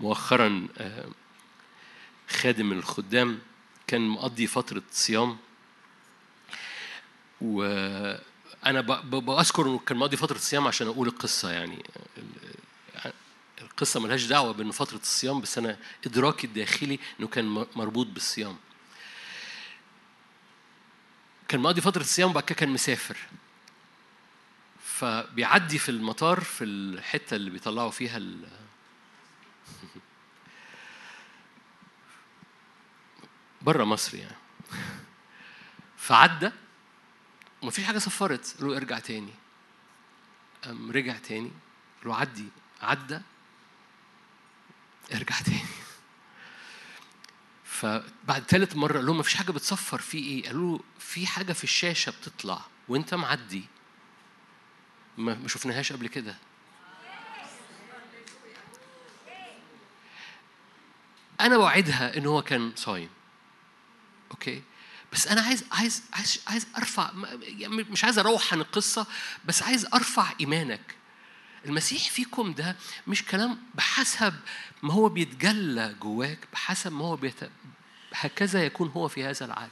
مؤخرا 0.00 0.68
آه، 0.78 1.08
خادم 2.28 2.72
الخدام 2.72 3.38
كان 3.86 4.08
مقضي 4.08 4.46
فترة 4.46 4.82
صيام 4.92 5.36
وأنا 8.64 8.80
بذكر 9.02 9.80
كان 9.86 9.96
مقضي 9.98 10.16
فترة 10.16 10.38
صيام 10.38 10.66
عشان 10.66 10.86
أقول 10.86 11.08
القصة 11.08 11.50
يعني. 11.50 11.84
القصة 13.60 14.00
ملهاش 14.00 14.24
دعوة 14.24 14.52
بأن 14.52 14.70
فترة 14.70 14.96
الصيام 14.98 15.40
بس 15.40 15.58
أنا 15.58 15.76
إدراكي 16.06 16.46
الداخلي 16.46 16.98
إنه 17.20 17.28
كان 17.28 17.66
مربوط 17.76 18.06
بالصيام. 18.06 18.56
كان 21.48 21.60
مقضي 21.60 21.80
فترة 21.80 22.00
الصيام 22.00 22.30
وبعد 22.30 22.42
كده 22.42 22.54
كان 22.54 22.68
مسافر. 22.68 23.16
فبيعدي 24.84 25.78
في 25.78 25.88
المطار 25.88 26.40
في 26.40 26.64
الحتة 26.64 27.36
اللي 27.36 27.50
بيطلعوا 27.50 27.90
فيها 27.90 28.16
ال 28.16 28.48
بره 33.62 33.84
مصر 33.84 34.16
يعني. 34.16 34.36
فعدى 35.96 36.50
ومفيش 37.62 37.84
حاجة 37.84 37.98
صفرت 37.98 38.56
قال 38.58 38.68
له 38.68 38.76
ارجع 38.76 38.98
تاني. 38.98 39.32
قام 40.64 40.90
رجع 40.90 41.16
تاني. 41.18 41.50
قال 42.00 42.08
له 42.08 42.16
عدي 42.16 42.48
عدى. 42.82 43.20
ارجع 45.14 45.40
تاني. 45.40 45.64
فبعد 47.64 48.42
ثالث 48.48 48.76
مرة 48.76 48.96
قال 48.96 49.06
لهم 49.06 49.18
مفيش 49.18 49.34
حاجة 49.34 49.52
بتصفر 49.52 49.98
في 50.00 50.18
إيه؟ 50.18 50.44
قالوا 50.46 50.78
له 50.78 50.84
في 50.98 51.26
حاجة 51.26 51.52
في 51.52 51.64
الشاشة 51.64 52.10
بتطلع 52.10 52.62
وأنت 52.88 53.14
معدي. 53.14 53.64
ما 55.18 55.48
شفناهاش 55.48 55.92
قبل 55.92 56.08
كده. 56.08 56.36
أنا 61.40 61.56
وعدها 61.56 62.16
إن 62.16 62.26
هو 62.26 62.42
كان 62.42 62.72
صايم. 62.76 63.10
أوكي؟ 64.30 64.62
بس 65.12 65.26
أنا 65.26 65.40
عايز 65.40 65.64
عايز 65.72 66.02
عايز 66.12 66.40
عايز 66.46 66.66
أرفع 66.76 67.10
يعني 67.42 67.76
مش 67.76 68.04
عايز 68.04 68.18
أروح 68.18 68.52
عن 68.52 68.60
القصة 68.60 69.06
بس 69.44 69.62
عايز 69.62 69.86
أرفع 69.94 70.26
إيمانك. 70.40 70.94
المسيح 71.66 72.10
فيكم 72.10 72.52
ده 72.52 72.76
مش 73.06 73.24
كلام 73.24 73.58
بحسب 73.74 74.34
ما 74.82 74.92
هو 74.94 75.08
بيتجلى 75.08 75.94
جواك 76.00 76.38
بحسب 76.52 76.92
ما 76.92 77.04
هو 77.04 77.16
بيت... 77.16 77.50
هكذا 78.14 78.64
يكون 78.64 78.88
هو 78.88 79.08
في 79.08 79.24
هذا 79.24 79.44
العالم. 79.46 79.70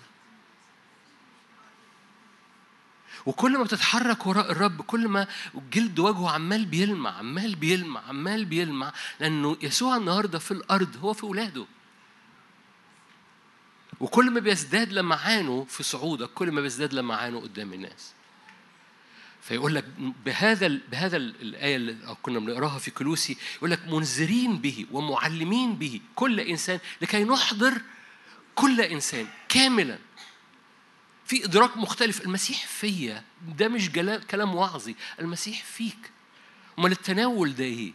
وكل 3.26 3.58
ما 3.58 3.64
بتتحرك 3.64 4.26
وراء 4.26 4.50
الرب 4.50 4.82
كل 4.82 5.08
ما 5.08 5.26
جلد 5.72 5.98
وجهه 5.98 6.30
عمال 6.30 6.64
بيلمع 6.66 7.10
عمال 7.18 7.54
بيلمع 7.56 8.00
عمال 8.08 8.44
بيلمع 8.44 8.92
لأنه 9.20 9.56
يسوع 9.62 9.96
النهاردة 9.96 10.38
في 10.38 10.50
الأرض 10.50 10.96
هو 10.96 11.12
في 11.12 11.26
ولاده. 11.26 11.66
وكل 14.00 14.30
ما 14.30 14.40
بيزداد 14.40 14.92
لمعانه 14.92 15.66
في 15.68 15.82
صعودك 15.82 16.30
كل 16.30 16.52
ما 16.52 16.60
بيزداد 16.60 16.94
لمعانه 16.94 17.40
قدام 17.40 17.72
الناس. 17.72 18.12
فيقول 19.42 19.74
لك 19.74 19.84
بهذا 20.24 20.78
بهذا 20.90 21.16
الآية 21.16 21.76
اللي 21.76 22.16
كنا 22.22 22.38
بنقراها 22.38 22.78
في 22.78 22.90
كلوسي 22.90 23.36
يقول 23.56 23.70
لك 23.70 23.88
منذرين 23.88 24.58
به 24.58 24.86
ومعلمين 24.92 25.74
به 25.74 26.00
كل 26.14 26.40
إنسان 26.40 26.78
لكي 27.02 27.24
نحضر 27.24 27.80
كل 28.54 28.80
إنسان 28.80 29.26
كاملا 29.48 29.98
في 31.26 31.44
إدراك 31.44 31.76
مختلف. 31.76 32.20
المسيح 32.20 32.66
فيا 32.66 33.24
ده 33.58 33.68
مش 33.68 33.90
كلام 34.30 34.54
وعظي 34.54 34.94
المسيح 35.20 35.64
فيك. 35.64 36.10
أمال 36.78 36.92
التناول 36.92 37.54
ده 37.54 37.64
إيه؟ 37.64 37.92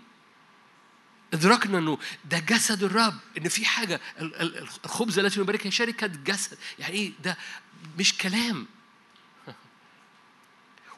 أدركنا 1.33 1.77
إنه 1.77 1.97
ده 2.25 2.39
جسد 2.39 2.83
الرب 2.83 3.17
إن 3.37 3.49
في 3.49 3.65
حاجة 3.65 4.01
الخبز 4.85 5.19
التي 5.19 5.39
نباركها 5.39 5.69
شركه 5.69 6.07
جسد 6.07 6.57
يعني 6.79 6.93
إيه؟ 6.93 7.11
ده 7.23 7.37
مش 7.99 8.17
كلام. 8.17 8.67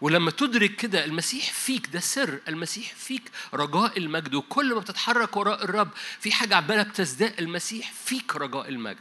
ولما 0.01 0.31
تدرك 0.31 0.75
كده 0.75 1.05
المسيح 1.05 1.51
فيك 1.51 1.87
ده 1.87 1.99
سر 1.99 2.39
المسيح 2.47 2.93
فيك 2.93 3.31
رجاء 3.53 3.97
المجد. 3.97 4.33
وكل 4.33 4.73
ما 4.73 4.79
بتتحرك 4.79 5.37
وراء 5.37 5.63
الرب 5.63 5.89
في 6.19 6.31
حاجة 6.31 6.55
عماله 6.55 6.83
بتزداد 6.83 7.39
المسيح 7.39 7.91
فيك 7.91 8.35
رجاء 8.35 8.69
المجد. 8.69 8.97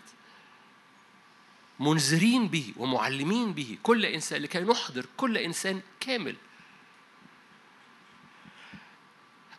منذرين 1.80 2.49
به 2.49 2.72
ومعلمين 2.76 3.53
به 3.53 3.78
كل 3.82 4.07
إنسان 4.07 4.43
لكي 4.43 4.61
نحضر 4.61 5.07
كل 5.16 5.39
إنسان 5.39 5.80
كامل. 6.01 6.37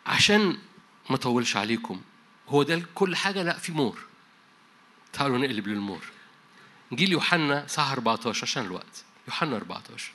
عشان 0.05 0.57
ما 1.09 1.15
اطولش 1.15 1.57
عليكم. 1.57 2.01
هو 2.49 2.63
ده 2.63 2.81
كل 2.95 3.15
حاجة؟ 3.15 3.43
لا 3.43 3.57
في 3.57 3.71
مور. 3.71 3.99
تعالوا 5.13 5.37
نقلب 5.37 5.67
للمور. 5.67 6.03
نجيل 6.91 7.11
يوحنا 7.11 7.65
صح 7.67 7.91
14 7.91 8.41
عشان 8.43 8.65
الوقت. 8.65 9.03
يوحنا 9.27 9.55
14 9.55 10.11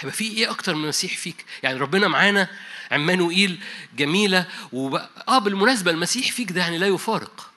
هيبقى 0.00 0.16
في 0.16 0.24
إيه 0.24 0.50
أكتر 0.50 0.74
من 0.74 0.82
المسيح 0.82 1.16
فيك؟ 1.16 1.44
يعني 1.62 1.78
ربنا 1.78 2.08
معانا 2.08 2.48
عمانوئيل 2.90 3.60
جميلة 3.96 4.48
وب... 4.72 4.94
آه 5.28 5.38
بالمناسبة 5.38 5.90
المسيح 5.90 6.32
فيك 6.32 6.52
ده 6.52 6.60
يعني 6.60 6.78
لا 6.78 6.86
يفارق. 6.86 7.50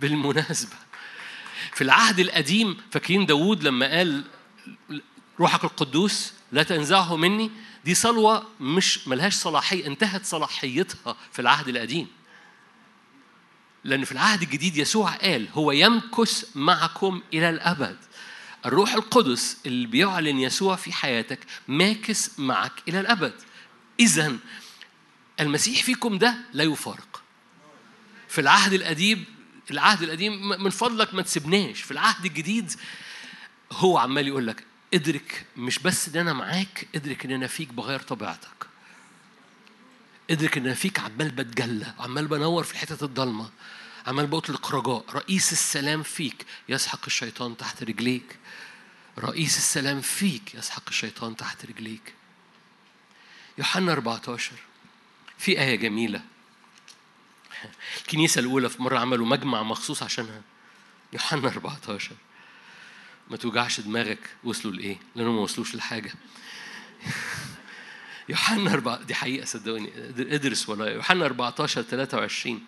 بالمناسبة. 0.00 0.76
في 1.74 1.84
العهد 1.84 2.18
القديم 2.18 2.76
فاكرين 2.90 3.26
داوود 3.26 3.62
لما 3.62 3.86
قال 3.86 4.24
روحك 5.40 5.64
القدوس؟ 5.64 6.32
لا 6.52 6.62
تنزعه 6.62 7.16
مني. 7.16 7.50
دي 7.84 7.94
صلوة 7.94 8.46
مش 8.60 9.08
ملهاش 9.08 9.34
صلاحية 9.34 9.86
انتهت 9.86 10.24
صلاحيتها 10.24 11.16
في 11.32 11.38
العهد 11.38 11.68
القديم. 11.68 12.06
لأن 13.84 14.04
في 14.04 14.12
العهد 14.12 14.42
الجديد 14.42 14.76
يسوع 14.76 15.10
قال 15.10 15.48
هو 15.52 15.72
يمكث 15.72 16.56
معكم 16.56 17.22
إلى 17.34 17.50
الأبد. 17.50 17.96
الروح 18.66 18.94
القدس 18.94 19.56
اللي 19.66 19.86
بيعلن 19.86 20.38
يسوع 20.38 20.76
في 20.76 20.92
حياتك 20.92 21.38
ماكس 21.68 22.38
معك 22.38 22.72
إلى 22.88 23.00
الأبد. 23.00 23.34
إذا 24.00 24.36
المسيح 25.40 25.82
فيكم 25.82 26.18
ده 26.18 26.38
لا 26.52 26.64
يفارق. 26.64 27.22
في 28.28 28.40
العهد 28.40 28.72
القديم 28.72 29.24
العهد 29.70 30.02
القديم 30.02 30.48
من 30.48 30.70
فضلك 30.70 31.14
ما 31.14 31.22
تسيبناش. 31.22 31.82
في 31.82 31.90
العهد 31.90 32.24
الجديد 32.24 32.72
هو 33.72 33.98
عمال 33.98 34.28
يقول 34.28 34.46
لك 34.46 34.64
ادرك 34.94 35.46
مش 35.56 35.78
بس 35.78 36.08
إن 36.08 36.16
أنا 36.16 36.32
معاك 36.32 36.88
ادرك 36.94 37.24
إن 37.24 37.30
أنا 37.30 37.46
فيك 37.46 37.72
بغير 37.72 38.00
طبيعتك. 38.00 38.66
ادرك 40.30 40.56
إن 40.56 40.66
أنا 40.66 40.74
فيك 40.74 41.00
عمال 41.00 41.30
بتجلى 41.30 41.94
عمال 41.98 42.26
بنور 42.26 42.64
في 42.64 42.72
الحتت 42.72 43.02
الضلمة 43.02 43.50
عمال 44.06 44.26
بطلق 44.26 44.74
رجاء 44.74 45.04
رئيس 45.14 45.52
السلام 45.52 46.02
فيك 46.02 46.46
يسحق 46.68 47.00
الشيطان 47.06 47.56
تحت 47.56 47.82
رجليك. 47.82 48.38
رئيس 49.18 49.56
السلام 49.56 50.00
فيك 50.00 50.54
يسحق 50.54 50.88
الشيطان 50.88 51.36
تحت 51.36 51.66
رجليك. 51.66 52.14
يوحنا 53.58 53.92
14 53.92 54.52
في 55.38 55.60
آية 55.60 55.76
جميلة. 55.76 56.22
الكنيسة 58.00 58.38
الأولى 58.38 58.68
في 58.68 58.82
مرة 58.82 58.98
عملوا 58.98 59.26
مجمع 59.26 59.62
مخصوص 59.62 60.02
عشانها. 60.02 60.42
يوحنا 61.12 61.48
14 61.48 62.16
ما 63.30 63.36
توجعش 63.36 63.80
دماغك 63.80 64.30
وصلوا 64.44 64.72
لإيه؟ 64.74 64.96
لأنهم 65.16 65.36
ما 65.36 65.40
وصلوش 65.40 65.74
لحاجة. 65.74 66.12
يوحنا 68.28 68.72
4 68.72 69.02
دي 69.02 69.14
حقيقة 69.14 69.44
صدقوني. 69.44 69.92
ادرس 70.18 70.68
ولا 70.68 70.90
يوحنا 70.90 71.24
14 71.26 71.82
23 71.82 72.64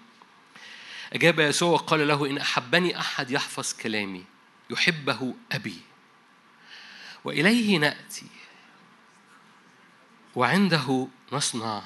أجاب 1.13 1.41
يسوع 1.41 1.71
وقال 1.71 2.09
له 2.09 2.27
إن 2.27 2.39
أحبني 2.39 3.01
أحد 3.01 3.31
يحفظ 3.31 3.73
كلامي 3.73 4.25
يحبه 4.71 5.35
أبي. 5.53 5.81
وإليه 7.25 7.79
نأتي. 7.79 8.27
وعنده 10.35 11.09
نصنع 11.33 11.83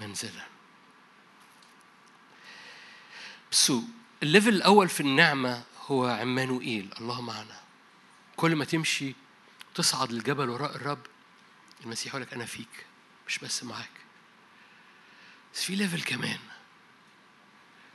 منزلا. 0.00 0.44
بس 3.52 3.72
ال 4.22 4.26
level 4.26 4.48
الأول 4.48 4.88
في 4.88 5.00
النعمة 5.00 5.62
هو 5.86 6.06
عمانوئيل. 6.06 6.94
الله 7.00 7.20
معنا. 7.20 7.63
كل 8.36 8.56
ما 8.56 8.64
تمشي 8.64 9.14
تصعد 9.74 10.12
للجبل 10.12 10.48
وراء 10.48 10.76
الرب 10.76 11.06
المسيح 11.84 12.06
يقول 12.06 12.22
لك 12.22 12.32
أنا 12.32 12.46
فيك 12.46 12.86
مش 13.26 13.38
بس 13.38 13.64
معاك. 13.64 13.90
بس 15.54 15.64
في 15.64 15.74
level 15.74 16.02
كمان 16.02 16.38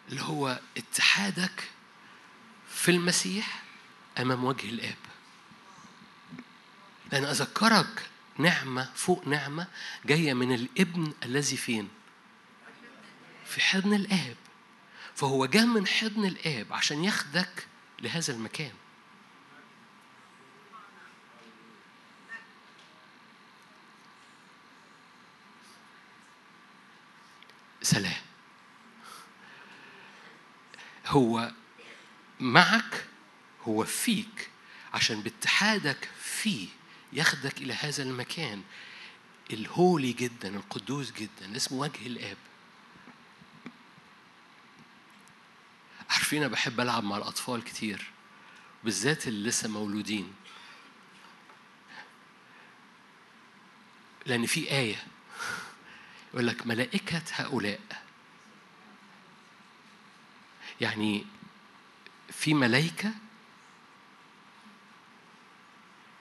اللي 0.09 0.21
هو 0.21 0.59
اتحادك 0.77 1.69
في 2.69 2.91
المسيح 2.91 3.63
أمام 4.17 4.43
وجه 4.45 4.69
الآب. 4.69 4.97
لأن 7.11 7.25
أذكرك 7.25 8.09
نعمة 8.37 8.89
فوق 8.95 9.27
نعمة 9.27 9.67
جاية 10.05 10.33
من 10.33 10.53
الابن 10.53 11.13
الذي 11.25 11.57
فين؟ 11.57 11.89
في 13.45 13.61
حضن 13.61 13.93
الآب. 13.93 14.35
فهو 15.15 15.45
جاء 15.45 15.65
من 15.65 15.87
حضن 15.87 16.25
الآب 16.25 16.73
عشان 16.73 17.03
ياخدك 17.03 17.67
لهذا 18.01 18.33
المكان. 18.33 18.73
سلام. 27.81 28.21
هو 31.05 31.51
معك 32.39 33.05
هو 33.67 33.85
فيك. 33.85 34.49
عشان 34.93 35.21
باتحادك 35.21 36.09
فيه 36.21 36.67
ياخدك 37.13 37.57
إلى 37.57 37.73
هذا 37.73 38.03
المكان. 38.03 38.63
الهولي 39.53 40.13
جدا 40.13 40.55
القدوس 40.55 41.11
جدا 41.11 41.55
اسمه 41.55 41.79
وجه 41.79 42.07
الآب. 42.07 42.37
عارفين 46.09 46.43
أنا 46.43 46.51
بحب 46.51 46.79
ألعب 46.79 47.03
مع 47.03 47.17
الأطفال 47.17 47.63
كتير 47.63 48.11
بالذات 48.83 49.27
اللي 49.27 49.49
لسه 49.49 49.69
مولودين. 49.69 50.33
لأن 54.25 54.45
في 54.45 54.71
آية 54.71 55.03
يقول 56.33 56.47
لك 56.47 56.67
ملائكة 56.67 57.21
هؤلاء. 57.31 57.79
يعني 60.81 61.25
في 62.31 62.53
ملائكة 62.53 63.11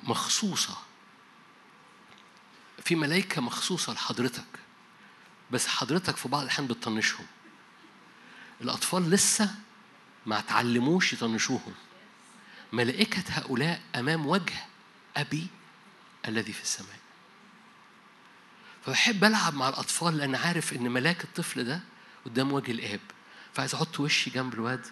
مخصوصة. 0.03 0.77
في 2.85 2.95
ملائكة 2.95 3.43
مخصوصة 3.43 3.93
لحضرتك 3.93 4.45
بس 5.51 5.67
حضرتك 5.67 6.17
في 6.17 6.29
بعض 6.29 6.43
الأحيان 6.43 6.69
بتطنشهم. 6.69 7.27
الأطفال 8.61 9.11
لسه 9.11 9.55
ما 10.27 10.41
تعلموش 10.41 11.13
يطنشوهم. 11.13 11.75
ملائكة 12.73 13.25
هؤلاء 13.29 13.83
أمام 13.95 14.27
وجه 14.27 14.65
أبي 15.17 15.47
الذي 16.29 16.53
في 16.53 16.63
السماء. 16.63 16.99
فبحب 18.89 19.25
ألعب 19.25 19.55
مع 19.55 19.69
الأطفال 19.69 20.17
لأن 20.17 20.35
عارف 20.35 20.73
إن 20.73 20.83
ملاك 20.83 21.25
الطفل 21.25 21.65
ده 21.65 21.81
قدام 22.25 22.53
وجه 22.53 22.71
الآب 22.71 23.01
فعايز 23.55 23.75
أحط 23.75 24.01
وشي 24.01 24.31
جنب 24.31 24.55
الواد. 24.55 24.87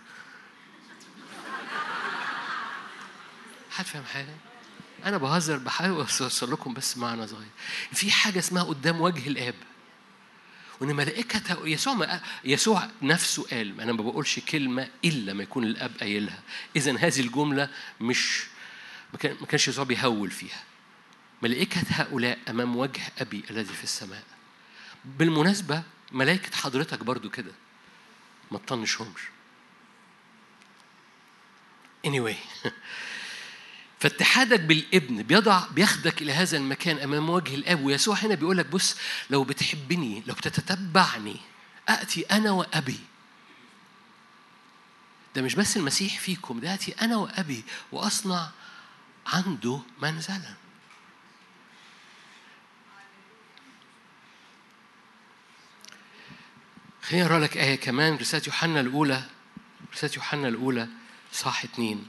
حد 3.70 3.84
فاهم 3.84 4.04
حاجة؟ 4.04 4.34
أنا 5.04 5.16
بهزر 5.16 5.56
بحاول 5.56 6.06
أوصل 6.20 6.52
لكم 6.52 6.74
بس 6.74 6.98
معنى 6.98 7.26
صغير. 7.26 7.48
في 7.92 8.10
حاجة 8.10 8.38
اسمها 8.38 8.62
قدام 8.62 9.00
وجه 9.00 9.28
الآب 9.28 9.54
وإن 10.80 10.96
ملائكة 10.96 11.66
يسوع 11.66 11.94
ما 11.94 12.20
يسوع 12.44 12.88
نفسه 13.02 13.42
قال 13.42 13.80
أنا 13.80 13.92
ما 13.92 14.02
بقولش 14.02 14.38
كلمة 14.38 14.88
إلا 15.04 15.32
ما 15.32 15.42
يكون 15.42 15.64
الأب 15.64 15.92
قايلها. 16.00 16.42
اذا 16.76 16.96
هذه 16.96 17.20
الجملة 17.20 17.70
مش 18.00 18.46
ما 19.12 19.46
كانش 19.48 19.68
يسوع 19.68 19.84
بيهول 19.84 20.30
فيها. 20.30 20.65
ملائكة 21.42 21.82
هؤلاء 21.88 22.38
أمام 22.48 22.76
وجه 22.76 23.02
أبي 23.18 23.44
الذي 23.50 23.74
في 23.74 23.84
السماء. 23.84 24.24
بالمناسبة 25.04 25.82
ملائكة 26.12 26.56
حضرتك 26.56 27.04
برضو 27.04 27.30
كده. 27.30 27.52
ما 28.50 28.58
تطنشهمش. 28.58 29.20
Anyway 32.06 32.36
فاتحادك 34.00 34.60
بالابن 34.60 35.22
بيضع 35.22 35.66
بياخدك 35.68 36.22
إلى 36.22 36.32
هذا 36.32 36.56
المكان 36.56 36.98
أمام 36.98 37.30
وجه 37.30 37.54
الأب. 37.54 37.84
ويسوع 37.84 38.16
هنا 38.16 38.34
بيقول 38.34 38.58
لك 38.58 38.66
بص 38.66 38.96
لو 39.30 39.44
بتحبني 39.44 40.22
لو 40.26 40.34
بتتتبعني 40.34 41.36
اتي 41.88 42.22
أنا 42.22 42.50
وأبي. 42.50 42.98
ده 45.36 45.42
مش 45.42 45.54
بس 45.54 45.76
المسيح 45.76 46.18
فيكم 46.18 46.60
ده 46.60 46.74
اتي 46.74 46.92
أنا 46.92 47.16
وأبي 47.16 47.64
وأصنع 47.92 48.50
عنده 49.26 49.80
منزلا. 50.02 50.54
خليني 57.08 57.26
اقرا 57.26 57.38
لك 57.38 57.56
آية 57.56 57.74
كمان 57.76 58.16
رسالة 58.16 58.42
يوحنا 58.46 58.80
الأولى 58.80 59.24
رسالة 59.94 60.12
يوحنا 60.16 60.48
الأولى 60.48 60.88
صح 61.32 61.64
اتنين. 61.64 62.06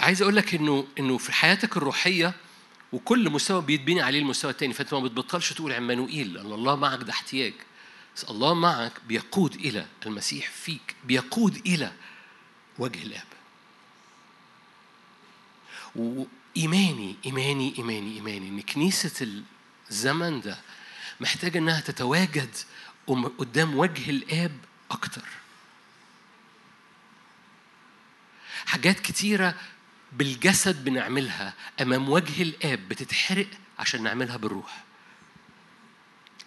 عايز 0.00 0.22
أقول 0.22 0.36
لك 0.36 0.54
إنه 0.54 0.86
إنه 0.98 1.18
في 1.18 1.32
حياتك 1.32 1.76
الروحية 1.76 2.34
وكل 2.92 3.30
مستوى 3.30 3.62
بيتبني 3.62 4.00
عليه 4.02 4.18
المستوى 4.18 4.50
الثاني 4.50 4.72
فأنت 4.72 4.94
ما 4.94 5.00
بتبطلش 5.00 5.52
تقول 5.52 5.72
عمانوئيل 5.72 6.34
لأن 6.34 6.52
الله 6.52 6.76
معك 6.76 6.98
ده 7.02 7.10
احتياج. 7.12 7.54
بس 8.16 8.24
الله 8.24 8.54
معك 8.54 8.92
بيقود 9.08 9.54
إلى 9.54 9.86
المسيح 10.06 10.50
فيك 10.50 10.94
بيقود 11.04 11.56
إلى 11.66 11.92
وجه 12.78 13.02
الآب. 13.02 13.26
وإيماني 15.96 17.16
إيماني 17.26 17.74
إيماني 17.78 18.14
إيماني 18.14 18.48
إن 18.48 18.60
كنيسة 18.60 19.42
الزمن 19.90 20.40
ده 20.40 20.58
محتاجة 21.20 21.58
إنها 21.58 21.80
تتواجد 21.80 22.56
قدام 23.38 23.76
وجه 23.78 24.10
الآب 24.10 24.52
أكتر. 24.90 25.24
حاجات 28.66 29.00
كتيرة 29.00 29.54
بالجسد 30.12 30.84
بنعملها 30.84 31.54
أمام 31.80 32.08
وجه 32.08 32.42
الآب 32.42 32.88
بتتحرق 32.88 33.46
عشان 33.78 34.02
نعملها 34.02 34.36
بالروح. 34.36 34.84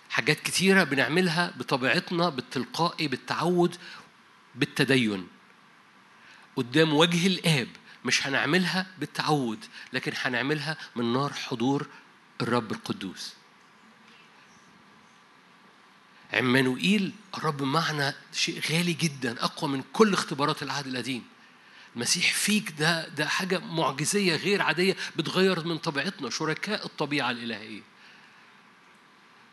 حاجات 0.10 0.40
كتيرة 0.40 0.84
بنعملها 0.84 1.54
بطبيعتنا 1.58 2.30
بالتلقائي 2.30 3.08
بالتعود 3.08 3.76
بالتدين. 4.56 5.28
قدام 6.56 6.94
وجه 6.94 7.28
الآب 7.28 7.68
مش 8.06 8.28
هنعملها 8.28 8.86
بالتعود 9.00 9.66
لكن 9.94 10.12
هنعملها 10.16 10.78
من 10.96 11.14
نار 11.14 11.34
حضور 11.34 11.88
الرب 12.42 12.72
القدوس. 12.72 13.34
عمانوئيل 16.34 17.14
الرب 17.38 17.64
معنا 17.64 18.16
شيء 18.34 18.62
غالي 18.72 18.94
جدا 18.94 19.44
أقوى 19.44 19.72
من 19.72 19.84
كل 19.94 20.14
اختبارات 20.14 20.64
العهد 20.64 20.88
القديم. 20.88 21.24
المسيح 21.96 22.34
فيك 22.34 22.72
ده 22.72 23.08
ده 23.08 23.28
حاجة 23.28 23.60
معجزية 23.60 24.36
غير 24.36 24.62
عادية 24.62 24.96
بتغير 25.16 25.68
من 25.68 25.78
طبيعتنا 25.78 26.30
شركاء 26.30 26.86
الطبيعة 26.86 27.32
الإلهية. 27.32 27.82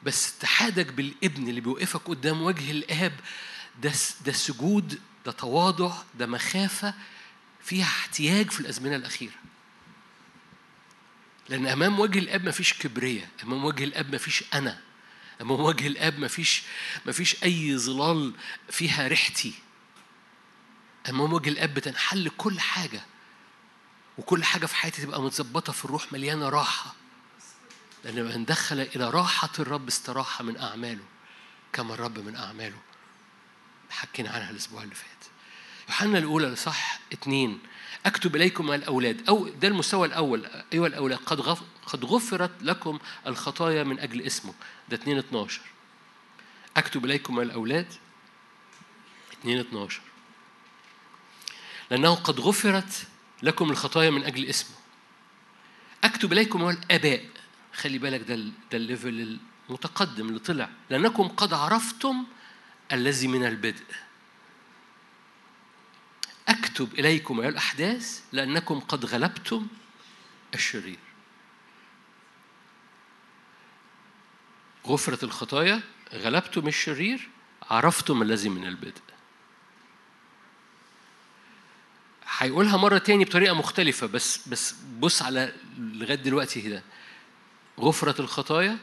بس 0.03 0.37
اتحادك 0.39 0.87
بالابن 0.93 1.49
اللي 1.49 1.61
بيوقفك 1.61 2.01
قدام 2.09 2.43
وجه 2.43 2.71
الآب 2.71 3.13
ده 3.83 3.93
ده 4.27 4.33
سجود 4.33 5.01
ده 5.27 5.33
تواضع 5.33 5.93
ده 6.19 6.27
مخافة 6.27 6.95
فيها 7.65 7.85
احتياج 7.85 8.51
في 8.51 8.61
الأزمنة 8.61 8.97
الأخيرة. 8.97 9.35
لأن 11.51 11.67
أمام 11.67 12.01
وجه 12.01 12.19
الآب 12.19 12.49
مفيش 12.49 12.75
كبرية 12.75 13.29
أمام 13.43 13.65
وجه 13.65 13.85
الآب 13.85 14.15
مفيش 14.15 14.45
أنا 14.55 14.81
أمام 15.41 15.61
وجه 15.61 15.87
الآب 15.87 16.19
مفيش 16.19 16.63
مفيش 17.07 17.45
أي 17.45 17.79
ظلال 17.79 18.35
فيها 18.71 19.09
ريحتي. 19.09 19.55
أمام 21.09 21.33
وجه 21.33 21.49
الآب 21.49 21.75
بتنحل 21.75 22.31
كل 22.37 22.61
حاجة 22.61 23.01
وكل 24.19 24.45
حاجة 24.45 24.67
في 24.67 24.75
حياتي 24.77 25.03
تبقى 25.03 25.23
متظبطة 25.23 25.73
في 25.73 25.85
الروح 25.85 26.13
مليانة 26.13 26.49
راحة. 26.49 26.95
لأن 28.05 28.25
من 28.25 28.45
دخل 28.45 28.81
إلى 28.81 29.11
راحة 29.11 29.51
الرب 29.59 29.89
استراحة 29.89 30.45
من 30.45 30.57
أعماله 30.57 31.05
كما 31.73 31.95
الرب 31.95 32.19
من 32.19 32.37
أعماله. 32.37 32.79
حكينا 33.91 34.31
عنها 34.31 34.51
الأسبوع 34.51 34.83
اللي 34.83 34.95
فات. 34.95 35.25
يوحنا 35.89 36.19
الأولى 36.19 36.57
صح 36.57 37.01
اتنين 37.13 37.59
أكتب 38.07 38.37
إليكم 38.37 38.73
الأولاد. 38.73 39.29
أو 39.29 39.49
ده 39.49 39.69
المستوى 39.69 40.07
الأول. 40.09 40.47
أيها 40.73 40.87
الأولاد 40.87 41.19
قد 41.19 41.41
غف 41.41 41.63
قد 41.87 42.05
غفرت 42.05 42.51
لكم 42.63 42.99
الخطايا 43.27 43.83
من 43.85 44.01
أجل 44.01 44.23
اسمه. 44.23 44.55
ده 44.89 44.97
2 44.97 45.19
12 45.19 45.61
أكتب 46.77 47.05
إليكم 47.05 47.41
الأولاد. 47.41 47.87
2 49.41 49.59
12 49.59 50.01
لأنه 51.91 52.15
قد 52.15 52.41
غفرت 52.41 53.07
لكم 53.43 53.71
الخطايا 53.71 54.11
من 54.11 54.25
أجل 54.25 54.47
اسمه. 54.47 54.77
أكتب 56.05 56.33
إليكم 56.33 56.69
الآباء. 56.69 57.25
خلي 57.75 57.99
بالك 57.99 58.21
ده 58.21 58.35
ده 58.37 58.53
الليفل 58.75 59.39
المتقدم 59.69 60.29
اللي 60.29 60.39
طلع. 60.39 60.69
لأنكم 60.91 61.29
قد 61.29 61.53
عرفتم 61.55 62.25
الذي 62.93 63.29
من 63.29 63.47
البدء. 63.47 63.85
أكتب 66.51 66.95
إليكم 66.99 67.41
أيها 67.41 67.49
الأحداث 67.49 68.23
لأنكم 68.33 68.81
قد 68.81 69.05
غلبتم 69.05 69.67
الشرير. 70.55 70.99
غفرة 74.87 75.25
الخطايا 75.25 75.81
غلبتم 76.15 76.69
الشرير 76.69 77.29
عرفتم 77.63 78.23
الذي 78.23 78.49
من 78.49 78.67
البدء. 78.67 79.03
هيقولها 82.39 82.77
مرة 82.77 82.99
تاني 82.99 83.25
بطريقة 83.25 83.55
مختلفة 83.55 84.07
بس 84.07 84.49
بس 84.49 84.75
بص 84.99 85.23
على 85.23 85.55
لغاية 85.79 86.15
دلوقتي 86.15 86.63
كده. 86.63 86.83
غفرة 87.81 88.21
الخطايا 88.21 88.79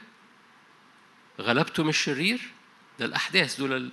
غلبتم 1.41 1.89
الشرير 1.89 2.51
ده 2.99 3.05
الأحداث 3.05 3.57
دول. 3.57 3.91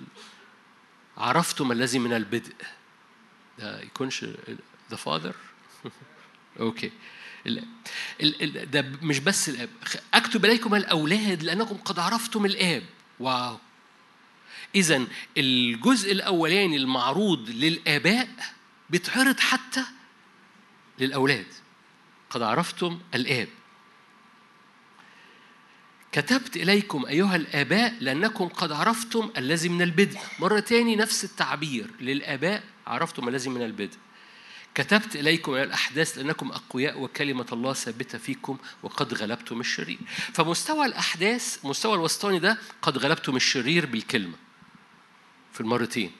عرفتم 1.17 1.71
الذي 1.71 1.99
من 1.99 2.13
البدء. 2.13 2.53
ده 3.59 3.81
يكونش 3.81 4.25
the 4.91 4.95
Father 4.97 5.35
okay. 6.59 6.91
ده 8.71 8.81
مش 8.81 9.19
بس 9.19 9.49
الآب. 9.49 9.69
أكتب 10.13 10.45
إليكم 10.45 10.75
الأولاد 10.75 11.43
لأنكم 11.43 11.77
قد 11.77 11.99
عرفتم 11.99 12.45
الآب. 12.45 12.83
wow. 13.19 13.57
اذا 14.75 15.05
الجزء 15.37 16.11
الأولاني 16.11 16.77
المعروض 16.77 17.49
للآباء 17.49 18.29
بيتعرض 18.89 19.39
حتى 19.39 19.83
للأولاد. 20.99 21.47
قد 22.29 22.41
عرفتم 22.41 22.99
الآب. 23.15 23.47
كتبت 26.15 26.55
إليكم 26.55 27.05
أيها 27.05 27.35
الآباء 27.35 27.93
لأنكم 27.99 28.47
قد 28.47 28.71
عرفتم 28.71 29.31
الذي 29.37 29.69
من 29.69 29.81
البدء. 29.81 30.19
مرة 30.39 30.59
تاني 30.59 30.95
نفس 30.95 31.23
التعبير. 31.23 31.89
للآباء 31.99 32.63
عرفتم 32.87 33.29
الذي 33.29 33.49
من 33.49 33.61
البدء. 33.61 33.97
كتبت 34.75 35.15
إليكم 35.15 35.53
أيها 35.53 35.63
الأحداث 35.63 36.17
لأنكم 36.17 36.51
أقوياء 36.51 37.01
وكلمة 37.01 37.45
الله 37.51 37.73
ثابتة 37.73 38.17
فيكم 38.17 38.57
وقد 38.83 39.13
غلبتم 39.13 39.59
الشرير. 39.59 39.97
فمستوى 40.33 40.85
الأحداث 40.85 41.65
مستوى 41.65 41.93
الوسطاني 41.93 42.39
ده 42.39 42.57
قد 42.81 42.97
غلبتم 42.97 43.35
الشرير 43.35 43.85
بالكلمة. 43.85 44.35
في 45.53 45.61
المرتين. 45.61 46.11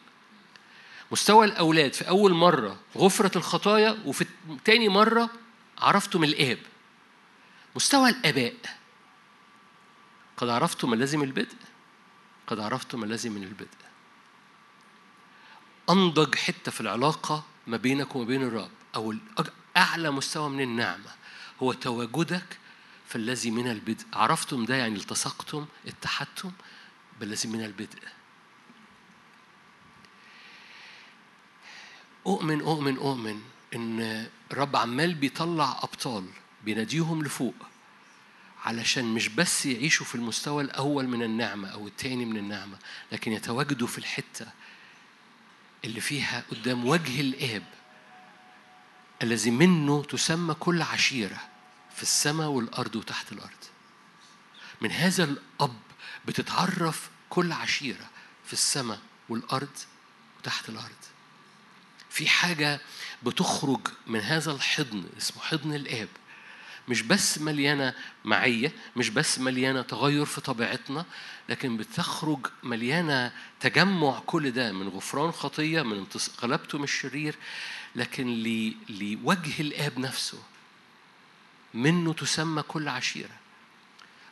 مستوى 1.11 1.45
الأولاد. 1.45 1.93
في 1.93 2.07
أول 2.07 2.33
مرة 2.33 2.79
غفرة 2.97 3.37
الخطايا 3.37 3.97
وفي 4.05 4.25
تاني 4.65 4.89
مرة 4.89 5.29
عرفتم 5.77 6.23
الآب 6.23 6.57
مستوى 7.75 8.09
الآباء. 8.09 8.53
قد 10.37 10.49
عرفتم 10.49 10.93
الذي 10.93 11.17
من 11.17 11.23
البدء 11.23 11.55
قد 12.47 12.59
عرفتم 12.59 13.03
الذي 13.03 13.29
من 13.29 13.43
البدء. 13.43 13.85
أنضج 15.89 16.35
حتة 16.35 16.71
في 16.71 16.81
العلاقة 16.81 17.43
ما 17.67 17.77
بينك 17.77 18.15
وما 18.15 18.25
بين 18.25 18.43
الرب 18.43 18.71
أو 18.95 19.13
أعلى 19.77 20.11
مستوى 20.11 20.49
من 20.49 20.61
النعمة 20.61 21.11
هو 21.63 21.73
تواجدك 21.73 22.57
في 23.07 23.15
الذي 23.15 23.51
من 23.51 23.71
البدء. 23.71 24.05
عرفتم 24.13 24.65
ده 24.65 24.75
يعني 24.75 24.95
التصقتم 24.95 25.65
اتحدتم 25.87 26.51
بالذي 27.19 27.49
من 27.49 27.63
البدء. 27.63 27.99
أؤمن 32.27 32.61
أؤمن 32.61 32.97
أؤمن 32.97 33.41
إن 33.75 34.27
الرب 34.51 34.75
عمال 34.75 35.15
بيطلع 35.15 35.79
أبطال 35.83 36.25
بيناديهم 36.63 37.23
لفوق. 37.23 37.55
علشان 38.65 39.05
مش 39.05 39.27
بس 39.27 39.65
يعيشوا 39.65 40.05
في 40.05 40.15
المستوى 40.15 40.63
الأول 40.63 41.07
من 41.07 41.23
النعمة 41.23 41.67
أو 41.67 41.87
التاني 41.87 42.25
من 42.25 42.37
النعمة 42.37 42.77
لكن 43.11 43.31
يتواجدوا 43.31 43.87
في 43.87 43.97
الحتة 43.97 44.47
اللي 45.85 46.01
فيها 46.01 46.43
قدام 46.51 46.85
وجه 46.85 47.21
الآب 47.21 47.63
الذي 49.23 49.51
منه 49.51 50.03
تسمى 50.03 50.53
كل 50.53 50.81
عشيرة 50.81 51.39
في 51.95 52.03
السماء 52.03 52.47
والأرض 52.47 52.95
وتحت 52.95 53.31
الأرض. 53.31 53.49
من 54.81 54.91
هذا 54.91 55.23
الأب 55.23 55.79
بتتعرف 56.25 57.09
كل 57.29 57.51
عشيرة 57.51 58.09
في 58.45 58.53
السماء 58.53 58.99
والأرض 59.29 59.77
وتحت 60.39 60.69
الأرض. 60.69 60.95
في 62.09 62.29
حاجة 62.29 62.81
بتخرج 63.23 63.87
من 64.07 64.19
هذا 64.19 64.51
الحضن 64.51 65.05
اسمه 65.17 65.41
حضن 65.43 65.73
الآب 65.73 66.07
مش 66.87 67.01
بس 67.01 67.37
مليانة 67.39 67.93
معية 68.25 68.71
مش 68.95 69.09
بس 69.09 69.39
مليانة 69.39 69.81
تغير 69.81 70.25
في 70.25 70.41
طبيعتنا 70.41 71.05
لكن 71.49 71.77
بتخرج 71.77 72.47
مليانة 72.63 73.31
تجمع 73.59 74.19
كل 74.25 74.51
ده 74.51 74.71
من 74.71 74.87
غفران 74.87 75.31
خطية 75.31 75.81
من 75.81 76.05
غلبته 76.43 76.77
من 76.77 76.83
الشرير 76.83 77.35
لكن 77.95 78.27
لوجه 78.89 79.61
الآب 79.61 79.99
نفسه 79.99 80.39
منه 81.73 82.13
تسمى 82.13 82.61
كل 82.61 82.87
عشيرة. 82.87 83.35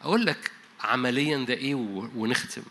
أقول 0.01 0.25
لك 0.25 0.51
عمليا 0.81 1.37
ده 1.37 1.53
إيه 1.53 1.75
ونختم. 2.15 2.63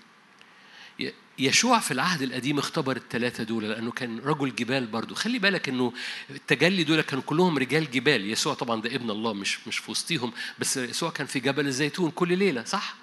يشوع 1.38 1.78
في 1.78 1.90
العهد 1.90 2.22
القديم 2.22 2.58
اختبر 2.58 2.96
الثلاثة 2.96 3.44
دول 3.44 3.64
لأنه 3.64 3.90
كان 3.90 4.18
رجل 4.18 4.54
جبال 4.54 4.86
برضه 4.86 5.14
خلي 5.14 5.38
بالك 5.38 5.68
أنه 5.68 5.92
التجلي 6.30 6.84
دول 6.84 7.00
كانوا 7.00 7.22
كلهم 7.26 7.58
رجال 7.58 7.90
جبال. 7.90 8.30
يسوع 8.30 8.54
طبعا 8.54 8.80
ده 8.80 8.94
ابن 8.94 9.10
الله 9.10 9.32
مش 9.32 9.68
مش 9.68 9.78
في 9.78 9.90
وسطيهم. 9.90 10.32
بس 10.58 10.76
يسوع 10.76 11.10
كان 11.10 11.26
في 11.26 11.40
جبل 11.40 11.66
الزيتون 11.66 12.10
كل 12.10 12.38
ليلة 12.38 12.64
صح؟ 12.64 12.94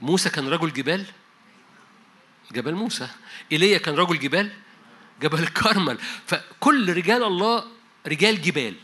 موسى 0.00 0.30
كان 0.30 0.48
رجل 0.48 0.72
جبال؟ 0.72 1.06
جبل 2.52 2.74
موسى. 2.74 3.08
إيليا 3.52 3.78
كان 3.78 3.94
رجل 3.94 4.18
جبال؟ 4.18 4.52
جبل 5.22 5.38
الكرمل 5.38 5.98
فكل 6.26 6.96
رجال 6.96 7.22
الله 7.22 7.64
رجال 8.06 8.42
جبال. 8.42 8.74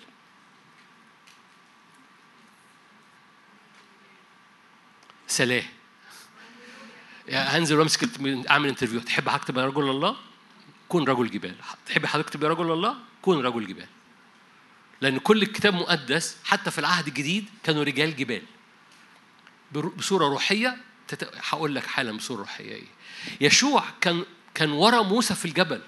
سلام. 5.27 5.80
هنزل 7.29 7.79
وامسك 7.79 8.09
اعمل 8.51 8.69
انترفيو. 8.69 9.01
تحب 9.01 9.29
حضرتك 9.29 9.49
تبقى 9.49 9.67
رجل 9.67 9.91
الله؟ 9.91 10.17
كون 10.89 11.05
رجل 11.05 11.31
جبال. 11.31 11.55
تحب 11.87 12.07
حضرتك 12.07 12.31
تبقى 12.31 12.51
رجل 12.51 12.73
الله؟ 12.73 12.95
كون 13.23 13.47
رجل 13.47 13.67
جبال. 13.67 13.87
لأن 15.01 15.19
كل 15.19 15.43
الكتاب 15.43 15.75
مقدس 15.75 16.37
حتى 16.45 16.71
في 16.71 16.79
العهد 16.79 17.07
الجديد 17.07 17.45
كانوا 17.63 17.85
رجال 17.85 18.17
جبال. 18.17 18.43
بصورة 19.73 20.29
روحية 20.29 20.77
هقول 21.49 21.75
لك 21.75 21.87
حالا 21.87 22.13
بصورة 22.13 22.39
روحية 22.39 22.73
إيه. 22.73 22.85
يشوع 23.41 23.85
كان 24.01 24.25
كان 24.55 24.71
ورا 24.71 25.03
موسى 25.03 25.35
في 25.35 25.45
الجبل. 25.45 25.81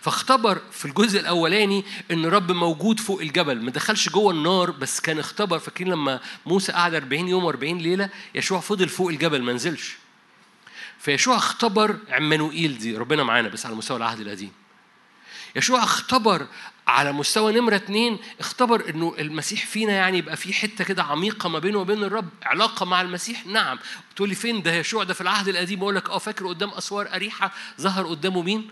فاختبر 0.00 0.60
في 0.72 0.84
الجزء 0.84 1.20
الأولاني 1.20 1.84
إن 2.10 2.26
رب 2.26 2.52
موجود 2.52 3.00
فوق 3.00 3.20
الجبل. 3.20 3.62
ما 3.62 3.70
دخلش 3.70 4.08
جوه 4.08 4.32
النار 4.32 4.70
بس 4.70 5.00
كان 5.00 5.18
اختبر. 5.18 5.58
فاكرين 5.58 5.92
لما 5.92 6.20
موسى 6.46 6.72
قعد 6.72 6.94
40 6.94 7.28
يوم 7.28 7.52
و40 7.52 7.62
ليلة؟ 7.62 8.10
يشوع 8.34 8.60
فضل 8.60 8.88
فوق 8.88 9.08
الجبل 9.08 9.42
ما 9.42 9.52
نزلش. 9.52 9.96
فيشوع 11.00 11.36
اختبر 11.36 11.96
عمانوئيل 12.08 12.78
دي 12.78 12.96
ربنا 12.96 13.22
معانا 13.22 13.48
بس 13.48 13.66
على 13.66 13.74
مستوى 13.74 13.96
العهد 13.96 14.20
القديم. 14.20 14.52
يشوع 15.56 15.84
اختبر 15.84 16.46
على 16.86 17.12
مستوى 17.12 17.52
نمرة 17.52 17.76
اتنين 17.76 18.18
اختبر 18.40 18.88
إنه 18.90 19.14
المسيح 19.18 19.66
فينا 19.66 19.92
يعني 19.92 20.18
يبقى 20.18 20.36
في 20.36 20.52
حتة 20.52 20.84
كده 20.84 21.02
عميقة 21.02 21.48
ما 21.48 21.58
بينه 21.58 21.78
وبين 21.78 22.04
الرب 22.04 22.28
علاقة 22.42 22.86
مع 22.86 23.00
المسيح؟ 23.00 23.46
نعم. 23.46 23.78
تقول 24.16 24.28
لي 24.28 24.34
فين 24.34 24.62
ده 24.62 24.74
يشوع؟ 24.74 25.04
ده 25.04 25.14
في 25.14 25.20
العهد 25.20 25.48
القديم 25.48 25.80
أقول 25.80 25.94
لك 25.96 26.10
آه 26.10 26.18
فاكر 26.18 26.46
قدام 26.46 26.68
أسوار 26.70 27.14
أريحة 27.14 27.52
ظهر 27.80 28.06
قدامه 28.06 28.42
مين؟ 28.42 28.68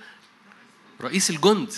رئيس 1.01 1.31
الجند. 1.31 1.72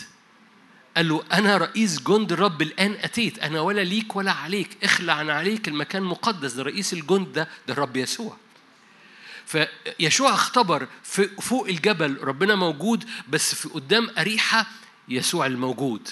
قال 0.97 1.09
له 1.09 1.23
أنا 1.33 1.57
رئيس 1.57 2.03
جند 2.03 2.33
الرب 2.33 2.63
الآن 2.63 2.97
أتيت 3.03 3.39
أنا 3.39 3.61
ولا 3.61 3.81
ليك 3.85 4.17
ولا 4.17 4.33
عليك 4.33 4.77
اخلع 4.85 5.13
عن 5.13 5.31
عليك 5.31 5.69
المكان 5.69 6.03
مقدس 6.03 6.53
ده 6.53 6.63
رئيس 6.63 6.93
الجند 6.93 7.33
ده 7.33 7.49
ده 7.69 7.75
الرب 7.75 7.97
يسوع. 7.97 8.37
فيشوع 9.51 10.35
اختبر 10.35 10.89
في 11.03 11.29
فوق 11.29 11.69
الجبل 11.69 12.19
ربنا 12.23 12.55
موجود 12.55 13.05
بس 13.29 13.55
في 13.55 13.69
قدام 13.69 14.11
أريحة 14.19 14.67
يسوع 15.09 15.47
الموجود. 15.47 16.09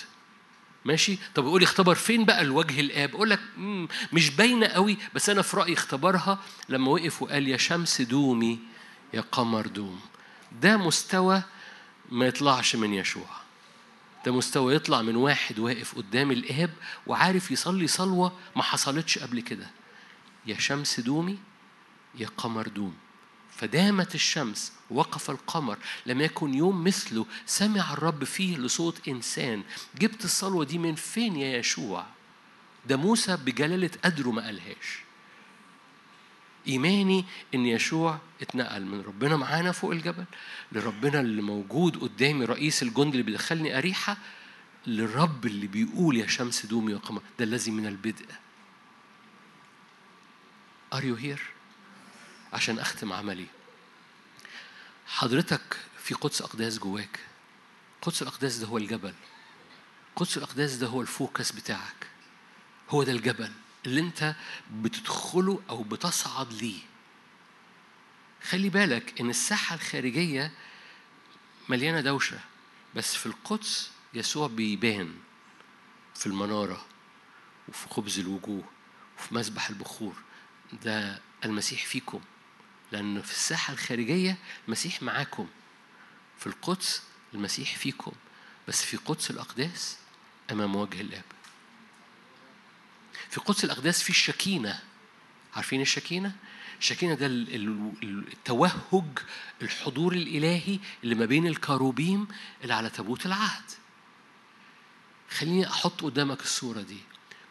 ماشي؟ 0.85 1.19
طب 1.35 1.45
يقول 1.45 1.63
اختبر 1.63 1.95
فين 1.95 2.25
بقى 2.25 2.43
الوجه 2.43 2.81
الآب؟ 2.81 3.15
أقول 3.15 3.31
لك 3.31 3.41
مش 4.13 4.31
باينة 4.31 4.67
قوي 4.67 4.97
بس 5.15 5.31
أنا 5.31 5.43
في 5.43 5.57
رأيي 5.57 5.75
اختبرها 5.75 6.39
لما 6.69 6.91
وقف 6.91 7.23
وقال 7.23 7.49
يا 7.49 7.57
شمس 7.57 8.01
دومي 8.01 8.59
يا 9.15 9.21
قمر 9.21 9.67
دوم. 9.67 10.01
ده 10.63 10.77
مستوى 10.77 11.43
ما 12.11 12.27
يطلعش 12.27 12.77
من 12.77 12.95
يشوع. 12.95 13.29
ده 14.27 14.33
مستوى 14.33 14.75
يطلع 14.75 15.03
من 15.03 15.17
واحد 15.17 15.59
واقف 15.59 15.95
قدام 15.95 16.31
الآب 16.31 16.71
وعارف 17.07 17.51
يصلي 17.51 17.87
صلوة 17.87 18.33
ما 18.57 18.63
حصلتش 18.63 19.19
قبل 19.19 19.41
كده. 19.41 19.71
يا 20.47 20.59
شمس 20.59 21.01
دومي 21.01 21.39
يا 22.15 22.29
قمر 22.37 22.69
دوم. 22.69 22.95
فدامت 23.59 24.15
الشمس 24.15 24.73
وقف 24.91 25.31
القمر 25.31 25.79
لم 26.07 26.21
يكن 26.21 26.55
يوم 26.55 26.85
مثله 26.85 27.27
سمع 27.47 27.93
الرب 27.93 28.25
فيه 28.25 28.57
لصوت 28.57 29.09
إنسان. 29.09 29.63
جبت 29.99 30.25
الصلوة 30.25 30.65
دي 30.65 30.79
من 30.79 30.95
فين 30.95 31.37
يا 31.37 31.59
يشوع؟ 31.59 32.07
ده 32.87 32.97
موسى 32.97 33.37
بجلالة 33.37 33.91
قدره 34.05 34.31
ما 34.31 34.45
قالهاش. 34.45 34.99
إيماني 36.69 37.25
إن 37.55 37.67
يشوع 37.67 38.19
اتنقل 38.43 38.85
من 38.85 39.01
ربنا 39.01 39.37
معانا 39.37 39.73
فوق 39.73 39.91
الجبل 39.91 40.25
لربنا 40.73 41.21
اللي 41.21 41.43
موجود 41.43 41.97
قدامي 41.97 42.45
رئيس 42.45 42.83
الجند 42.83 43.11
اللي 43.13 43.23
بيدخلني 43.23 43.79
أريحة 43.79 44.17
للرب 44.87 45.47
اللي 45.47 45.67
بيقول 45.67 46.17
يا 46.17 46.27
شمس 46.27 46.67
دومي 46.67 46.95
وقمر 46.95 47.23
ده 47.39 47.45
الذي 47.45 47.71
من 47.71 47.87
البدء. 47.87 48.27
Are 50.95 51.03
you 51.03 51.17
here؟ 51.17 51.58
عشان 52.53 52.79
أختم 52.79 53.13
عملي. 53.13 53.47
حضرتك 55.07 55.77
في 56.03 56.15
قدس 56.15 56.43
أقداس 56.43 56.79
جواك. 56.79 57.21
قدس 58.03 58.23
الأقداس 58.23 58.57
ده 58.57 58.67
هو 58.67 58.79
الجبل. 58.79 59.15
قدس 60.17 60.37
الأقداس 60.37 60.75
ده 60.75 60.87
هو 60.87 61.01
الفوكس 61.03 61.53
بتاعك. 61.53 62.07
هو 62.91 63.03
ده 63.03 63.13
الجبل 63.13 63.53
اللي 63.87 64.01
أنت 64.01 64.35
بتدخله 64.73 65.63
أو 65.71 65.83
بتصعد 65.83 66.53
ليه. 66.53 66.81
خلي 68.51 68.69
بالك 68.69 69.21
إن 69.21 69.31
الساحة 69.31 69.75
الخارجية 69.75 70.53
مليانة 71.69 72.01
دوشة 72.01 72.39
بس 72.95 73.15
في 73.15 73.27
القدس 73.27 73.91
يسوع 74.15 74.47
بيبان 74.49 75.15
في 76.15 76.27
المنارة 76.27 76.87
وفي 77.69 77.89
خبز 77.89 78.19
الوجوه 78.19 78.65
وفي 79.19 79.35
مسبح 79.35 79.69
البخور. 79.69 80.15
ده 80.73 81.21
المسيح 81.45 81.87
فيكم. 81.87 82.21
لأن 82.93 83.23
في 83.23 83.33
الساحة 83.33 83.73
الخارجية 83.73 84.37
المسيح 84.67 85.03
معاكم 85.03 85.47
في 86.39 86.47
القدس 86.47 87.03
المسيح 87.35 87.77
فيكم 87.77 88.13
بس 88.69 88.85
في 88.85 88.97
قدس 88.97 89.31
الأقداس 89.31 89.97
أمام 90.51 90.77
وجه 90.77 91.01
الآب. 91.01 91.25
في 93.31 93.41
قدس 93.41 93.65
الأقداس 93.65 94.03
في 94.03 94.11
الشكينة. 94.11 94.81
عارفين 95.57 95.81
الشكينة؟ 95.81 96.37
الشكينة 96.81 97.15
ده 97.15 97.27
التوهج 97.27 99.19
الحضور 99.63 100.13
الإلهي 100.13 100.79
اللي 101.05 101.15
ما 101.15 101.25
بين 101.27 101.47
الكروبيم 101.47 102.29
اللي 102.63 102.75
على 102.75 102.91
تابوت 102.91 103.27
العهد. 103.27 103.65
خليني 105.31 105.67
أحط 105.67 106.03
قدامك 106.03 106.41
الصورة 106.41 106.81
دي. 106.81 106.99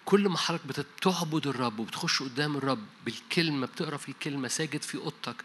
كل 0.07 0.29
ما 0.29 0.37
حضرتك 0.37 0.65
بتعبد 0.67 1.47
الرب 1.47 1.79
وبتخش 1.79 2.23
قدام 2.23 2.57
الرب 2.57 2.85
بالكلمة 3.05 3.67
بتقرأ 3.67 3.97
في 3.97 4.09
الكلمة 4.09 4.47
ساجد 4.47 4.81
في 4.81 4.97
أوضتك 4.97 5.35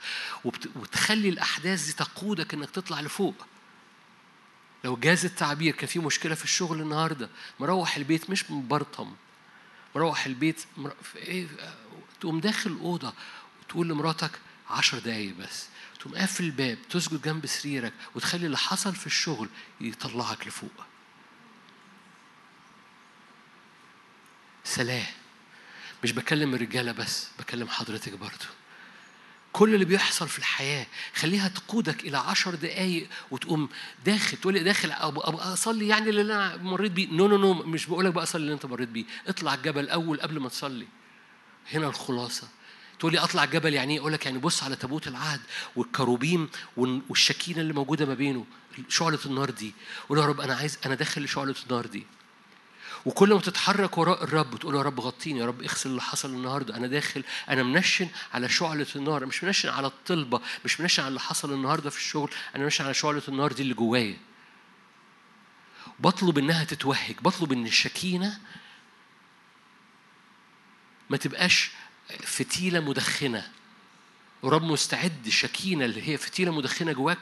وتخلي 0.76 1.28
الأحداث 1.28 1.86
دي 1.86 1.92
تقودك 1.92 2.54
إنك 2.54 2.70
تطلع 2.70 3.00
لفوق. 3.00 3.46
لو 4.84 4.96
جاز 4.96 5.24
التعبير 5.24 5.74
كان 5.74 5.86
في 5.86 5.98
مشكلة 5.98 6.34
في 6.34 6.44
الشغل 6.44 6.80
النهاردة 6.80 7.28
مروح 7.60 7.96
البيت 7.96 8.30
مش 8.30 8.50
مبرطم 8.50 9.12
مروح 9.94 10.26
البيت 10.26 10.64
مر... 10.76 10.92
إيه 11.16 11.46
تقوم 12.20 12.40
داخل 12.40 12.70
أوضة 12.80 13.12
وتقول 13.62 13.88
لمراتك 13.88 14.30
عشر 14.70 14.98
دقايق 14.98 15.34
بس 15.36 15.66
تقوم 16.00 16.14
قافل 16.14 16.44
الباب 16.44 16.78
تسجد 16.90 17.22
جنب 17.22 17.46
سريرك 17.46 17.92
وتخلي 18.14 18.46
اللي 18.46 18.58
حصل 18.58 18.94
في 18.94 19.06
الشغل 19.06 19.48
يطلعك 19.80 20.46
لفوق. 20.46 20.91
سلام. 24.74 25.06
مش 26.04 26.12
بكلم 26.12 26.54
الرجالة 26.54 26.92
بس 26.92 27.28
بكلم 27.38 27.68
حضرتك 27.68 28.12
برضو. 28.12 28.44
كل 29.52 29.74
اللي 29.74 29.84
بيحصل 29.84 30.28
في 30.28 30.38
الحياة 30.38 30.86
خليها 31.14 31.48
تقودك 31.48 32.00
إلى 32.04 32.18
عشر 32.18 32.54
دقايق 32.54 33.08
وتقوم 33.30 33.68
داخل 34.04 34.36
تقول 34.36 34.64
داخل 34.64 34.92
أبقى 34.92 35.52
أصلي 35.52 35.88
يعني 35.88 36.10
اللي 36.10 36.22
أنا 36.22 36.56
مريت 36.56 36.92
بيه. 36.92 37.08
no 37.08 37.28
no 37.28 37.36
no 37.36 37.54
مش 37.54 37.86
بقولك 37.86 38.12
بقى 38.12 38.22
أصلي 38.22 38.42
اللي 38.42 38.52
أنت 38.52 38.66
مريت 38.66 38.88
بيه. 38.88 39.04
اطلع 39.26 39.54
الجبل 39.54 39.88
أول 39.88 40.20
قبل 40.20 40.40
ما 40.40 40.48
تصلي. 40.48 40.86
هنا 41.72 41.86
الخلاصة. 41.86 42.48
تقول 42.98 43.12
لي 43.12 43.18
أطلع 43.18 43.44
جبل 43.44 43.74
يعني 43.74 43.94
إيه؟ 43.94 44.00
أقول 44.00 44.12
لك 44.12 44.26
يعني 44.26 44.38
بص 44.38 44.62
على 44.62 44.76
تابوت 44.76 45.08
العهد 45.08 45.40
والكروبيم 45.76 46.48
والشكينة 46.76 47.60
اللي 47.60 47.72
موجودة 47.72 48.06
ما 48.06 48.14
بينه 48.14 48.46
شعلة 48.88 49.18
النار 49.26 49.50
دي. 49.50 49.74
قول 50.08 50.18
يا 50.18 50.26
رب 50.26 50.40
أنا 50.40 50.54
عايز 50.54 50.78
أنا 50.86 50.94
داخل 50.94 51.22
لشعلة 51.24 51.54
النار 51.66 51.86
دي. 51.86 52.06
وكل 53.06 53.34
ما 53.34 53.40
تتحرك 53.40 53.98
وراء 53.98 54.24
الرب 54.24 54.56
تقول 54.56 54.74
يا 54.74 54.82
رب 54.82 55.00
غطيني 55.00 55.40
يا 55.40 55.46
رب 55.46 55.62
اغسل 55.62 55.90
اللي 55.90 56.02
حصل 56.02 56.30
النهارده. 56.30 56.76
أنا 56.76 56.86
داخل 56.86 57.24
أنا 57.48 57.62
منشن 57.62 58.08
على 58.34 58.48
شعلة 58.48 58.86
النار 58.96 59.26
مش 59.26 59.44
منشن 59.44 59.68
على 59.68 59.86
الطلبة 59.86 60.40
مش 60.64 60.80
منشن 60.80 61.02
على 61.02 61.08
اللي 61.08 61.20
حصل 61.20 61.52
النهارده 61.52 61.90
في 61.90 61.96
الشغل 61.98 62.30
أنا 62.56 62.64
منشن 62.64 62.84
على 62.84 62.94
شعلة 62.94 63.22
النار 63.28 63.52
دي 63.52 63.62
اللي 63.62 63.74
جوايا. 63.74 64.16
بطلب 65.98 66.38
إنها 66.38 66.64
تتوهج 66.64 67.14
بطلب 67.22 67.52
إن 67.52 67.66
الشكينة 67.66 68.38
ما 71.10 71.16
تبقاش 71.16 71.70
فتيلة 72.20 72.80
مدخنة. 72.80 73.48
ورب 74.42 74.62
مستعد 74.62 75.26
الشكينة 75.26 75.84
اللي 75.84 76.08
هي 76.08 76.16
فتيلة 76.16 76.52
مدخنة 76.52 76.92
جواك 76.92 77.18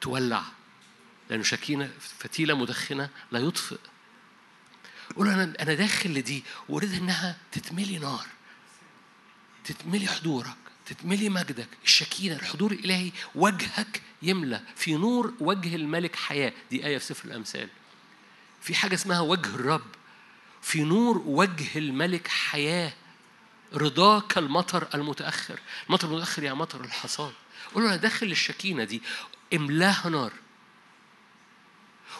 تولع 0.00 0.42
لأنه 1.30 1.42
شكينة 1.42 1.90
فتيلة 2.18 2.54
مدخنة 2.54 3.08
لا 3.32 3.38
يطفئ. 3.38 3.78
قول 5.18 5.28
أنا 5.28 5.54
أنا 5.60 5.74
داخل 5.74 6.10
لدي 6.10 6.44
وأريد 6.68 6.92
إنها 6.94 7.36
تتملي 7.52 7.98
نار 7.98 8.26
تتملي 9.64 10.06
حضورك 10.06 10.56
تتملي 10.86 11.28
مجدك 11.28 11.68
الشكينه 11.84 12.36
الحضور 12.36 12.72
الإلهي 12.72 13.12
وجهك 13.34 14.02
يملى 14.22 14.60
في 14.76 14.94
نور 14.94 15.34
وجه 15.40 15.76
الملك 15.76 16.16
حياة. 16.16 16.52
دي 16.70 16.86
آية 16.86 16.98
في 16.98 17.04
سفر 17.04 17.28
الأمثال. 17.28 17.68
في 18.60 18.74
حاجة 18.74 18.94
اسمها 18.94 19.20
وجه 19.20 19.54
الرب 19.54 19.86
في 20.62 20.82
نور 20.82 21.22
وجه 21.26 21.78
الملك 21.78 22.28
حياة 22.28 22.92
رضاه 23.74 24.20
كالمطر 24.20 24.88
المتأخر. 24.94 25.60
المطر 25.86 26.08
المتأخر 26.08 26.42
يعني 26.42 26.56
مطر 26.56 26.84
الحصاد 26.84 27.32
قول 27.74 27.84
أنا 27.84 27.96
داخل 27.96 28.26
الشكينه 28.26 28.84
دي 28.84 29.02
املاها 29.54 30.08
نار. 30.08 30.32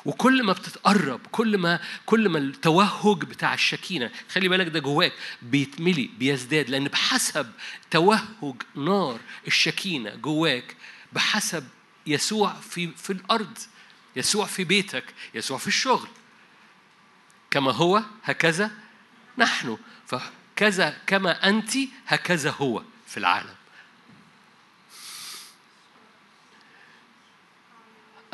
وكل 0.04 0.42
ما 0.42 0.52
بتتقرب 0.52 1.20
كل 1.32 1.58
ما 1.58 1.80
كل 2.06 2.28
ما 2.28 2.38
التوهج 2.38 3.18
بتاع 3.24 3.54
الشكينة 3.54 4.10
خلي 4.32 4.48
بالك 4.48 4.66
ده 4.68 4.80
جواك 4.80 5.12
بيتملي 5.42 6.10
بيزداد 6.18 6.70
لأن 6.70 6.84
بحسب 6.84 7.52
توهج 7.90 8.62
نار 8.74 9.20
الشكينة 9.46 10.14
جواك 10.14 10.76
بحسب 11.12 11.68
يسوع 12.06 12.52
في 12.52 12.86
في 12.96 13.12
الأرض 13.12 13.58
يسوع 14.16 14.46
في 14.46 14.64
بيتك 14.64 15.04
يسوع 15.34 15.58
في 15.58 15.66
الشغل. 15.66 16.08
كما 17.50 17.72
هو 17.72 18.02
هكذا 18.24 18.70
نحن. 19.38 19.78
فكذا 20.06 20.96
كما 21.06 21.48
انت 21.48 21.70
هكذا 22.06 22.50
هو 22.50 22.82
في 23.06 23.16
العالم. 23.16 23.54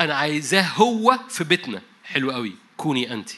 أنا 0.00 0.14
عايزاه 0.14 0.62
هو 0.62 1.18
في 1.28 1.44
بيتنا. 1.44 1.82
حلو 2.04 2.30
قوي. 2.30 2.56
كوني 2.76 3.12
أنت. 3.12 3.30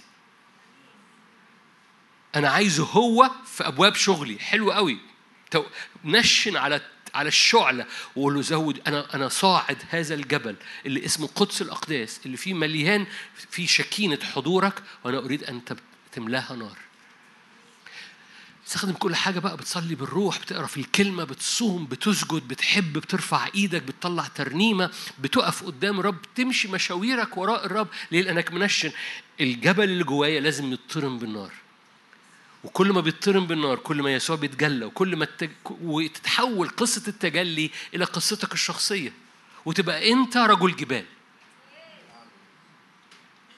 أنا 2.34 2.48
عايزه 2.48 2.84
هو 2.84 3.30
في 3.46 3.66
أبواب 3.66 3.94
شغلي. 3.94 4.38
حلو 4.38 4.72
قوي. 4.72 4.98
نشن 6.04 6.56
على 6.56 6.80
على 7.14 7.28
الشعلة 7.28 7.86
وقول 8.16 8.34
له 8.34 8.42
زود. 8.42 8.80
أنا 8.86 9.14
أنا 9.14 9.28
صاعد 9.28 9.82
هذا 9.90 10.14
الجبل 10.14 10.56
اللي 10.86 11.04
اسمه 11.04 11.26
قدس 11.26 11.62
الأقداس 11.62 12.20
اللي 12.26 12.36
فيه 12.36 12.54
مليان 12.54 13.06
فيه 13.50 13.66
شكينة 13.66 14.18
حضورك 14.34 14.82
وأنا 15.04 15.18
أريد 15.18 15.44
أن 15.44 15.60
تملاها 16.12 16.56
نار. 16.56 16.85
تستخدم 18.66 18.92
كل 18.92 19.14
حاجة 19.14 19.38
بقى 19.38 19.56
بتصلي 19.56 19.94
بالروح 19.94 20.38
بتقرأ 20.38 20.66
في 20.66 20.76
الكلمة 20.76 21.24
بتصوم 21.24 21.86
بتسجد 21.86 22.48
بتحب 22.48 22.92
بترفع 22.92 23.48
إيدك 23.54 23.82
بتطلع 23.82 24.26
ترنيمة 24.34 24.90
بتقف 25.18 25.64
قدام 25.64 26.00
الرب 26.00 26.16
تمشي 26.34 26.68
مشاويرك 26.68 27.36
وراء 27.36 27.66
الرب. 27.66 27.88
ليه؟ 28.10 28.22
لأنك 28.22 28.52
منشن 28.52 28.92
الجبل 29.40 29.84
اللي 29.84 30.04
جوايا 30.04 30.40
لازم 30.40 30.72
يضطرم 30.72 31.18
بالنار. 31.18 31.52
وكل 32.64 32.92
ما 32.92 33.00
بيضطرم 33.00 33.46
بالنار 33.46 33.78
كل 33.78 34.02
ما 34.02 34.14
يسوع 34.14 34.36
بيتجلى 34.36 34.84
وكل 34.84 35.16
ما 35.16 35.24
التج... 35.24 35.50
وتتحول 35.70 36.68
قصة 36.68 37.02
التجلي 37.08 37.70
إلى 37.94 38.04
قصتك 38.04 38.52
الشخصية. 38.52 39.12
وتبقى 39.64 40.12
أنت 40.12 40.36
رجل 40.36 40.76
جبال. 40.76 41.04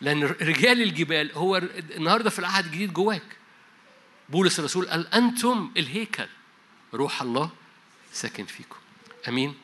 لأن 0.00 0.24
رجال 0.24 0.82
الجبال 0.82 1.32
هو 1.32 1.56
النهارده 1.96 2.30
في 2.30 2.38
العهد 2.38 2.64
الجديد 2.64 2.92
جواك. 2.92 3.38
بولس 4.29 4.59
الرسول 4.59 4.89
قال 4.89 5.14
أنتم 5.14 5.70
الهيكل 5.76 6.26
روح 6.95 7.22
الله 7.22 7.51
ساكن 8.12 8.45
فيكم 8.45 8.76
أمين 9.29 9.55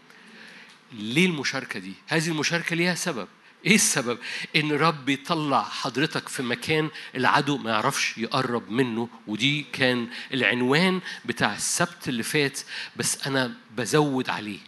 ليه 0.92 1.26
المشاركة 1.26 1.80
دي؟ 1.80 1.92
هذه 2.06 2.28
المشاركة 2.28 2.76
ليها 2.76 2.94
سبب 2.94 3.28
إيه 3.66 3.74
السبب؟ 3.74 4.18
إن 4.56 4.72
رب 4.72 5.08
يطلع 5.08 5.62
حضرتك 5.62 6.28
في 6.28 6.42
مكان 6.42 6.90
العدو 7.14 7.56
ما 7.58 7.70
يعرفش 7.70 8.18
يقرب 8.18 8.70
منه 8.70 9.08
ودي 9.26 9.66
كان 9.72 10.08
العنوان 10.34 11.00
بتاع 11.24 11.54
السبت 11.54 12.08
اللي 12.08 12.22
فات 12.22 12.60
بس 12.96 13.26
أنا 13.26 13.54
بزود 13.76 14.30
عليه. 14.30 14.58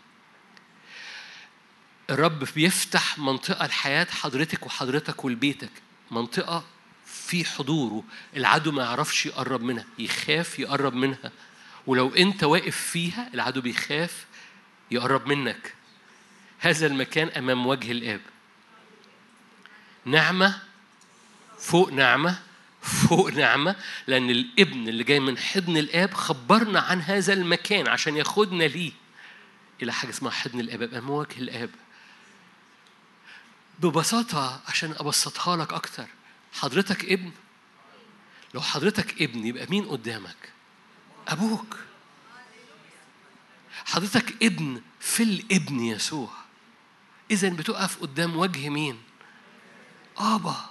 الرب 2.10 2.44
بيفتح 2.54 3.18
منطقة 3.18 3.66
لحياة 3.66 4.06
حضرتك 4.10 4.66
وحضرتك 4.66 5.24
ولبيتك 5.24 5.70
منطقة 6.10 6.64
في 7.26 7.44
حضوره. 7.44 8.04
العدو 8.36 8.72
ما 8.72 8.82
يعرفش 8.82 9.26
يقرب 9.26 9.62
منها 9.62 9.84
يخاف 9.98 10.58
يقرب 10.58 10.94
منها. 10.94 11.32
ولو 11.86 12.14
انت 12.14 12.44
واقف 12.44 12.76
فيها 12.76 13.30
العدو 13.34 13.60
بيخاف 13.60 14.26
يقرب 14.90 15.26
منك. 15.26 15.74
هذا 16.58 16.86
المكان 16.86 17.28
أمام 17.28 17.66
وجه 17.66 17.92
الآب. 17.92 18.20
نعمة 20.04 20.62
فوق 21.58 21.92
نعمة 21.92 22.38
فوق 22.82 23.30
نعمة 23.30 23.76
لأن 24.06 24.30
الابن 24.30 24.88
اللي 24.88 25.04
جاي 25.04 25.20
من 25.20 25.38
حضن 25.38 25.76
الآب 25.76 26.14
خبرنا 26.14 26.80
عن 26.80 27.00
هذا 27.00 27.32
المكان 27.32 27.88
عشان 27.88 28.16
ياخدنا 28.16 28.64
ليه. 28.64 28.92
إلى 29.82 29.92
حاجة 29.92 30.10
اسمها 30.10 30.30
حضن 30.30 30.60
الآب 30.60 30.82
أمام 30.82 31.10
وجه 31.10 31.38
الآب. 31.38 31.70
ببساطة 33.80 34.60
عشان 34.68 34.94
أبسطها 34.98 35.56
لك 35.56 35.72
أكتر. 35.72 36.06
حضرتك 36.60 37.04
ابن. 37.04 37.32
لو 38.54 38.60
حضرتك 38.60 39.22
ابن 39.22 39.46
يبقى 39.46 39.66
مين 39.70 39.84
قدامك؟ 39.84 40.52
أبوك. 41.28 41.76
حضرتك 43.86 44.42
ابن 44.42 44.82
في 45.00 45.22
الابن 45.22 45.80
يسوع. 45.80 46.30
اذا 47.30 47.48
بتقف 47.48 48.00
قدام 48.00 48.36
وجه 48.36 48.68
مين؟ 48.68 49.02
آبا. 50.18 50.70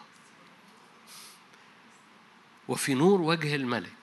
وفي 2.68 2.94
نور 2.94 3.22
وجه 3.22 3.56
الملك. 3.56 3.96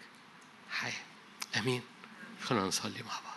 حياه 0.70 1.02
آمين. 1.56 1.82
خلينا 2.42 2.64
نصلي 2.64 3.02
مع 3.02 3.20
بعض. 3.24 3.31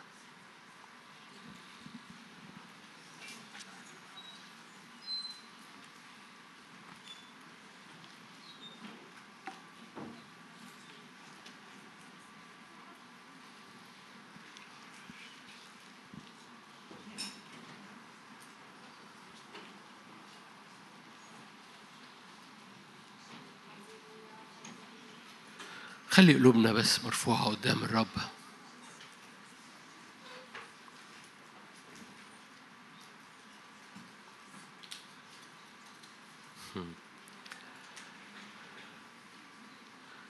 خلي 26.16 26.34
قلوبنا 26.34 26.72
بس 26.74 27.04
مرفوعة 27.04 27.46
قدام 27.46 27.84
الرب. 27.84 28.08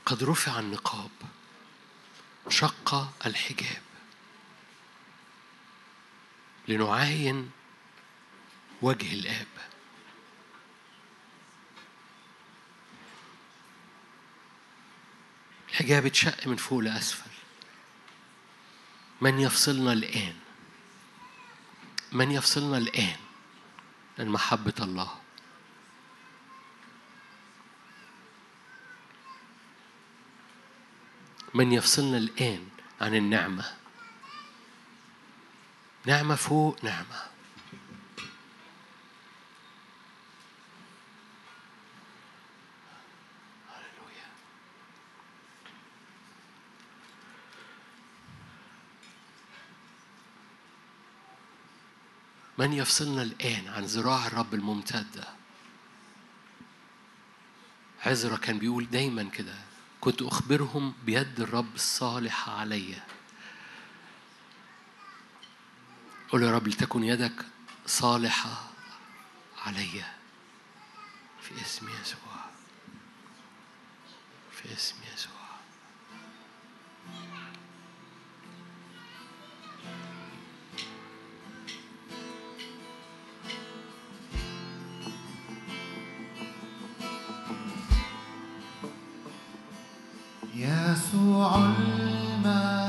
قد 0.05 0.23
رفع 0.23 0.59
النقاب 0.59 1.11
شق 2.49 3.13
الحجاب. 3.25 3.81
لنعاين 6.67 7.51
وجه 8.81 9.13
الآب 15.85 16.05
الحجاب 16.05 16.05
اتشق 16.05 16.47
من 16.47 16.55
فوق 16.55 16.79
لأسفل. 16.79 17.29
من 19.21 19.39
يفصلنا 19.39 19.93
الآن؟ 19.93 20.35
من 22.11 22.31
يفصلنا 22.31 22.77
الآن 22.77 23.15
عن 24.19 24.27
محبة 24.27 24.73
الله؟ 24.79 25.11
من 31.53 31.71
يفصلنا 31.71 32.17
الآن 32.17 32.67
عن 33.01 33.15
النعمة؟ 33.15 33.77
نعمة 36.05 36.35
فوق 36.35 36.83
نعمة. 36.83 37.34
من 52.57 52.73
يفصلنا 52.73 53.21
الآن 53.21 53.67
عن 53.67 53.83
ذراع 53.83 54.27
الرب 54.27 54.53
الممتدة 54.53 55.27
عزرا 58.05 58.37
كان 58.37 58.59
بيقول 58.59 58.89
دايما 58.89 59.23
كده 59.23 59.55
كنت 60.01 60.21
أخبرهم 60.21 60.93
بيد 61.05 61.39
الرب 61.39 61.75
الصالحة 61.75 62.59
عليّ. 62.59 63.01
قول 66.29 66.43
يا 66.43 66.51
رب 66.51 66.67
لتكن 66.67 67.03
يدك 67.03 67.45
صالحة 67.85 68.69
علي. 69.65 70.03
في 71.41 71.61
اسم 71.61 71.89
يسوع. 72.01 72.45
في 74.51 74.73
اسم 74.73 74.95
يسوع. 75.13 75.34
يسوع 90.55 91.55
المسيح. 91.55 92.84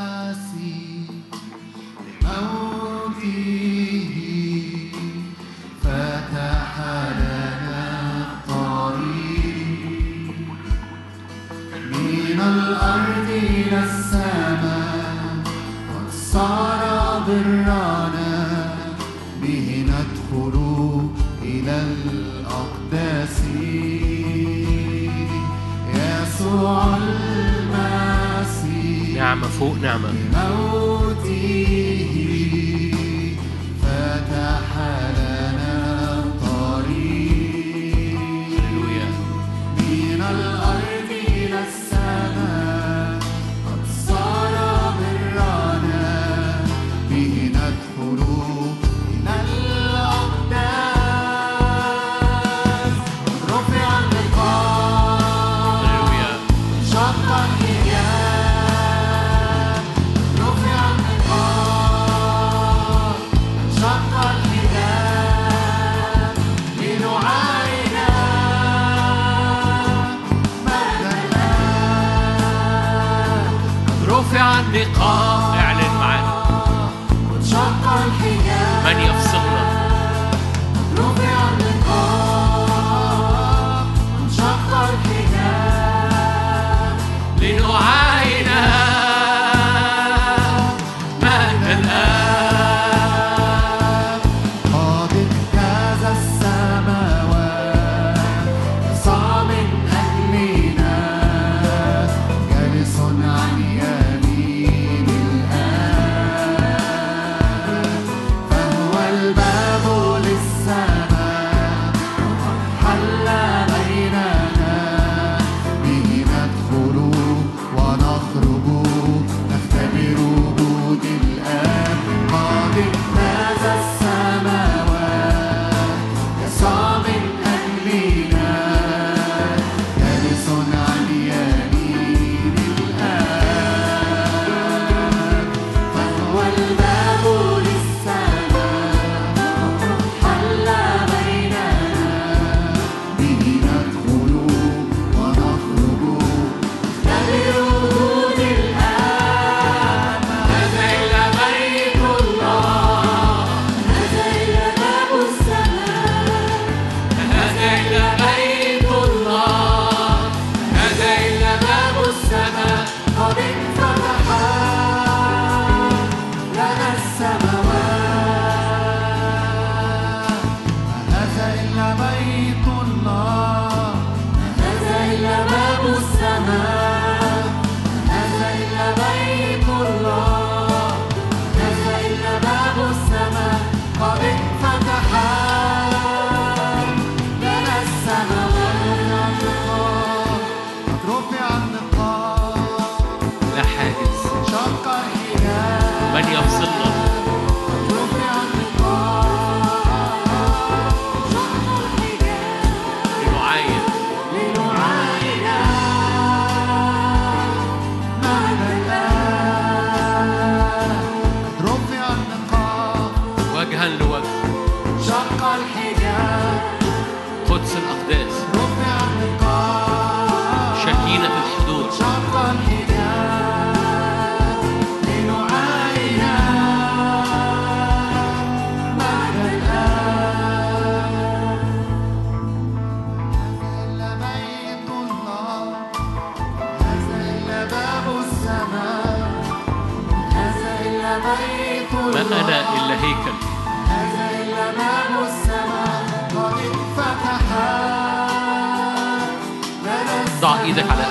المسيح 29.67 29.83
نعمة 29.83 30.26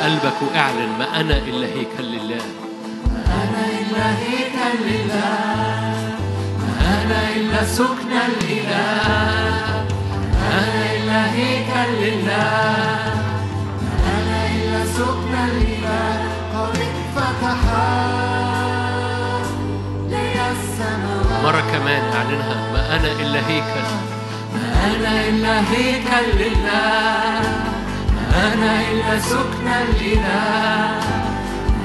قلبك 0.06 0.42
واعلن 0.42 0.90
ما 1.00 1.20
أنا 1.20 1.38
إلا 1.38 1.68
هيكل 1.68 2.04
لله 2.04 2.42
أنا 3.42 3.66
إلا 3.80 4.06
هيكل 4.20 4.78
لله 4.86 6.16
أنا 6.82 7.30
إلا 7.36 7.66
سكن 7.66 8.12
الإله 8.12 9.86
أنا 10.58 10.94
إلا 10.96 11.34
هيكل 11.34 11.92
لله 12.06 13.14
أنا 14.16 14.38
إلا 14.56 14.86
سكن 14.86 15.34
الإله 15.34 16.18
قد 16.54 16.78
السماوات. 20.52 21.44
مرة 21.44 21.64
كمان 21.72 22.02
أعلنها. 22.14 22.72
ما 22.74 22.96
أنا 22.96 23.12
إلا 23.22 23.40
هيكل 23.48 23.86
أنا 24.86 25.28
إلا 25.30 25.60
هيكل 25.72 26.28
لله 26.40 27.65
أنا 28.36 28.92
إلا 28.92 29.20
سكن 29.20 29.68
الإله. 29.68 31.00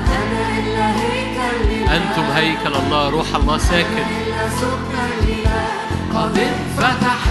أنا 0.06 0.58
إلا 0.58 0.86
هيكل 1.00 1.54
لله 1.68 1.96
أنتم 1.96 2.22
هيكل 2.34 2.74
الله 2.74 3.08
روح 3.08 3.34
الله 3.34 3.58
ساكن. 3.58 4.06
إلا 4.26 4.48
سكن 4.60 4.98
الإله. 5.18 5.66
قد 6.14 6.38
انفتح 6.38 7.22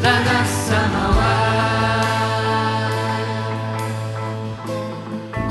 لنا 0.00 0.36
السماوات. 0.42 1.56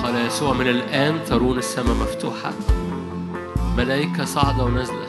قال 0.04 0.16
يسوع 0.28 0.54
من 0.54 0.68
الآن 0.68 1.20
ترون 1.30 1.58
السماء 1.58 1.96
مفتوحة. 1.96 2.54
ملائكة 3.78 4.26
صاعدة 4.26 4.64
ونازلة. 4.64 5.08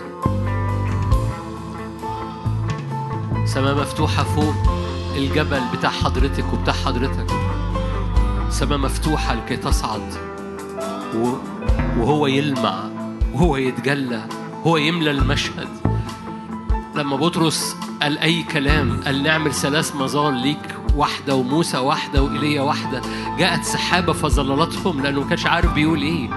سماء 3.45 3.75
مفتوحة 3.75 4.23
فوق. 4.23 4.86
الجبل 5.17 5.61
بتاع 5.75 5.91
حضرتك 5.91 6.53
وبتاع 6.53 6.75
حضرتك. 6.75 7.27
سماء 8.51 8.79
مفتوحة 8.79 9.35
لكي 9.35 9.57
تصعد. 9.57 10.15
وهو 11.99 12.27
يلمع 12.27 12.85
وهو 13.35 13.57
يتجلى 13.57 14.27
هو 14.67 14.77
يملى 14.77 15.11
المشهد. 15.11 15.69
لما 16.95 17.17
بطرس 17.17 17.77
قال 18.03 18.19
أي 18.19 18.43
كلام 18.43 19.01
قال 19.05 19.23
نعمل 19.23 19.55
ثلاث 19.55 19.97
مظال 19.97 20.35
ليك 20.35 20.77
واحدة 20.97 21.35
وموسى 21.35 21.79
واحدة 21.79 22.23
وإيليا 22.23 22.63
واحدة. 22.63 23.03
جاءت 23.39 23.65
سحابة 23.65 24.13
فظللتهم 24.13 25.03
لأنه 25.03 25.21
ما 25.21 25.29
كانش 25.29 25.47
عارف 25.47 25.73
بيقول 25.73 26.03
إيه. 26.03 26.31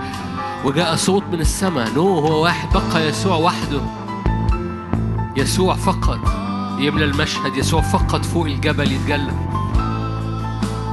وجاء 0.66 0.96
صوت 0.96 1.24
من 1.32 1.40
السماء. 1.40 1.94
نو 1.96 2.20
هو 2.20 2.44
واحد 2.44 2.70
بقى 2.74 3.08
يسوع 3.08 3.36
وحده. 3.36 3.82
يسوع 5.38 5.76
فقط. 5.76 6.49
يملى 6.80 7.06
المشهد 7.06 7.58
يسوع 7.58 7.82
فقط 7.82 8.26
فوق 8.26 8.46
الجبل 8.46 8.92
يتجلى. 8.92 9.32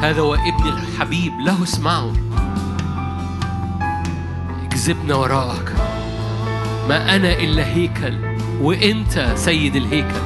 هذا 0.03 0.21
هو 0.21 0.35
ابن 0.35 0.69
الحبيب 0.69 1.33
له 1.41 1.63
اسمعوا 1.63 2.13
اجذبنا 4.65 5.15
وراءك. 5.15 5.73
ما 6.89 7.17
أنا 7.17 7.33
إلا 7.33 7.67
هيكل 7.67 8.15
وأنت 8.61 9.33
سيد 9.37 9.77
الهيكل. 9.77 10.21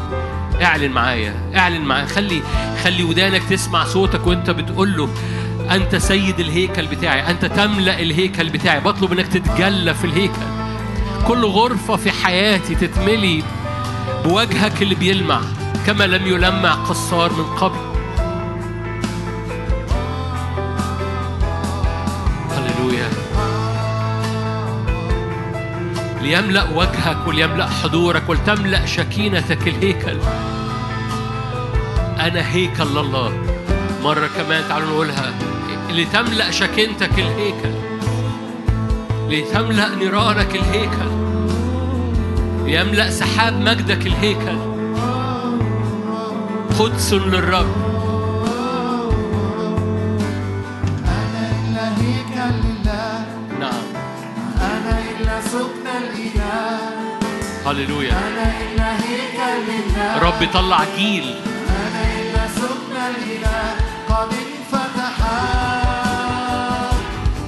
اعلن 0.62 0.92
معايا 0.92 1.34
اعلن 1.56 1.84
معايا. 1.84 2.06
خلي 2.06 2.42
خلي 2.84 3.04
ودانك 3.04 3.42
تسمع 3.50 3.84
صوتك 3.84 4.26
وأنت 4.26 4.50
بتقول 4.50 4.96
له 4.96 5.08
أنت 5.70 5.96
سيد 5.96 6.40
الهيكل 6.40 6.86
بتاعي 6.86 7.30
أنت 7.30 7.44
تملأ 7.44 8.00
الهيكل 8.00 8.48
بتاعي. 8.50 8.80
بطلب 8.80 9.12
إنك 9.12 9.26
تتجلى 9.26 9.94
في 9.94 10.04
الهيكل. 10.04 10.42
كل 11.26 11.44
غرفة 11.44 11.96
في 11.96 12.10
حياتي 12.10 12.74
تتملي 12.74 13.42
بوجهك 14.24 14.82
اللي 14.82 14.94
بيلمع 14.94 15.40
كما 15.86 16.04
لم 16.04 16.26
يلمع 16.26 16.74
قصار 16.74 17.32
من 17.32 17.44
قبل. 17.44 17.78
هللويا. 22.50 23.08
ليملأ 26.22 26.64
وجهك 26.74 27.26
وليملأ 27.26 27.66
حضورك 27.66 28.22
ولتملأ 28.28 28.86
شكينتك 28.86 29.68
الهيكل. 29.68 30.18
أنا 32.20 32.52
هيكل 32.52 32.84
لله. 32.84 33.32
مرة 34.04 34.30
كمان 34.36 34.68
تعالوا 34.68 34.88
نقولها. 34.88 35.32
لتملأ 35.90 36.50
شكينتك 36.50 37.18
الهيكل. 37.18 37.74
لتملأ 39.28 39.94
نيرانك 39.94 40.54
الهيكل. 40.54 41.19
ليملأ 42.70 43.10
سحاب 43.10 43.60
مجدك 43.60 44.06
الهيكل. 44.06 44.58
قدس 46.78 47.12
للرب. 47.12 47.66
نعم. 53.60 53.82
هللويا. 57.66 58.12
أنا 58.12 58.52
إلا 58.60 58.94
هيكل 58.94 59.58
لله. 59.68 60.18
رب 60.18 60.48
طلع 60.54 60.84
جيل. 60.96 61.34
أنا 61.68 62.02
إلا 62.20 62.48
سكن 62.54 62.96
الإله. 63.10 63.74
قد 64.08 64.28
انفتح. 64.32 65.16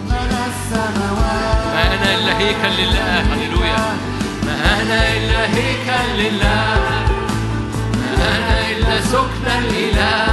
لنا 0.07 0.47
السماوات. 0.47 1.67
ما 1.75 1.95
أنا 1.95 2.15
إلا 2.15 2.39
هيكل 2.39 2.83
لله. 2.83 3.21
هللويا. 3.21 4.12
أنا 4.83 5.17
إلا 5.17 5.43
هيكل 5.55 6.09
لله. 6.19 7.07
أنا 8.17 8.71
إلا 8.71 9.01
سكن 9.01 9.47
الإله 9.59 10.25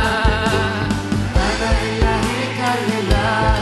أنا 1.36 1.72
إلا 1.88 2.14
هيكل 2.26 2.82
لله. 2.92 3.58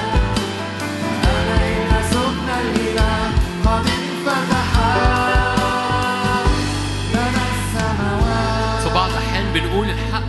أنا 1.23 1.57
إلا 1.75 1.99
سكن 2.11 2.49
الإله 2.63 3.31
قد 3.65 3.85
انفتح. 3.97 4.71
لنا 7.13 7.43
السماوات. 7.55 8.81
في 8.83 8.93
بعض 8.95 9.09
الأحيان 9.09 9.45
بنقول 9.53 9.87
الحق 9.89 10.23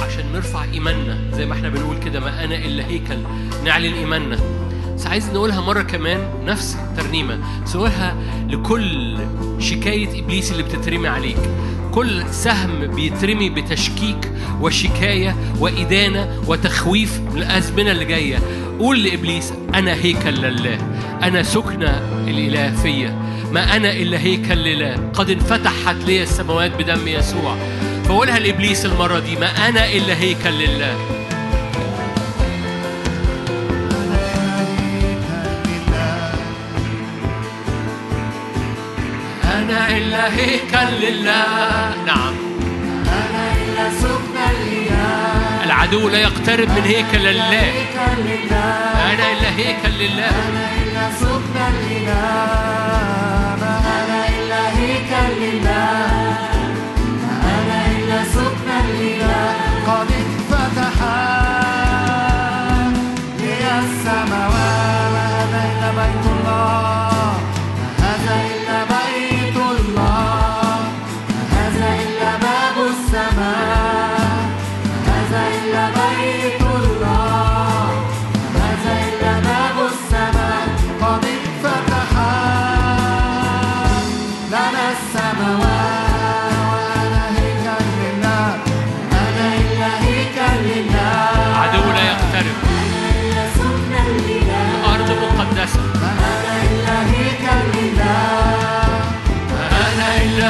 عشان 0.00 0.32
نرفع 0.32 0.64
إيماننا. 0.64 1.18
زي 1.32 1.46
ما 1.46 1.54
إحنا 1.54 1.68
بنقول 1.68 1.96
كده 2.04 2.20
ما 2.20 2.44
أنا 2.44 2.54
إلا 2.54 2.86
هيكل 2.86 3.18
نعلن 3.64 3.94
إيماننا. 3.94 4.38
بس 5.02 5.08
عايز 5.08 5.30
نقولها 5.30 5.60
مرة 5.60 5.82
كمان 5.82 6.28
نفس 6.44 6.76
الترنيمة. 6.76 7.38
سويها 7.64 8.16
لكل 8.48 9.18
شكاية 9.58 10.20
إبليس 10.20 10.52
اللي 10.52 10.62
بتترمي 10.62 11.08
عليك. 11.08 11.38
كل 11.90 12.22
سهم 12.30 12.86
بيترمي 12.86 13.50
بتشكيك 13.50 14.32
وشكاية 14.60 15.36
وإدانة 15.58 16.42
وتخويف 16.46 17.20
من 17.20 17.42
الأزمنة 17.42 17.92
اللي 17.92 18.04
جاية. 18.04 18.38
قول 18.78 19.04
لإبليس 19.04 19.52
أنا 19.74 19.94
هيكل 19.94 20.34
لله. 20.42 20.78
أنا 21.22 21.42
سكنة 21.42 22.02
الإله 22.28 22.76
فيا 22.82 23.18
ما 23.52 23.76
أنا 23.76 23.92
إلا 23.92 24.18
هيكل 24.18 24.58
لله. 24.58 25.10
قد 25.14 25.30
انفتحت 25.30 25.96
لي 26.06 26.22
السماوات 26.22 26.82
بدم 26.82 27.08
يسوع. 27.08 27.56
فقولها 28.04 28.38
لإبليس 28.38 28.86
المرة 28.86 29.18
دي 29.18 29.36
ما 29.36 29.68
أنا 29.68 29.92
إلا 29.92 30.20
هيكل 30.20 30.58
لله. 30.58 30.96
إلا 40.02 40.34
هيكل 40.34 40.90
لله 41.06 41.94
نعم. 42.06 42.34
أنا 43.06 43.44
إلا 43.62 43.84
سكن 44.02 44.36
الإله 44.50 45.64
العدو 45.64 46.08
لا 46.08 46.18
يقترب 46.18 46.68
من 46.68 46.82
هيكل 46.84 47.26
الله 47.26 47.72
أنا 49.12 49.32
إلا 49.32 49.50
هيكل 49.56 49.94
لله. 49.98 50.30
أنا 50.48 50.66
إلا 50.82 51.04
سكن 51.20 51.56
الإله 51.72 52.42
أنا 53.98 54.20
إلا 54.38 54.62
هيكل 54.78 55.30
لله. 55.40 56.10
أنا 57.54 57.78
إلا 57.96 58.18
سكن 58.34 58.70
الإله 58.84 59.54
قد 59.86 60.08
اتفتح 60.22 60.96
لي 63.38 63.54
السماوات 63.78 65.14
أنا 65.42 65.60
إلا 65.72 65.90
بيت 65.90 66.24
الله. 66.26 67.01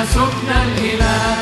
سكن 0.04 0.48
الإله 0.48 1.41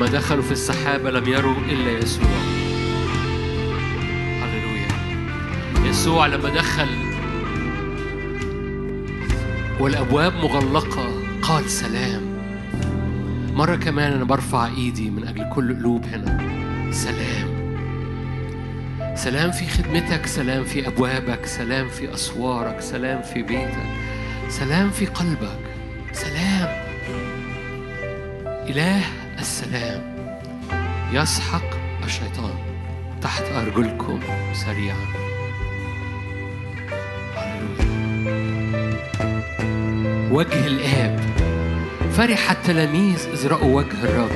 ولما 0.00 0.12
دخلوا 0.12 0.42
في 0.42 0.52
السحابة 0.52 1.10
لم 1.10 1.28
يروا 1.28 1.56
إلا 1.68 1.90
يسوع. 1.90 2.24
هللويا. 4.42 4.88
يسوع 5.90 6.26
لما 6.26 6.48
دخل 6.48 6.88
والأبواب 9.80 10.34
مغلقة 10.34 11.12
قال 11.42 11.70
سلام. 11.70 12.22
مرة 13.54 13.76
كمان 13.76 14.12
أنا 14.12 14.24
برفع 14.24 14.66
إيدي 14.66 15.10
من 15.10 15.28
أجل 15.28 15.48
كل 15.54 15.74
قلوب 15.74 16.04
هنا. 16.04 16.38
سلام. 16.92 17.50
سلام 19.16 19.50
في 19.50 19.66
خدمتك 19.66 20.26
سلام 20.26 20.64
في 20.64 20.86
أبوابك 20.86 21.46
سلام 21.46 21.88
في 21.88 22.14
أسوارك 22.14 22.80
سلام 22.80 23.22
في 23.22 23.42
بيتك 23.42 23.86
سلام 24.48 24.90
في 24.90 25.06
قلبك 25.06 25.60
سلام 26.12 26.49
إله 28.70 29.02
السلام. 29.38 30.02
يسحق 31.12 31.70
الشيطان 32.04 32.54
تحت 33.22 33.42
أرجلكم 33.42 34.20
سريعا. 34.52 35.06
وجه 40.32 40.66
الآب 40.66 41.20
فرح 42.12 42.50
التلاميذ 42.50 43.28
إذ 43.32 43.46
رأوا 43.46 43.76
وجه 43.76 44.04
الرب. 44.04 44.30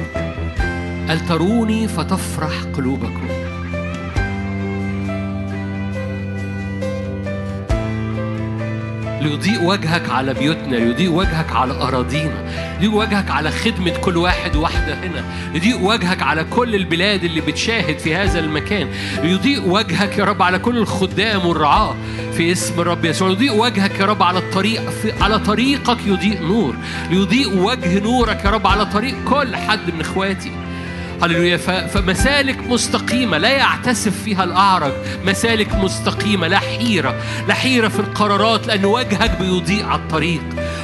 قال 1.09 1.27
تروني 1.27 1.89
فتفرح 1.89 2.63
قلوبكم. 2.77 3.34
ليضيء 9.25 9.63
وجهك 9.63 10.11
على 10.11 10.35
بيوتنا 10.35 10.77
ليضيء 10.77 11.11
وجهك 11.11 11.53
على 11.53 11.73
أراضينا 11.73 12.45
ليضيء 12.81 12.99
وجهك 12.99 13.31
على 13.31 13.51
خدمة 13.51 13.91
كل 13.91 14.17
واحد 14.17 14.57
واحدة 14.57 14.95
هنا 14.95 15.25
ليضيء 15.53 15.83
وجهك 15.83 16.23
على 16.23 16.45
كل 16.45 16.75
البلاد 16.75 17.25
اللي 17.25 17.41
بتشاهد 17.41 17.99
في 17.99 18.15
هذا 18.17 18.39
المكان 18.41 18.89
ليضيء 19.23 19.69
وجهك 19.69 20.19
يا 20.19 20.25
رب 20.25 20.43
على 20.43 20.59
كل 20.59 20.79
الخدام 20.79 21.47
والرعاة 21.47 21.95
في 22.37 22.53
اسم 22.53 22.81
الرب 22.81 23.05
يسوع 23.05 23.31
يضيء 23.31 23.53
وجهك 23.57 24.01
يا 24.01 24.05
رب 24.07 24.23
على 24.23 24.39
الطريق 24.39 24.91
في 24.91 25.13
على 25.23 25.39
طريقك 25.39 25.99
يضيء 26.07 26.43
نور 26.43 26.75
ليضيء 27.11 27.59
وجه 27.59 27.99
نورك 28.01 28.45
يا 28.45 28.51
رب 28.51 28.67
على 28.67 28.87
طريق 28.87 29.15
كل 29.25 29.57
حد 29.57 29.95
من 29.95 30.01
إخواتي. 30.01 30.53
هللويا. 31.25 31.57
فمسالك 31.87 32.59
مستقيمة 32.59 33.39
لا 33.39 33.49
يعتسف 33.49 34.23
فيها 34.25 34.45
الأعرج. 34.45 34.93
مسالك 35.25 35.75
مستقيمة 35.75 36.47
لا 36.47 36.59
حيرة. 36.59 37.15
لا 37.49 37.55
حيرة 37.55 37.89
في 37.89 37.99
القرارات 37.99 38.67
لأن 38.67 38.85
وجهك 38.85 39.39
بيضيء 39.41 39.85
على 39.85 40.01
الطريق. 40.01 40.43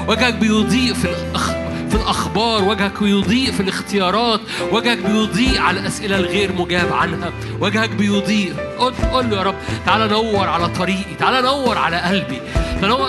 وجهك 0.09 0.35
بيضيء 0.35 0.95
في 0.95 1.05
الأخ... 1.05 1.51
في 1.91 1.97
الأخبار. 1.97 2.65
وجهك 2.65 3.03
بيضيء 3.03 3.53
في 3.53 3.61
الاختيارات. 3.61 4.41
وجهك 4.73 4.99
بيضيء 4.99 5.61
على 5.61 5.81
الأسئلة 5.81 6.17
الغير 6.17 6.53
مجاب 6.53 6.93
عنها. 6.93 7.31
وجهك 7.61 7.91
بيضيء. 7.91 8.55
قل, 8.79 8.95
قل 9.13 9.31
له 9.31 9.37
يا 9.37 9.43
رب 9.43 9.55
تعالى 9.87 10.09
نور 10.09 10.49
على 10.49 10.69
طريقي. 10.69 11.15
تعالى 11.19 11.43
نور 11.43 11.79
على 11.79 11.97
قلبي. 11.97 12.41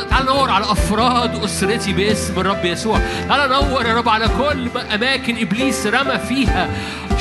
تعالى 0.09 0.25
نور 0.25 0.49
على 0.49 0.71
أفراد 0.71 1.43
أسرتي 1.43 1.93
باسم 1.93 2.39
الرب 2.39 2.65
يسوع. 2.65 2.99
تعالى 3.27 3.53
نور 3.53 3.85
يا 3.85 3.93
رب 3.93 4.09
على 4.09 4.27
كل 4.27 4.79
أماكن 4.93 5.37
إبليس 5.37 5.87
رمى 5.87 6.19
فيها. 6.29 6.69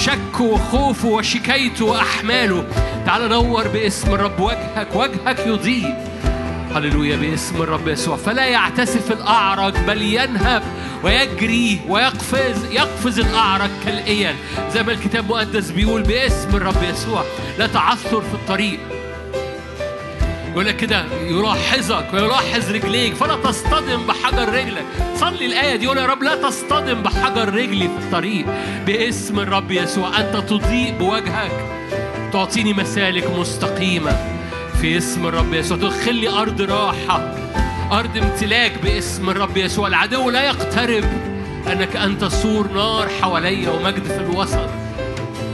شكه 0.01 0.43
وخوفه 0.43 1.09
وشكايته 1.09 1.85
وأحماله 1.85 2.65
تعالى 3.07 3.29
نور 3.29 3.69
باسم 3.69 4.15
الرب 4.15 4.41
وجهك 4.41 4.89
وجهك 4.95 5.47
يضيء. 5.47 5.95
هللويا 6.75 7.17
باسم 7.17 7.63
الرب 7.63 7.89
يسوع. 7.89 8.17
فلا 8.17 8.45
يعتسف 8.45 9.13
الأعرج 9.13 9.75
بل 9.87 10.03
ينهب 10.03 10.63
ويجري 11.05 11.81
ويقفز 11.89 12.65
يقفز 12.73 13.19
الأعرج 13.19 13.71
كالإيل 13.85 14.35
زي 14.73 14.83
ما 14.83 14.93
الكتاب 14.93 15.25
المقدس 15.25 15.71
بيقول 15.71 16.03
باسم 16.03 16.57
الرب 16.57 16.83
يسوع 16.83 17.25
لا 17.59 17.67
تعثر 17.67 18.21
في 18.21 18.35
الطريق. 18.35 18.81
يقول 20.51 20.67
لك 20.67 20.77
كده 20.77 21.05
يلاحظك 21.23 22.07
ويلاحظ 22.13 22.71
رجليك 22.71 23.15
فلا 23.15 23.37
تصطدم 23.37 24.07
بحجر 24.07 24.49
رجلك. 24.49 24.85
صلي 25.17 25.47
الآية 25.47 25.77
دي 25.77 25.85
يقول 25.85 25.99
يا 25.99 26.07
رب 26.07 26.23
لا 26.23 26.35
تصطدم 26.35 27.03
بحجر 27.03 27.55
رجلي 27.55 27.89
في 27.89 28.05
الطريق. 28.05 28.47
باسم 28.87 29.41
الرب 29.41 29.71
يسوع 29.71 30.21
أنت 30.21 30.37
تضيء 30.37 30.95
بوجهك 30.99 31.53
تعطيني 32.33 32.73
مسالك 32.73 33.31
مستقيمة. 33.39 34.17
في 34.81 34.99
اسم 34.99 35.27
الرب 35.27 35.55
يسوع 35.55 35.77
تدخلني 35.77 36.29
أرض 36.29 36.61
راحة 36.61 37.35
أرض 37.93 38.17
امتلاك 38.17 38.73
باسم 38.83 39.31
الرب 39.31 39.57
يسوع. 39.57 39.89
العدو 39.89 40.31
لا 40.31 40.43
يقترب 40.43 41.05
أنك 41.73 41.97
أنت 41.97 42.25
سور 42.25 42.73
نار 42.73 43.09
حواليا 43.23 43.71
ومجد 43.71 44.05
في 44.05 44.17
الوسط. 44.17 44.80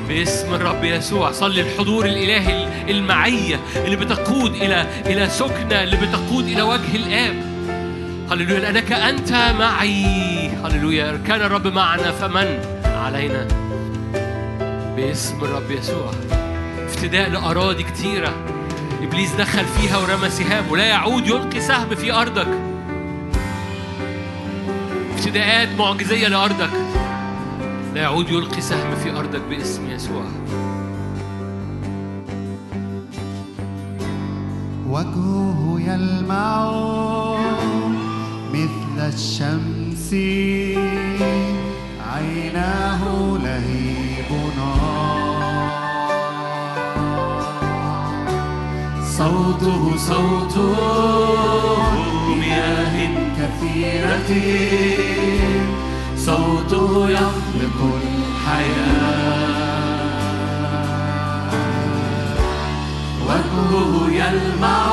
باسم 0.09 0.55
الرب 0.55 0.85
يسوع. 0.85 1.33
صلي 1.33 1.61
الحضور 1.61 2.07
الإلهي 2.07 2.91
المعية 2.91 3.61
اللي 3.77 3.97
بتقود 3.97 4.55
إلى 4.55 4.87
إلى 5.07 5.29
سكنة 5.29 5.83
اللي 5.83 5.97
بتقود 5.97 6.49
إلى 6.49 6.63
وجه 6.63 6.97
الآب. 6.97 7.35
هللويا. 8.31 8.61
لأنك 8.61 8.93
أنت 8.93 9.33
معي. 9.59 10.49
هللويا. 10.49 11.21
كان 11.27 11.41
الرب 11.41 11.67
معنا 11.67 12.13
فمن 12.13 12.59
علينا؟ 12.85 13.49
باسم 14.97 15.45
الرب 15.45 15.71
يسوع. 15.71 16.11
افتداء 16.87 17.31
لأراضي 17.31 17.83
كتيرة. 17.83 18.35
إبليس 19.03 19.33
دخل 19.33 19.65
فيها 19.65 19.99
ورمى 19.99 20.31
سهام. 20.31 20.71
ولا 20.71 20.85
يعود 20.85 21.27
يلقي 21.27 21.61
سهم 21.61 21.95
في 21.95 22.13
أرضك. 22.13 22.49
افتداءات 25.15 25.69
معجزية 25.79 26.29
لأرضك. 26.29 26.71
لا 27.97 28.03
يعود 28.03 28.29
يلقي 28.31 28.61
سهم 28.61 28.95
في 28.95 29.11
أرضك 29.11 29.41
باسم 29.51 29.91
يسوع. 29.91 30.25
وجهه 34.89 35.77
يلمع 35.81 36.73
مثل 38.53 38.99
الشمس. 38.99 40.15
عيناه 42.13 43.03
لهيب 43.45 44.31
نار. 44.57 45.71
صوته 49.05 49.97
صوت 49.97 50.59
مياه 52.39 52.97
كثيرة. 53.39 54.31
صوته 56.17 57.07
الحياة 57.09 57.46
وجهه 63.27 63.93
يلمع 64.11 64.85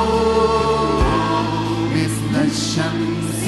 مثل 1.94 2.32
الشمس 2.44 3.42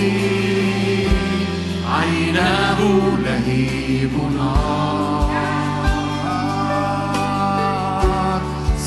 عيناه 1.93 2.81
لهيب 3.25 4.15
نار 4.39 5.27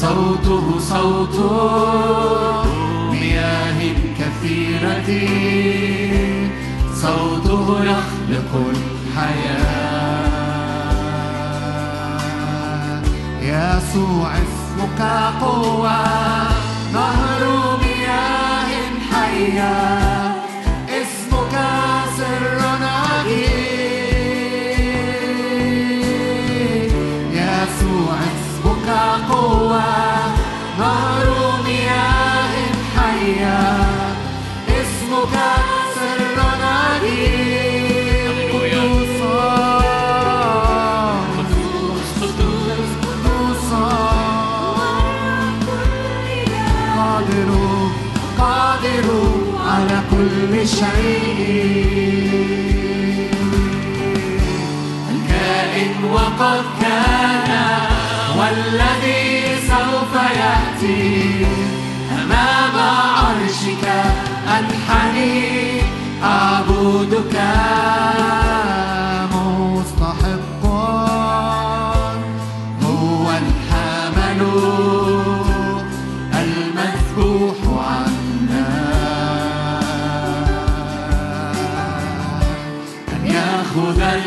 صوته 0.02 0.66
صوت 0.80 1.38
مياه 3.12 3.80
كثيرة 4.20 5.10
صوته 6.96 7.66
يخلق 7.84 8.52
الحياة. 8.70 9.79
يسوع 13.50 14.32
اسمك 14.34 15.02
قوة 15.42 16.00
نهر 16.94 17.44
مياه 17.82 18.70
حية. 19.12 19.76
اسمك 20.90 21.54
سر 22.18 22.60
عجيب 22.84 23.70
يسوع 27.34 28.18
اسمك 28.30 28.90
قوة 29.32 29.90
نهر 30.80 31.19
كل 50.60 50.68
شيء 50.68 52.50
الكائن 55.12 56.04
وقد 56.14 56.64
كان 56.82 57.52
والذي 58.38 59.42
سوف 59.68 60.14
يأتي 60.16 61.46
أمام 62.12 62.76
عرشك 63.16 63.86
أنحني 64.48 65.82
أعبدك 66.24 67.36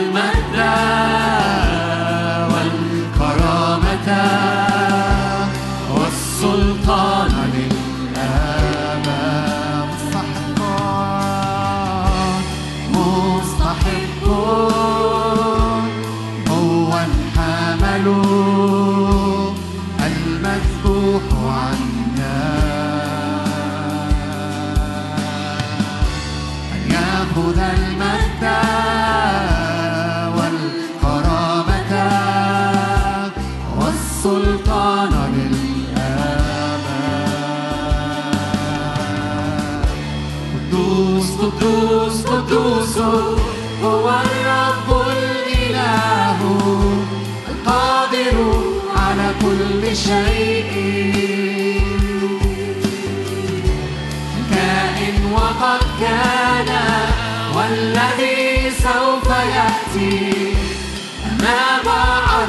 المجد 0.03 1.12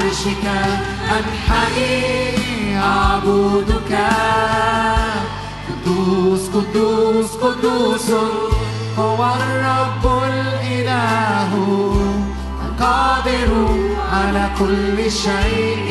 عرشك 0.04 0.46
أنحني 1.18 2.78
أعبدك. 2.80 4.10
قدوس 5.86 6.50
قدوس 6.50 7.32
قدوس. 7.32 8.53
كل 14.60 15.12
شيء. 15.12 15.88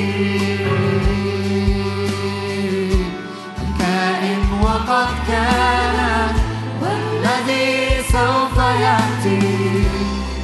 الكائن 3.63 4.43
وقد 4.63 5.09
كان 5.29 6.35
والذي 6.83 8.03
سوف 8.13 8.57
يأتي. 8.59 9.85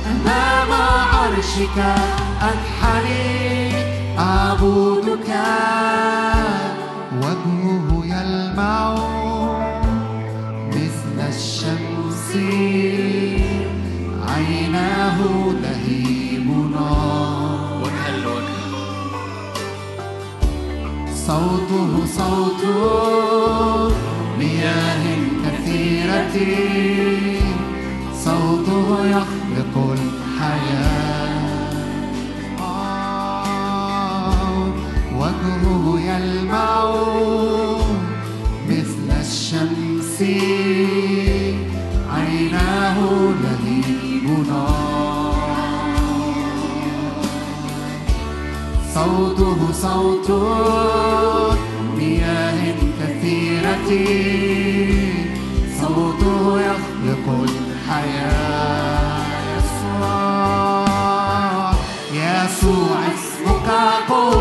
أمام 0.06 0.70
عرشك 1.12 1.78
أنحني 2.42 3.72
أعبدك. 4.18 5.30
وجهه 7.22 7.88
يلمع 8.04 8.94
مثل 10.68 11.16
الشمس 11.28 12.30
عيناه 14.28 15.18
لهيب 15.62 15.77
صوته 21.28 21.92
صوت 22.18 22.62
مياه 24.38 25.05
كثيرة. 25.44 26.36
صوته 28.24 28.88
يخلق 29.06 29.74
الحياة. 29.98 31.38
وجهه 35.20 35.84
يلمع 36.09 36.76
مثل 38.68 39.09
الشمس. 39.20 40.18
صوته 49.18 49.60
صوت 49.72 50.28
مياه 51.96 52.60
كثيرة. 53.00 53.90
صوته 55.80 56.36
يخلق 56.60 57.26
الحياة. 57.48 59.18
يسوع 59.50 60.52
يسوع 62.14 62.98
اسمك 63.14 63.68
قوة 64.08 64.38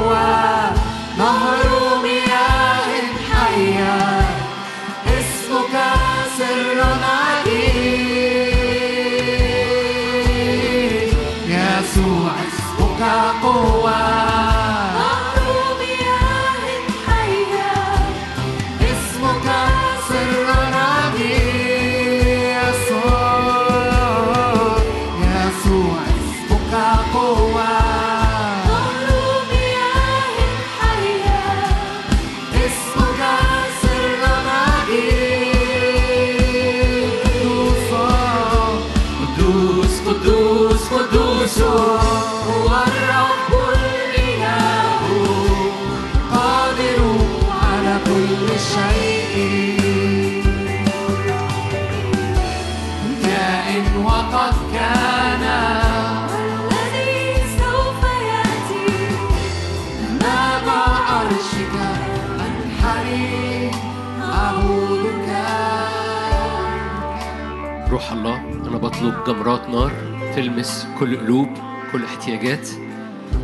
أنا 68.98 69.10
بطلب 69.10 69.26
جمرات 69.26 69.70
نار 69.70 69.92
تلمس 70.36 70.88
كل 71.00 71.18
قلوب 71.18 71.50
كل 71.92 72.04
احتياجات 72.04 72.70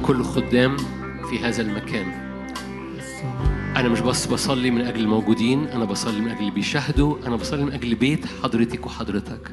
كل 0.06 0.24
خدام 0.24 0.78
في 1.30 1.40
هذا 1.40 1.62
المكان. 1.62 2.06
أنا 3.76 3.90
مش 3.90 4.00
بس 4.00 4.26
بصلي 4.26 4.72
من 4.72 4.82
أجل 4.82 5.00
الموجودين 5.00 5.68
أنا 5.68 5.86
بصلي 5.86 6.22
من 6.22 6.28
أجل 6.28 6.40
اللي 6.40 6.52
بيشاهدوا 6.52 7.18
أنا 7.28 7.36
بصلي 7.36 7.64
من 7.64 7.72
أجل 7.72 7.96
بيت 7.96 8.26
حضرتك 8.44 8.86
وحضرتك. 8.86 9.52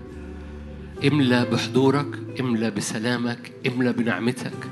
املى 1.07 1.47
بحضورك 1.53 2.41
املى 2.41 2.71
بسلامك 2.71 3.53
املى 3.67 3.93
بنعمتك. 3.93 4.71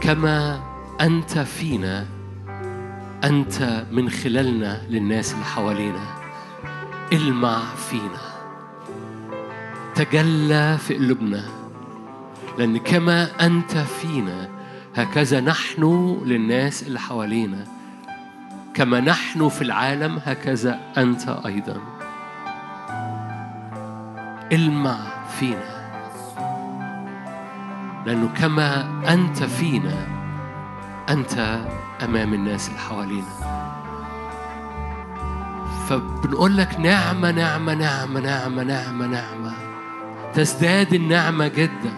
كما 0.00 0.62
أنت 1.00 1.38
فينا 1.38 2.06
أنت 3.24 3.86
من 3.92 4.10
خلالنا 4.10 4.82
للناس 4.90 5.32
اللي 5.32 5.44
حوالينا. 5.44 6.04
المع 7.12 7.74
فينا. 7.74 8.35
تجلى 9.96 10.78
في 10.78 10.94
قلوبنا. 10.94 11.44
لأن 12.58 12.78
كما 12.78 13.46
أنت 13.46 13.76
فينا 13.78 14.48
هكذا 14.96 15.40
نحن 15.40 15.82
للناس 16.24 16.82
اللي 16.82 17.00
حوالينا. 17.00 17.64
كما 18.74 19.00
نحن 19.00 19.48
في 19.48 19.62
العالم 19.62 20.20
هكذا 20.24 20.80
أنت 20.96 21.28
أيضا. 21.46 21.76
المع 24.52 24.98
فينا. 25.38 25.76
لأنه 28.06 28.28
كما 28.40 28.86
أنت 29.12 29.42
فينا 29.42 30.06
أنت 31.08 31.60
أمام 32.04 32.34
الناس 32.34 32.68
اللي 32.68 32.80
حوالينا. 32.80 33.56
فبنقول 35.88 36.56
لك 36.56 36.80
نعمة 36.80 37.30
نعمة 37.30 37.74
نعمة 37.74 38.20
نعمة 38.20 38.62
نعمة 38.62 39.06
نعمة. 39.06 39.65
تزداد 40.36 40.94
النعمة 40.94 41.48
جدا. 41.48 41.92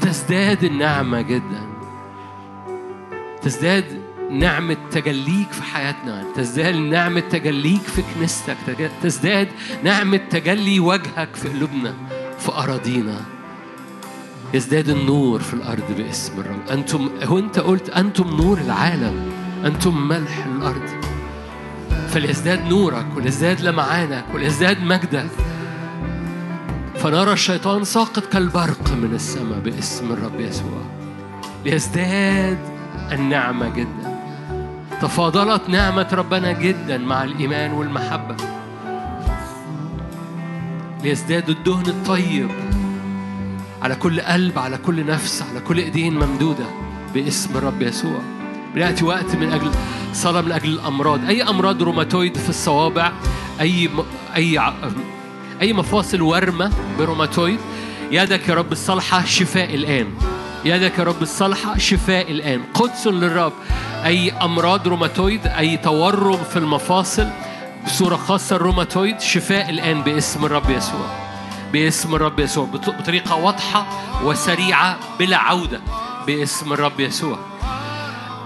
تزداد 0.00 0.64
النعمة 0.64 1.20
جدا. 1.20 1.66
تزداد 3.42 3.84
نعمة 4.30 4.76
تجليك 4.90 5.52
في 5.52 5.62
حياتنا. 5.62 6.24
تزداد 6.36 6.74
نعمة 6.74 7.20
تجليك 7.20 7.82
في 7.82 8.02
كنيستك. 8.14 8.56
تزداد 9.02 9.48
نعمة 9.84 10.16
تجلي 10.16 10.80
وجهك 10.80 11.28
في 11.34 11.48
قلوبنا 11.48 11.94
في 12.38 12.52
أراضينا. 12.52 13.20
يزداد 14.54 14.88
النور 14.88 15.40
في 15.40 15.54
الأرض 15.54 15.92
باسم 15.96 16.40
الرب. 16.40 16.68
أنتم 16.70 17.10
هو 17.22 17.38
أنت 17.38 17.58
قلت 17.58 17.90
أنتم 17.90 18.28
نور 18.28 18.58
العالم. 18.58 19.32
أنتم 19.64 20.08
ملح 20.08 20.46
الأرض. 20.46 21.04
فليزداد 22.08 22.66
نورك 22.68 23.06
وليزداد 23.16 23.60
لمعانك 23.60 24.24
وليزداد 24.34 24.82
مجدك. 24.82 25.30
فنرى 27.02 27.32
الشيطان 27.32 27.84
ساقط 27.84 28.26
كالبرق 28.26 28.92
من 28.92 29.10
السماء 29.14 29.58
باسم 29.58 30.12
الرب 30.12 30.40
يسوع. 30.40 30.82
ليزداد 31.64 32.58
النعمة 33.12 33.68
جدا. 33.68 34.20
تفاضلت 35.02 35.68
نعمة 35.68 36.08
ربنا 36.12 36.52
جدا 36.52 36.98
مع 36.98 37.24
الإيمان 37.24 37.72
والمحبة. 37.72 38.36
ليزداد 41.04 41.50
الدهن 41.50 41.86
الطيب 41.86 42.50
على 43.82 43.94
كل 43.94 44.20
قلب 44.20 44.58
على 44.58 44.78
كل 44.78 45.06
نفس 45.06 45.42
على 45.42 45.60
كل 45.60 45.78
إيدين 45.78 46.14
ممدودة 46.14 46.66
باسم 47.14 47.56
الرب 47.56 47.82
يسوع. 47.82 48.20
بياتي 48.74 49.04
وقت 49.04 49.36
من 49.36 49.52
أجل 49.52 49.70
صلاة 50.12 50.40
من 50.40 50.52
أجل 50.52 50.68
الأمراض. 50.68 51.24
أي 51.24 51.42
أمراض 51.42 51.82
روماتويد 51.82 52.36
في 52.36 52.48
الصوابع 52.48 53.12
أي 53.60 53.88
م... 53.88 54.02
أي 55.60 55.72
مفاصل 55.72 56.22
ورمة 56.22 56.72
بروماتويد؟ 56.98 57.60
يدك 58.10 58.48
يا 58.48 58.54
رب 58.54 58.72
الصالحه 58.72 59.24
شفاء 59.24 59.74
الآن. 59.74 60.06
يدك 60.64 60.98
يا 60.98 61.04
رب 61.04 61.22
الصالحه 61.22 61.78
شفاء 61.78 62.30
الآن. 62.32 62.62
قدس 62.74 63.06
للرب. 63.06 63.52
أي 64.04 64.30
أمراض 64.32 64.88
روماتويد 64.88 65.46
أي 65.46 65.76
تورم 65.76 66.36
في 66.36 66.56
المفاصل 66.58 67.28
بصورة 67.86 68.16
خاصة 68.16 68.56
الروماتويد 68.56 69.20
شفاء 69.20 69.70
الآن 69.70 70.02
باسم 70.02 70.44
الرب 70.44 70.70
يسوع. 70.70 71.06
باسم 71.72 72.14
الرب 72.14 72.40
يسوع. 72.40 72.64
بط- 72.66 72.90
بطريقة 72.90 73.34
واضحة 73.36 73.86
وسريعة 74.24 74.98
بلا 75.18 75.36
عودة. 75.36 75.80
باسم 76.26 76.72
الرب 76.72 77.00
يسوع. 77.00 77.38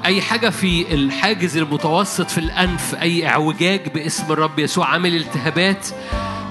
أي 0.05 0.23
حاجة 0.23 0.49
في 0.51 0.95
الحاجز 0.95 1.57
المتوسط 1.57 2.31
في 2.31 2.39
الأنف 2.39 2.95
أي 2.95 3.27
اعوجاج 3.29 3.89
باسم 3.95 4.33
الرب 4.33 4.59
يسوع 4.59 4.87
عامل 4.87 5.17
التهابات 5.17 5.87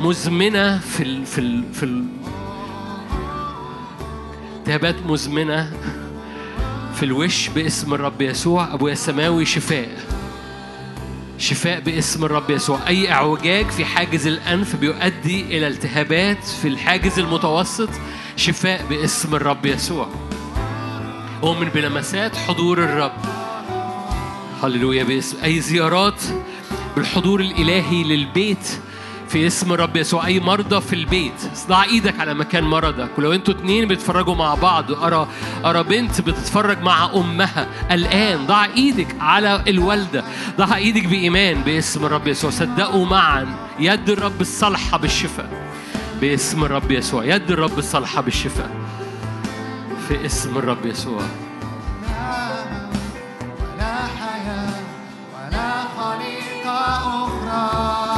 مزمنة 0.01 0.79
في 0.79 1.03
ال 1.03 1.25
في 1.25 1.41
ال 1.41 1.73
في 1.73 1.83
ال 1.83 2.05
التهابات 4.57 4.95
مزمنة 5.05 5.73
في 6.95 7.03
الوش 7.03 7.47
باسم 7.49 7.93
الرب 7.93 8.21
يسوع. 8.21 8.73
أبويا 8.73 8.93
السماوي 8.93 9.45
شفاء 9.45 9.89
شفاء 11.37 11.79
باسم 11.79 12.25
الرب 12.25 12.49
يسوع. 12.49 12.79
أي 12.87 13.11
اعوجاج 13.11 13.65
في 13.65 13.85
حاجز 13.85 14.27
الأنف 14.27 14.75
بيؤدي 14.75 15.41
إلى 15.57 15.67
التهابات 15.67 16.43
في 16.43 16.67
الحاجز 16.67 17.19
المتوسط 17.19 17.89
شفاء 18.35 18.85
باسم 18.89 19.35
الرب 19.35 19.65
يسوع. 19.65 20.09
أؤمن 21.43 21.69
بلمسات 21.69 22.35
حضور 22.35 22.83
الرب. 22.83 23.17
هللويا 24.63 25.03
باسم. 25.03 25.37
أي 25.43 25.59
زيارات 25.59 26.21
بالحضور 26.95 27.41
الإلهي 27.41 28.03
للبيت 28.03 28.79
في 29.33 29.47
اسم 29.47 29.73
الرب 29.73 29.95
يسوع 29.95 30.25
أي 30.25 30.39
مرضى 30.39 30.81
في 30.81 30.93
البيت 30.93 31.67
ضع 31.67 31.83
إيدك 31.83 32.19
على 32.19 32.33
مكان 32.33 32.63
مرضك 32.63 33.09
ولو 33.17 33.33
أنتوا 33.33 33.53
اتنين 33.53 33.87
بتتفرجوا 33.87 34.35
مع 34.35 34.55
بعض 34.55 34.91
أرى 34.91 35.27
أرى 35.65 35.83
بنت 35.83 36.21
بتتفرج 36.21 36.81
مع 36.81 37.09
أمها 37.15 37.67
الآن 37.91 38.45
ضع 38.47 38.65
إيدك 38.65 39.15
على 39.19 39.63
الوالدة 39.67 40.23
ضع 40.57 40.75
إيدك 40.75 41.05
بإيمان 41.05 41.61
باسم 41.61 42.05
الرب 42.05 42.27
يسوع. 42.27 42.51
صدقوا 42.51 43.05
معا 43.05 43.55
يد 43.79 44.09
الرب 44.09 44.41
الصالحة 44.41 44.97
بالشفاء 44.97 45.49
باسم 46.21 46.63
الرب 46.63 46.91
يسوع 46.91 47.25
يد 47.25 47.51
الرب 47.51 47.77
الصالحة 47.77 48.21
بالشفاء 48.21 48.69
في 50.07 50.25
اسم 50.25 50.57
الرب 50.57 50.85
يسوع. 50.85 51.21
ولا 53.59 53.95
حياة 54.19 54.73
ولا 55.35 55.83
خليقة 55.97 56.79
أخرى. 57.25 58.12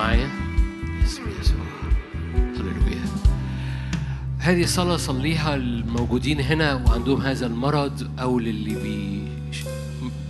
معايا؟ 0.00 0.30
باسم 1.00 1.22
يسوع 1.40 1.66
هللويا 2.56 3.04
هذه 4.38 4.66
صلاة 4.66 4.96
صليها 4.96 5.54
الموجودين 5.54 6.40
هنا 6.40 6.74
وعندهم 6.74 7.20
هذا 7.20 7.46
المرض 7.46 8.20
أو 8.20 8.38
للي 8.38 8.74
بي 8.74 9.28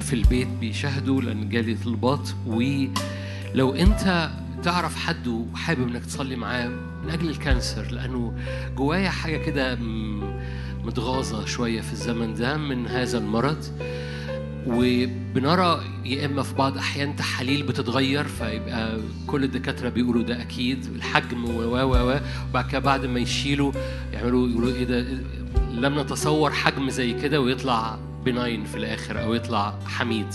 في 0.00 0.12
البيت 0.12 0.48
بيشاهدوا 0.48 1.22
لأن 1.22 1.48
جالي 1.48 1.74
طلبات. 1.74 2.30
ولو 2.46 3.74
أنت 3.74 4.30
تعرف 4.62 4.96
حد 4.96 5.26
وحابب 5.26 5.88
إنك 5.88 6.04
تصلي 6.04 6.36
معاه 6.36 6.68
من 7.04 7.10
أجل 7.10 7.28
ال 7.28 7.37
cancer 7.37 7.92
لأنه 7.92 8.34
جوايا 8.76 9.10
حاجة 9.10 9.36
كده 9.36 9.78
متغاظة 10.84 11.44
شوية 11.44 11.80
في 11.80 11.92
الزمن 11.92 12.34
ده 12.34 12.56
من 12.56 12.86
هذا 12.86 13.18
المرض. 13.18 13.64
وبنرى 14.66 15.80
يا 16.04 16.26
إما 16.26 16.42
في 16.42 16.54
بعض 16.54 16.78
أحيان 16.78 17.16
تحاليل 17.16 17.62
بتتغير 17.62 18.24
فيبقى 18.24 18.98
كل 19.26 19.44
الدكاترة 19.44 19.88
بيقولوا 19.88 20.22
ده 20.22 20.42
أكيد 20.42 20.84
الحجم 20.94 21.44
و 21.44 21.48
و 21.62 21.76
و 21.76 22.18
وبعد 22.50 22.70
كده 22.70 22.78
بعد 22.78 23.06
ما 23.06 23.20
يشيلوا 23.20 23.72
يعملوا 24.12 24.48
يقولوا 24.48 24.72
إيه 24.74 24.84
ده 24.84 25.06
لم 25.72 26.00
نتصور 26.00 26.50
حجم 26.50 26.90
زي 26.90 27.12
كده 27.12 27.40
ويطلع 27.40 27.98
بناين 28.24 28.64
في 28.64 28.76
الآخر 28.76 29.22
أو 29.22 29.34
يطلع 29.34 29.74
حميد. 29.86 30.26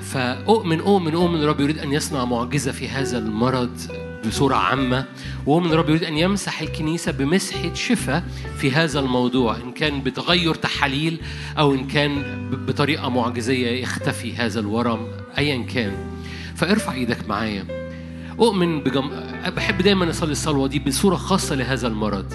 فأؤمن 0.00 0.80
أؤمن 0.80 1.14
أؤمن 1.14 1.42
الرب 1.42 1.60
يريد 1.60 1.78
أن 1.78 1.92
يصنع 1.92 2.24
معجزة 2.24 2.72
في 2.72 2.88
هذا 2.88 3.18
المرض. 3.18 3.78
بصورة 4.26 4.54
عامة 4.54 5.04
وأؤمن 5.46 5.72
الرب 5.72 5.88
يريد 5.88 6.04
أن 6.04 6.16
يمسح 6.18 6.60
الكنيسة 6.60 7.12
بمسحة 7.12 7.74
شفاء 7.74 8.24
في 8.58 8.70
هذا 8.70 9.00
الموضوع 9.00 9.56
إن 9.56 9.72
كان 9.72 10.02
بتغير 10.02 10.54
تحاليل 10.54 11.20
أو 11.58 11.74
إن 11.74 11.86
كان 11.86 12.22
بطريقة 12.50 13.08
معجزية 13.08 13.82
يختفي 13.82 14.36
هذا 14.36 14.60
الورم 14.60 15.08
أيا 15.38 15.62
كان. 15.62 15.92
فارفع 16.54 16.92
إيدك 16.92 17.28
معايا. 17.28 17.64
أؤمن 18.40 18.80
بجم... 18.80 19.10
بحب 19.56 19.82
دايما 19.82 20.10
أصلي 20.10 20.32
الصلوة 20.32 20.68
دي 20.68 20.78
بصورة 20.78 21.16
خاصة 21.16 21.54
لهذا 21.54 21.88
المرض. 21.88 22.32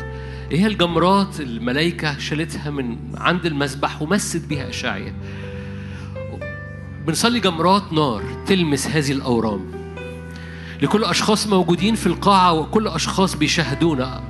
إيه 0.51 0.59
هي 0.59 0.67
الجمرات 0.67 1.39
الملائكة 1.41 2.17
شالتها 2.17 2.69
من 2.69 2.97
عند 3.15 3.45
المسبح 3.45 4.01
ومست 4.01 4.45
بها 4.49 4.69
أشعيا 4.69 5.13
بنصلي 7.07 7.39
جمرات 7.39 7.93
نار 7.93 8.43
تلمس 8.45 8.87
هذه 8.87 9.11
الأورام. 9.11 9.82
لكل 10.83 11.03
أشخاص 11.03 11.47
موجودين 11.47 11.95
في 11.95 12.07
القاعة 12.07 12.53
وكل 12.53 12.87
أشخاص 12.87 13.35
بيشاهدونا. 13.35 14.23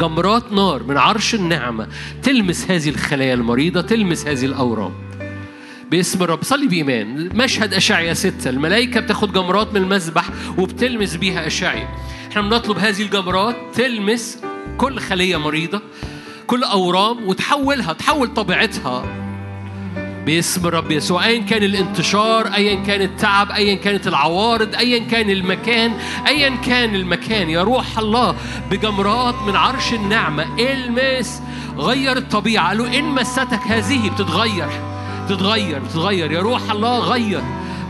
جمرات 0.00 0.52
نار 0.52 0.82
من 0.82 0.96
عرش 0.96 1.34
النعمة. 1.34 1.88
تلمس 2.22 2.70
هذه 2.70 2.88
الخلايا 2.88 3.34
المريضة 3.34 3.80
تلمس 3.80 4.26
هذه 4.26 4.46
الأورام. 4.46 4.92
باسم 5.90 6.22
الرب 6.22 6.44
صلي 6.44 6.66
بإيمان. 6.66 7.36
مشهد 7.36 7.74
أشعيا 7.74 8.14
ستة. 8.14 8.50
الملائكة 8.50 9.00
بتاخد 9.00 9.32
جمرات 9.32 9.74
من 9.74 9.82
المذبح 9.82 10.30
وبتلمس 10.58 11.16
بيها 11.16 11.46
أشعيا 11.46 11.88
إحنا 12.30 12.42
بنطلب 12.42 12.78
هذه 12.78 13.02
الجمرات 13.02 13.56
تلمس 13.74 14.38
كل 14.78 14.98
خلية 14.98 15.36
مريضة 15.36 15.80
كل 16.46 16.64
أورام 16.64 17.28
وتحولها 17.28 17.92
تحول 17.92 18.34
طبيعتها 18.34 19.29
باسم 20.26 20.66
الرب 20.66 20.90
يسوع. 20.90 21.26
ايا 21.26 21.42
كان 21.42 21.62
الانتشار 21.62 22.46
ايا 22.46 22.74
كان 22.74 23.02
التعب 23.02 23.50
ايا 23.50 23.74
كانت 23.74 24.06
العوارض 24.06 24.74
ايا 24.74 24.98
كان 24.98 25.30
المكان 25.30 25.92
ايا 26.26 26.56
كان 26.56 26.94
المكان. 26.94 27.50
يا 27.50 27.62
روح 27.62 27.98
الله 27.98 28.34
بجمرات 28.70 29.34
من 29.46 29.56
عرش 29.56 29.92
النعمة. 29.92 30.46
المس 30.58 31.42
غير 31.76 32.16
الطبيعة. 32.16 32.68
قالوا 32.68 32.86
إن 32.86 33.04
مستك 33.04 33.60
هذه 33.66 34.10
بتتغير 34.10 34.68
بتتغير 35.24 35.78
بتتغير. 35.78 36.32
يا 36.32 36.40
روح 36.40 36.70
الله 36.70 36.98
غير 36.98 37.42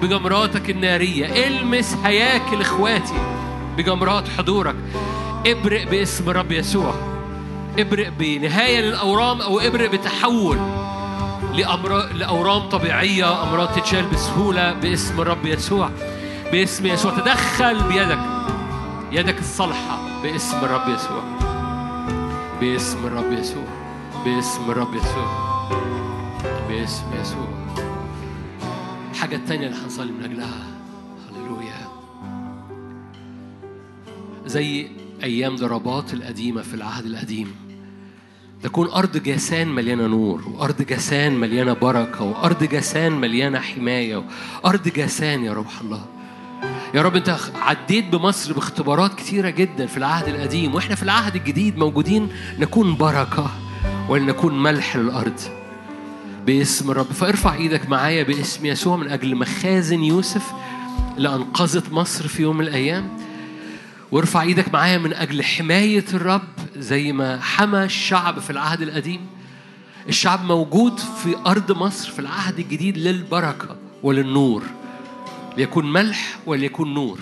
بجمراتك 0.02 0.70
النارية. 0.70 1.46
المس 1.46 1.96
هياكل 2.04 2.60
اخواتي 2.60 3.14
بجمرات 3.76 4.28
حضورك. 4.38 4.76
ابرق 5.46 5.90
باسم 5.90 6.30
الرب 6.30 6.52
يسوع. 6.52 6.94
ابرق 7.78 8.08
بنهاية 8.18 8.80
للأورام 8.80 9.40
أو 9.40 9.60
ابرق 9.60 9.90
بتحول. 9.90 10.58
لأمر... 11.60 12.12
لأورام 12.12 12.68
طبيعية 12.68 13.42
أمراض 13.42 13.68
تتشال 13.68 14.06
بسهولة 14.06 14.72
باسم 14.72 15.20
الرب 15.20 15.46
يسوع. 15.46 15.90
باسم 16.52 16.86
يسوع. 16.86 17.18
تدخل 17.18 17.82
بيدك. 17.82 18.18
يدك 19.12 19.38
الصالحة 19.38 20.22
باسم 20.22 20.56
الرب 20.56 20.88
يسوع. 20.88 21.22
باسم 22.60 23.06
الرب 23.06 23.32
يسوع. 23.32 23.64
باسم 24.24 24.70
الرب 24.70 24.94
يسوع. 24.94 25.68
باسم 26.68 27.04
يسوع. 27.20 27.48
الحاجة 29.12 29.36
التانية 29.36 29.66
اللي 29.66 29.78
هنصلي 29.84 30.12
من 30.12 30.24
أجلها. 30.24 30.66
هللويا. 31.30 31.88
زي 34.46 34.90
أيام 35.22 35.56
ضربات 35.56 36.14
القديمة 36.14 36.62
في 36.62 36.74
العهد 36.74 37.04
القديم. 37.04 37.69
تكون 38.62 38.90
أرض 38.90 39.16
جاسان 39.16 39.68
مليانة 39.68 40.06
نور 40.06 40.48
وأرض 40.48 40.82
جاسان 40.82 41.36
مليانة 41.36 41.72
بركة 41.72 42.24
وأرض 42.24 42.64
جاسان 42.64 43.12
مليانة 43.12 43.58
حماية 43.58 44.24
وأرض 44.64 44.88
جاسان 44.88 45.44
يا 45.44 45.52
روح 45.52 45.80
الله. 45.80 46.04
يا 46.94 47.02
رب 47.02 47.16
أنت 47.16 47.36
عديت 47.54 48.04
بمصر 48.04 48.52
باختبارات 48.52 49.14
كتيرة 49.14 49.50
جدا 49.50 49.86
في 49.86 49.96
العهد 49.96 50.28
القديم 50.28 50.74
وإحنا 50.74 50.94
في 50.94 51.02
العهد 51.02 51.36
الجديد 51.36 51.78
موجودين 51.78 52.28
نكون 52.58 52.96
بركة 52.96 53.50
ولنكون 54.08 54.62
ملح 54.62 54.96
للأرض. 54.96 55.40
باسم 56.46 56.90
الرب 56.90 57.06
فارفع 57.06 57.54
إيدك 57.54 57.88
معايا 57.88 58.22
باسم 58.22 58.66
يسوع 58.66 58.96
من 58.96 59.08
أجل 59.10 59.36
مخازن 59.36 60.04
يوسف 60.04 60.52
اللي 61.16 61.34
أنقذت 61.34 61.92
مصر 61.92 62.28
في 62.28 62.42
يوم 62.42 62.56
من 62.56 62.64
الأيام. 62.64 63.08
وارفع 64.12 64.42
إيدك 64.42 64.74
معايا 64.74 64.98
من 64.98 65.12
أجل 65.12 65.44
حماية 65.44 66.04
الرب 66.14 66.42
زي 66.76 67.12
ما 67.12 67.40
حمى 67.40 67.84
الشعب 67.84 68.38
في 68.38 68.50
العهد 68.50 68.82
القديم. 68.82 69.26
الشعب 70.08 70.44
موجود 70.44 70.98
في 70.98 71.36
أرض 71.46 71.72
مصر 71.72 72.10
في 72.10 72.18
العهد 72.18 72.58
الجديد 72.58 72.98
للبركة 72.98 73.76
وللنور. 74.02 74.62
ليكون 75.56 75.92
ملح 75.92 76.38
وليكون 76.46 76.94
نور 76.94 77.18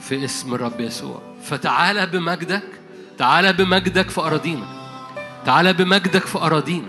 في 0.00 0.24
اسم 0.24 0.54
الرب 0.54 0.80
يسوع. 0.80 1.22
فتعالى 1.42 2.06
بمجدك 2.06 2.62
تعالى 3.18 3.52
بمجدك 3.52 4.10
في 4.10 4.20
أراضينا. 4.20 4.66
تعالى 5.46 5.72
بمجدك 5.72 6.26
في 6.26 6.38
أراضينا. 6.38 6.88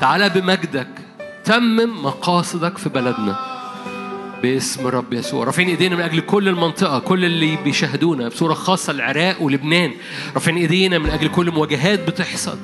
تعالى 0.00 0.28
بمجدك. 0.28 0.88
تمم 1.44 2.04
مقاصدك 2.04 2.78
في 2.78 2.88
بلدنا. 2.88 3.49
باسم 4.42 4.86
الرب 4.86 5.12
يسوع. 5.12 5.44
رافعين 5.44 5.68
إيدينا 5.68 5.96
من 5.96 6.02
أجل 6.02 6.20
كل 6.20 6.48
المنطقة 6.48 6.98
كل 6.98 7.24
اللي 7.24 7.56
بيشاهدونا 7.56 8.28
بصورة 8.28 8.54
خاصة 8.54 8.90
العراق 8.90 9.42
ولبنان. 9.42 9.92
رافعين 10.34 10.56
إيدينا 10.56 10.98
من 10.98 11.10
أجل 11.10 11.28
كل 11.28 11.50
مواجهات 11.50 12.08
بتحصل 12.08 12.58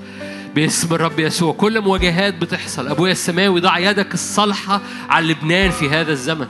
باسم 0.55 0.95
الرب 0.95 1.21
يسوع. 1.21 1.53
كل 1.53 1.81
مواجهات 1.81 2.35
بتحصل. 2.35 2.89
ابويا 2.89 3.13
السماوي 3.13 3.61
ضع 3.61 3.79
يدك 3.79 4.15
الصالحه 4.15 4.81
على 5.09 5.27
لبنان 5.33 5.71
في 5.71 5.89
هذا 5.91 6.13
الزمن. 6.13 6.47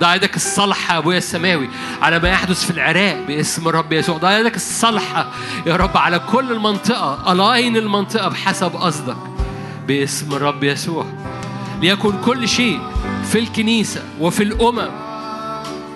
ضع 0.00 0.14
يدك 0.14 0.36
الصالحة 0.36 0.94
يا 0.94 0.98
أبويا 0.98 1.18
السماوي 1.18 1.68
على 2.02 2.18
ما 2.18 2.28
يحدث 2.28 2.64
في 2.64 2.70
العراق 2.70 3.26
باسم 3.28 3.68
الرب 3.68 3.92
يسوع. 3.92 4.16
ضع 4.18 4.38
يدك 4.38 4.56
الصالحة 4.56 5.32
يا 5.66 5.76
رب 5.76 5.96
على 5.96 6.18
كل 6.18 6.52
المنطقة 6.52 7.32
ألاين 7.32 7.76
المنطقة 7.76 8.28
بحسب 8.28 8.76
قصدك 8.76 9.16
باسم 9.88 10.32
الرب 10.32 10.64
يسوع. 10.64 11.06
ليكن 11.82 12.12
كل 12.24 12.48
شيء 12.48 12.80
في 13.32 13.38
الكنيسة 13.38 14.02
وفي 14.20 14.42
الأمم. 14.42 14.90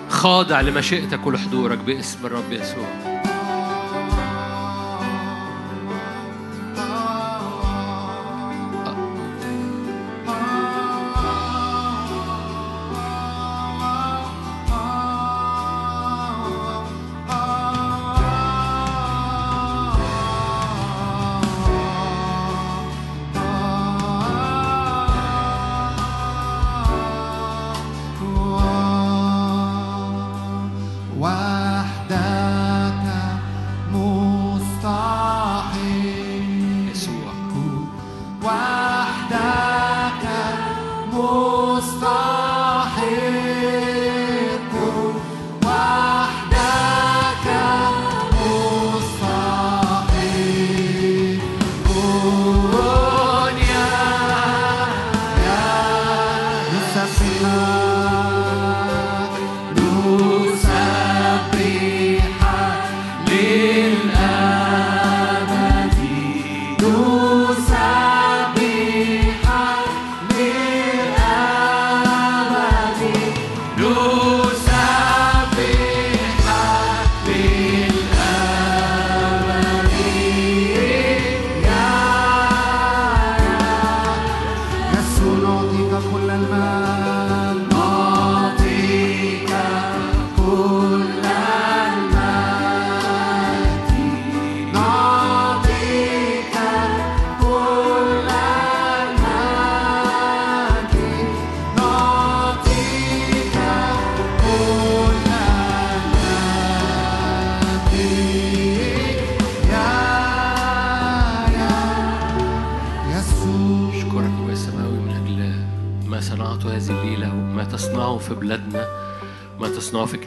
خاضع 0.09 0.61
لمشيئتك 0.61 1.27
ولحضورك 1.27 1.77
باسم 1.77 2.25
الرب 2.25 2.51
يسوع. 2.51 3.02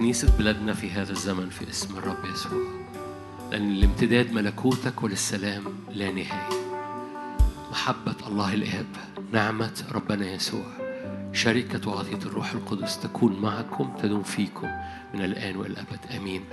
كنيسة 0.07 0.39
بلادنا 0.39 0.75
في 0.75 0.91
هذا 0.91 1.13
الزمن 1.13 1.51
في 1.51 1.71
اسم 1.71 1.99
الرب 1.99 2.25
يسوع. 2.25 2.63
لأن 3.51 3.71
الامتداد 3.71 4.33
ملكوتك 4.33 5.03
وللسلام 5.03 5.63
لا 5.93 6.13
نهاية. 6.13 6.49
محبة 7.71 8.15
الله 8.27 8.55
الآب 8.55 8.87
نعمة 9.33 9.85
ربنا 9.93 10.31
يسوع 10.31 10.65
شركة 11.33 11.91
وعطية 11.91 12.27
الروح 12.27 12.53
القدس 12.53 13.01
تكون 13.01 13.41
معكم 13.41 13.97
تدوم 14.03 14.23
فيكم 14.23 14.69
من 15.15 15.25
الآن 15.25 15.57
والأبد. 15.57 16.01
آمين. 16.17 16.45